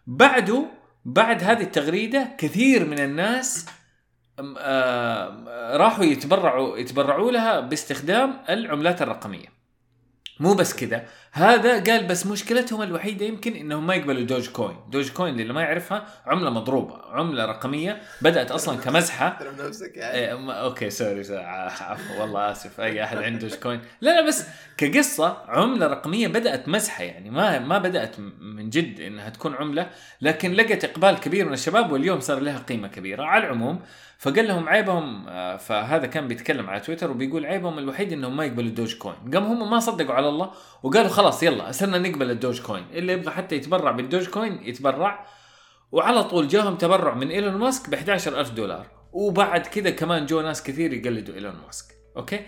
بعده 0.08 0.66
بعد 1.06 1.44
هذه 1.44 1.62
التغريدة 1.62 2.36
كثير 2.38 2.86
من 2.86 3.00
الناس 3.00 3.66
راحوا 5.78 6.06
يتبرعوا 6.06 6.78
يتبرعوا 6.78 7.32
لها 7.32 7.60
باستخدام 7.60 8.40
العملات 8.50 9.02
الرقمية. 9.02 9.48
مو 10.40 10.54
بس 10.54 10.74
كذا 10.76 11.06
هذا 11.36 11.84
قال 11.84 12.08
بس 12.08 12.26
مشكلتهم 12.26 12.82
الوحيدة 12.82 13.26
يمكن 13.26 13.54
إنهم 13.54 13.88
ما 13.88 13.96
يقبلوا 13.96 14.26
Dogecoin. 14.26 14.76
Dogecoin 14.90 15.40
اللي 15.40 15.54
ما 15.54 15.62
يعرفها 15.62 16.06
عملة 16.26 16.50
مضروبة 16.50 16.96
عملة 17.12 17.46
رقمية 17.46 18.02
بدأت 18.22 18.52
أصلا 18.52 18.78
كمزحة. 18.78 19.40
نفسك 19.60 19.98
يعني. 19.98 20.18
إيه 20.18 20.52
أوكي 20.64 20.90
sorry 20.90 21.24
sorry، 21.24 21.44
عفوا 21.44 22.22
والله 22.22 22.52
آسف. 22.52 22.80
أي 22.80 23.04
أحد 23.04 23.18
عنده 23.18 23.48
Dogecoin. 23.48 23.82
لا 24.02 24.22
لا 24.22 24.28
بس 24.28 24.48
كقصة 24.78 25.38
عملة 25.48 25.88
رقمية 25.88 26.28
بدأت 26.28 26.68
مزحة 26.68 27.04
يعني. 27.04 27.30
ما 27.30 27.60
ما 27.60 27.78
بدأت 27.78 28.20
من 28.40 28.70
جد 28.70 29.00
إنها 29.00 29.30
تكون 29.30 29.56
عملة 29.56 29.90
لكن 30.22 30.54
لقت 30.54 30.84
إقبال 30.84 31.20
كبير 31.20 31.46
من 31.46 31.54
الشباب 31.54 31.92
واليوم 31.92 32.20
صار 32.20 32.40
لها 32.40 32.58
قيمة 32.58 32.88
كبيرة. 32.88 33.24
على 33.24 33.44
العموم 33.44 33.80
فقال 34.18 34.48
لهم 34.48 34.70
عيبهم 34.70 35.26
آه، 35.28 35.58
فهذا 35.58 36.06
كان 36.08 36.28
بيتكلم 36.28 36.70
على 36.70 36.80
تويتر 36.80 37.12
وبيقول 37.12 37.46
عيبهم 37.46 37.80
الوحيد 37.80 38.14
إنهم 38.14 38.38
ما 38.38 38.46
يقبلوا 38.46 38.70
ال 38.70 38.98
Dogecoin. 38.98 39.16
قام 39.34 39.44
هم 39.44 39.70
ما 39.70 39.80
صدقوا 39.80 40.16
على 40.16 40.30
الله 40.30 40.52
وقالوا 40.84 41.10
خلاص 41.24 41.44
يلا 41.44 41.72
صرنا 41.72 41.98
نقبل 41.98 42.32
ال 42.32 42.62
Dogecoin. 42.62 42.86
اللي 42.94 43.14
يبغى 43.14 43.32
حتى 43.32 43.56
يتبرع 43.56 43.92
بال 43.92 44.28
Dogecoin 44.28 44.60
يتبرع 44.64 45.28
وعلى 45.92 46.24
طول 46.24 46.48
جاهم 46.48 46.76
تبرع 46.76 47.14
من 47.14 47.30
إيلون 47.30 47.54
ماسك 47.54 47.90
ب 47.90 47.94
11000 47.94 48.52
دولار. 48.52 48.88
وبعد 49.14 49.68
كذا 49.68 49.90
كمان 49.90 50.26
جو 50.26 50.42
ناس 50.42 50.64
كثير 50.64 50.94
يقلدوا 50.94 51.36
إيلون 51.36 51.56
ماسك. 51.66 51.86
أوكي؟ 52.18 52.40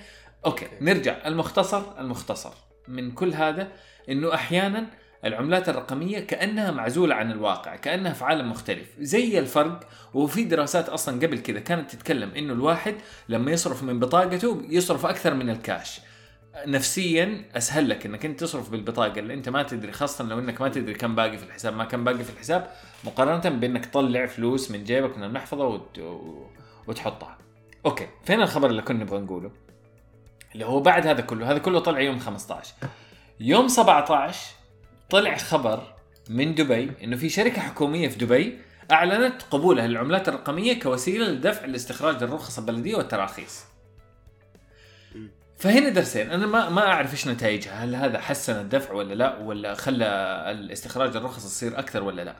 أوكي 0.46 0.68
نرجع. 0.82 1.28
المختصر 1.28 2.00
المختصر 2.00 2.54
من 2.88 3.12
كل 3.12 3.34
هذا 3.34 3.68
إنه 4.10 4.34
أحيانا 4.34 4.88
العملات 5.26 5.70
الرقمية 5.70 6.20
كأنها 6.20 6.72
معزولة 6.72 7.16
عن 7.16 7.32
الواقع 7.32 7.76
كأنها 7.76 8.14
في 8.14 8.24
عالم 8.24 8.52
مختلف. 8.52 8.88
زي 9.00 9.40
الفرق 9.40 9.80
وفي 10.14 10.44
دراسات 10.44 10.90
أصلا 10.90 11.16
قبل 11.16 11.40
كذا 11.40 11.60
كانت 11.60 11.92
تتكلم 11.92 12.30
إنه 12.30 12.54
الواحد 12.54 12.96
لما 13.30 13.52
يصرف 13.52 13.84
من 13.84 14.00
بطاقته 14.00 14.62
يصرف 14.70 15.06
أكثر 15.06 15.34
من 15.34 15.50
الكاش. 15.50 16.02
نفسيا 16.66 17.46
أسهل 17.58 17.90
لك 17.90 18.06
إنك 18.06 18.26
أنت 18.26 18.40
تصرف 18.40 18.70
بالبطاقة 18.70 19.20
اللي 19.20 19.34
أنت 19.34 19.50
ما 19.50 19.64
تدري 19.64 19.92
خاصة 19.92 20.24
لو 20.24 20.40
إنك 20.40 20.62
ما 20.62 20.70
تدري 20.70 20.94
كم 20.94 21.16
باقي 21.16 21.38
في 21.38 21.44
الحساب 21.44 21.74
ما 21.74 21.86
كم 21.86 22.04
باقي 22.04 22.24
في 22.24 22.30
الحساب 22.30 22.72
مقارنة 23.04 23.50
بإنك 23.56 23.86
تطلع 23.86 24.26
فلوس 24.26 24.72
من 24.72 24.84
جيبك 24.84 25.18
من 25.18 25.24
المحفظة 25.24 25.66
وت... 25.68 26.00
وتحطها. 26.88 27.38
أوكي 27.86 28.08
فين 28.24 28.42
الخبر 28.42 28.70
اللي 28.70 28.82
كنا 28.82 29.04
نبغى 29.04 29.20
نقوله؟ 29.20 29.52
اللي 30.54 30.66
هو 30.66 30.80
بعد 30.80 31.08
هذا 31.08 31.22
كله 31.22 31.52
هذا 31.52 31.58
كله 31.58 31.80
طلع 31.80 32.00
يوم 32.00 32.20
15 32.20 32.74
يوم 33.40 33.68
17 33.68 34.40
طلع 35.10 35.38
خبر 35.38 35.94
من 36.30 36.56
دبي 36.56 36.92
إنه 37.04 37.16
في 37.16 37.30
شركة 37.30 37.62
حكومية 37.62 38.08
في 38.08 38.18
دبي 38.18 38.58
أعلنت 38.92 39.42
قبولها 39.42 39.88
للعملات 39.88 40.30
الرقمية 40.30 40.80
كوسيلة 40.80 41.28
لدفع 41.28 41.66
لاستخراج 41.66 42.24
الرخص 42.24 42.58
البلدية 42.60 42.96
والتراخيص. 42.96 43.64
فهنا 45.58 45.90
درسين 45.90 46.32
أنا 46.32 46.48
ما 46.48 46.70
ما 46.70 46.88
أعرف 46.88 47.14
إيش 47.14 47.28
نتائجها 47.28 47.84
هل 47.84 47.96
هذا 47.96 48.20
حسن 48.20 48.60
الدفع 48.60 48.94
ولا 48.94 49.14
لا 49.14 49.38
ولا 49.38 49.74
خلى 49.74 50.06
الاستخراج 50.52 51.16
الرخص 51.16 51.46
يصير 51.46 51.80
أكثر 51.80 52.04
ولا 52.04 52.22
لا. 52.22 52.36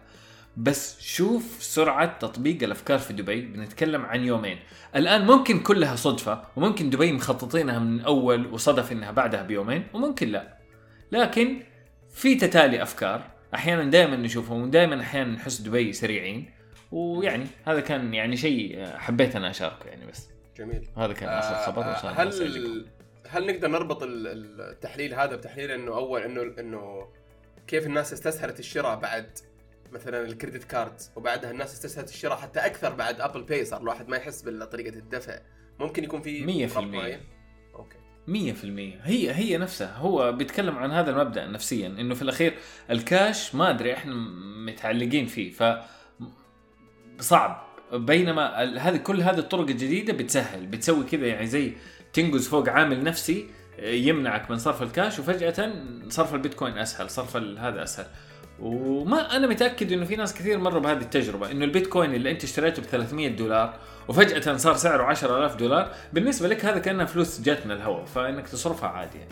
بس 0.58 1.02
شوف 1.02 1.58
سرعة 1.60 2.18
تطبيق 2.20 2.64
الأفكار 2.64 3.00
في 3.00 3.14
دبي 3.14 3.42
بنتكلم 3.42 4.06
عن 4.06 4.26
يومين. 4.26 4.60
الآن 4.96 5.26
ممكن 5.26 5.60
كلها 5.60 5.96
صدفة 5.96 6.44
وممكن 6.56 6.90
دبي 6.90 7.12
مخططينها 7.12 7.80
من 7.80 8.02
أول 8.02 8.48
وصدف 8.48 8.92
إنها 8.92 9.12
بعدها 9.12 9.44
بيومين 9.44 9.88
وممكن 9.94 10.30
لا. 10.30 10.58
لكن 11.12 11.60
في 12.14 12.36
تتالي 12.36 12.84
أفكار 12.84 13.22
أحيانا 13.54 13.84
دائما 13.84 14.16
نشوفهم 14.16 14.62
ودائما 14.62 15.02
أحيانا 15.02 15.32
نحس 15.32 15.62
دبي 15.62 15.94
سريعين. 15.94 16.52
ويعني 16.92 17.48
هذا 17.66 17.80
كان 17.80 18.14
يعني 18.14 18.38
شيء 18.38 18.86
حبيت 18.98 19.36
أنا 19.36 19.50
أشاركه 19.50 19.88
يعني 19.88 20.06
بس. 20.06 20.30
جميل. 20.58 20.88
هذا 20.98 21.14
كان 21.14 21.30
آخر 21.30 21.72
خبر 21.72 21.96
سيعجبكم. 22.02 22.22
هل 22.22 22.86
هل 23.30 23.48
نقدر 23.48 23.68
نربط 23.68 24.04
ال- 24.04 24.62
التحليل 24.62 25.14
هذا 25.14 25.36
بتحليل 25.36 25.72
إنه 25.72 25.96
أول 25.96 26.22
إنه 26.22 26.42
إنه 26.60 27.08
كيف 27.68 27.86
الناس 27.86 28.14
استسهلت 28.14 28.60
الشراء 28.60 28.96
بعد 29.00 29.38
مثلا 29.92 30.26
ال 30.26 30.31
credit 30.31 30.64
card 30.64 31.02
وبعدها 31.16 31.52
الناس 31.52 31.74
استسهلت 31.74 32.10
الشراء 32.10 32.38
حتى 32.38 32.60
أكثر 32.60 32.94
بعد 32.94 33.22
Apple 33.22 33.44
Pay 33.44 33.66
صار 33.66 33.82
الواحد 33.82 34.08
ما 34.10 34.18
يحس 34.18 34.44
بطريقه 34.46 34.96
الدفع. 34.96 35.40
ممكن 35.80 36.04
يكون 36.04 36.22
في 36.22 36.46
مية 36.46 36.66
في 36.68 36.74
فرق 36.74 36.84
المية. 36.84 37.00
معين؟ 37.00 37.20
okay. 37.76 37.98
مية 38.28 38.54
في 38.54 38.64
المية. 38.64 39.00
هي 39.04 39.32
هي 39.32 39.58
نفسها. 39.58 39.96
هو 39.98 40.32
بيتكلم 40.32 40.78
عن 40.78 40.92
هذا 40.92 41.12
المبدأ 41.12 41.46
نفسيا 41.48 41.88
إنه 41.88 42.16
في 42.16 42.22
الأخير 42.22 42.54
الكاش 42.92 43.56
ما 43.56 43.70
أدري 43.70 43.94
إحنا 43.94 44.16
متعلقين 44.66 45.26
فيه 45.26 45.52
ف 45.52 45.64
صعب. 47.20 47.66
بينما 47.94 48.64
هذه 48.80 48.98
كل 48.98 49.22
هذه 49.22 49.40
الطرق 49.40 49.62
الجديدة 49.70 50.14
بتسهل 50.14 50.66
بتسوي 50.66 51.04
كذا 51.06 51.28
يعني 51.28 51.48
زي 51.48 51.74
تنقز 52.16 52.48
فوق 52.48 52.70
عامل 52.70 53.04
نفسي 53.04 53.50
يمنعك 53.80 54.52
من 54.52 54.58
صرف 54.58 54.82
الكاش 54.82 55.20
وفجأة 55.20 55.74
صرف 56.10 56.34
البيتكوين 56.34 56.78
أسهل 56.78 57.10
صرف 57.10 57.38
هذا 57.38 57.84
أسهل. 57.84 58.06
وما 58.60 59.36
أنا 59.36 59.48
متأكد 59.48 59.92
إنه 59.92 60.06
في 60.06 60.16
ناس 60.16 60.34
كثير 60.34 60.58
مروا 60.58 60.82
بهذه 60.82 61.02
التجربة 61.02 61.52
إنه 61.52 61.66
البيتكوين 61.66 62.16
اللي 62.16 62.32
أنت 62.32 62.44
اشتريته 62.44 62.82
ب 62.82 62.86
300 62.86 63.28
دولار 63.28 63.80
وفجأة 64.08 64.58
صار 64.58 64.76
سعره 64.76 65.04
10000 65.04 65.56
دولار 65.56 65.92
بالنسبة 66.14 66.48
لك 66.48 66.66
هذا 66.66 66.80
كانها 66.80 67.06
فلوس 67.06 67.42
جات 67.42 67.66
من 67.66 67.72
الهواء 67.72 68.06
فإنك 68.06 68.48
تصرفها 68.50 68.90
عادي 68.90 69.18
يعني. 69.18 69.32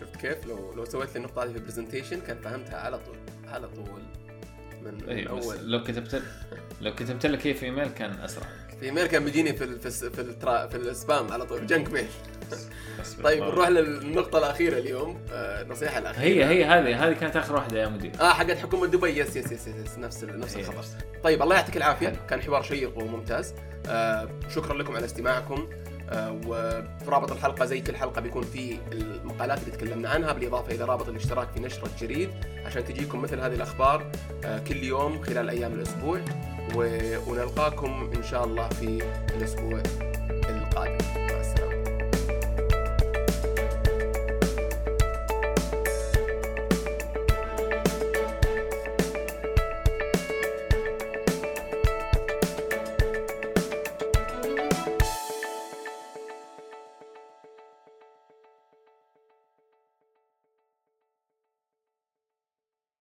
شفت 0.00 0.16
كيف؟ 0.16 0.46
لو 0.46 0.74
لو 0.74 0.84
سويت 0.84 1.10
لي 1.10 1.16
النقطة 1.16 1.44
هذه 1.44 1.50
في 1.50 1.56
ال 1.56 1.61
presentation 1.61 2.20
كان 2.20 2.36
فهمتها 2.40 2.76
على 2.76 2.98
طول 2.98 3.16
على 3.48 3.68
طول. 3.68 4.02
من 4.82 5.08
أيوه 5.08 5.38
بس 5.38 5.44
اول 5.44 5.70
لو 5.70 5.82
كتبت 5.82 6.22
لو 6.80 6.94
كتبت 6.94 7.26
لك 7.26 7.46
هي 7.46 7.54
في 7.54 7.66
إيميل 7.66 7.88
كان 7.88 8.10
أسرع. 8.10 8.46
في 8.84 8.90
ايميل 8.90 9.06
كان 9.06 9.24
بيجيني 9.24 9.52
في 9.52 9.64
ال 9.64 9.78
في 9.80 9.86
ال 9.86 10.12
في, 10.12 10.20
الترا 10.20 10.66
في 10.66 10.76
ال 10.76 10.87
spam 10.87 11.32
على 11.32 11.44
طول 11.46 11.66
junk 11.66 11.92
mail. 11.92 12.06
طيب. 13.24 13.42
نروح 13.42 13.68
للنقطة 13.68 14.38
الأخيرة 14.38 14.78
اليوم. 14.78 15.20
آه، 15.32 15.62
النصيحه 15.62 15.98
الأخيرة. 15.98 16.24
هي 16.24 16.44
هي 16.44 16.64
هذه 16.64 17.06
هذه 17.06 17.12
كانت 17.12 17.36
آخر 17.36 17.54
واحدة 17.54 17.82
يا 17.82 17.88
مدير. 17.88 18.12
آه 18.20 18.32
حقت 18.32 18.58
حكومه 18.58 18.86
دبي. 18.86 19.08
yes 19.18 19.36
yes 19.36 19.52
yes, 19.52 19.66
yes 19.66 19.98
نفس 19.98 20.24
ال- 20.24 20.40
نفس 20.40 20.56
هي 20.56 20.60
الخبر. 20.60 20.78
نفس. 20.78 20.96
طيب 21.24 21.42
الله 21.42 21.56
يعطيك 21.56 21.76
العافية. 21.76 22.06
حلو. 22.08 22.16
كان 22.30 22.42
حوار 22.42 22.62
شيق 22.62 22.98
وممتاز. 22.98 23.54
آه 23.86 24.28
شكرا 24.54 24.74
لكم 24.74 24.96
على 24.96 25.04
استماعكم. 25.04 25.68
آه 26.10 26.40
وفي 26.46 27.04
رابط 27.10 27.32
الحلقة 27.32 27.64
زي 27.64 27.80
كل 27.80 27.96
حلقه 27.96 28.20
بيكون 28.20 28.42
في 28.42 28.78
المقالات 28.92 29.58
اللي 29.58 29.70
تكلمنا 29.76 30.08
عنها 30.08 30.32
بالإضافة 30.32 30.74
إلى 30.74 30.84
رابط 30.84 31.08
الاشتراك 31.08 31.48
في 31.54 31.60
نشرة 31.60 31.86
الجريد 31.94 32.30
عشان 32.66 32.84
تجيكم 32.84 33.22
مثل 33.22 33.40
هذه 33.40 33.54
الأخبار 33.54 34.10
آه 34.44 34.58
كل 34.58 34.76
يوم 34.84 35.22
خلال 35.22 35.50
أيام 35.50 35.72
الأسبوع. 35.72 36.18
و- 36.18 36.53
ونلقاكم 36.74 38.10
إن 38.16 38.22
شاء 38.22 38.44
الله 38.44 38.68
في 38.68 39.02
الأسبوع 39.36 39.82
القادم. 40.48 41.23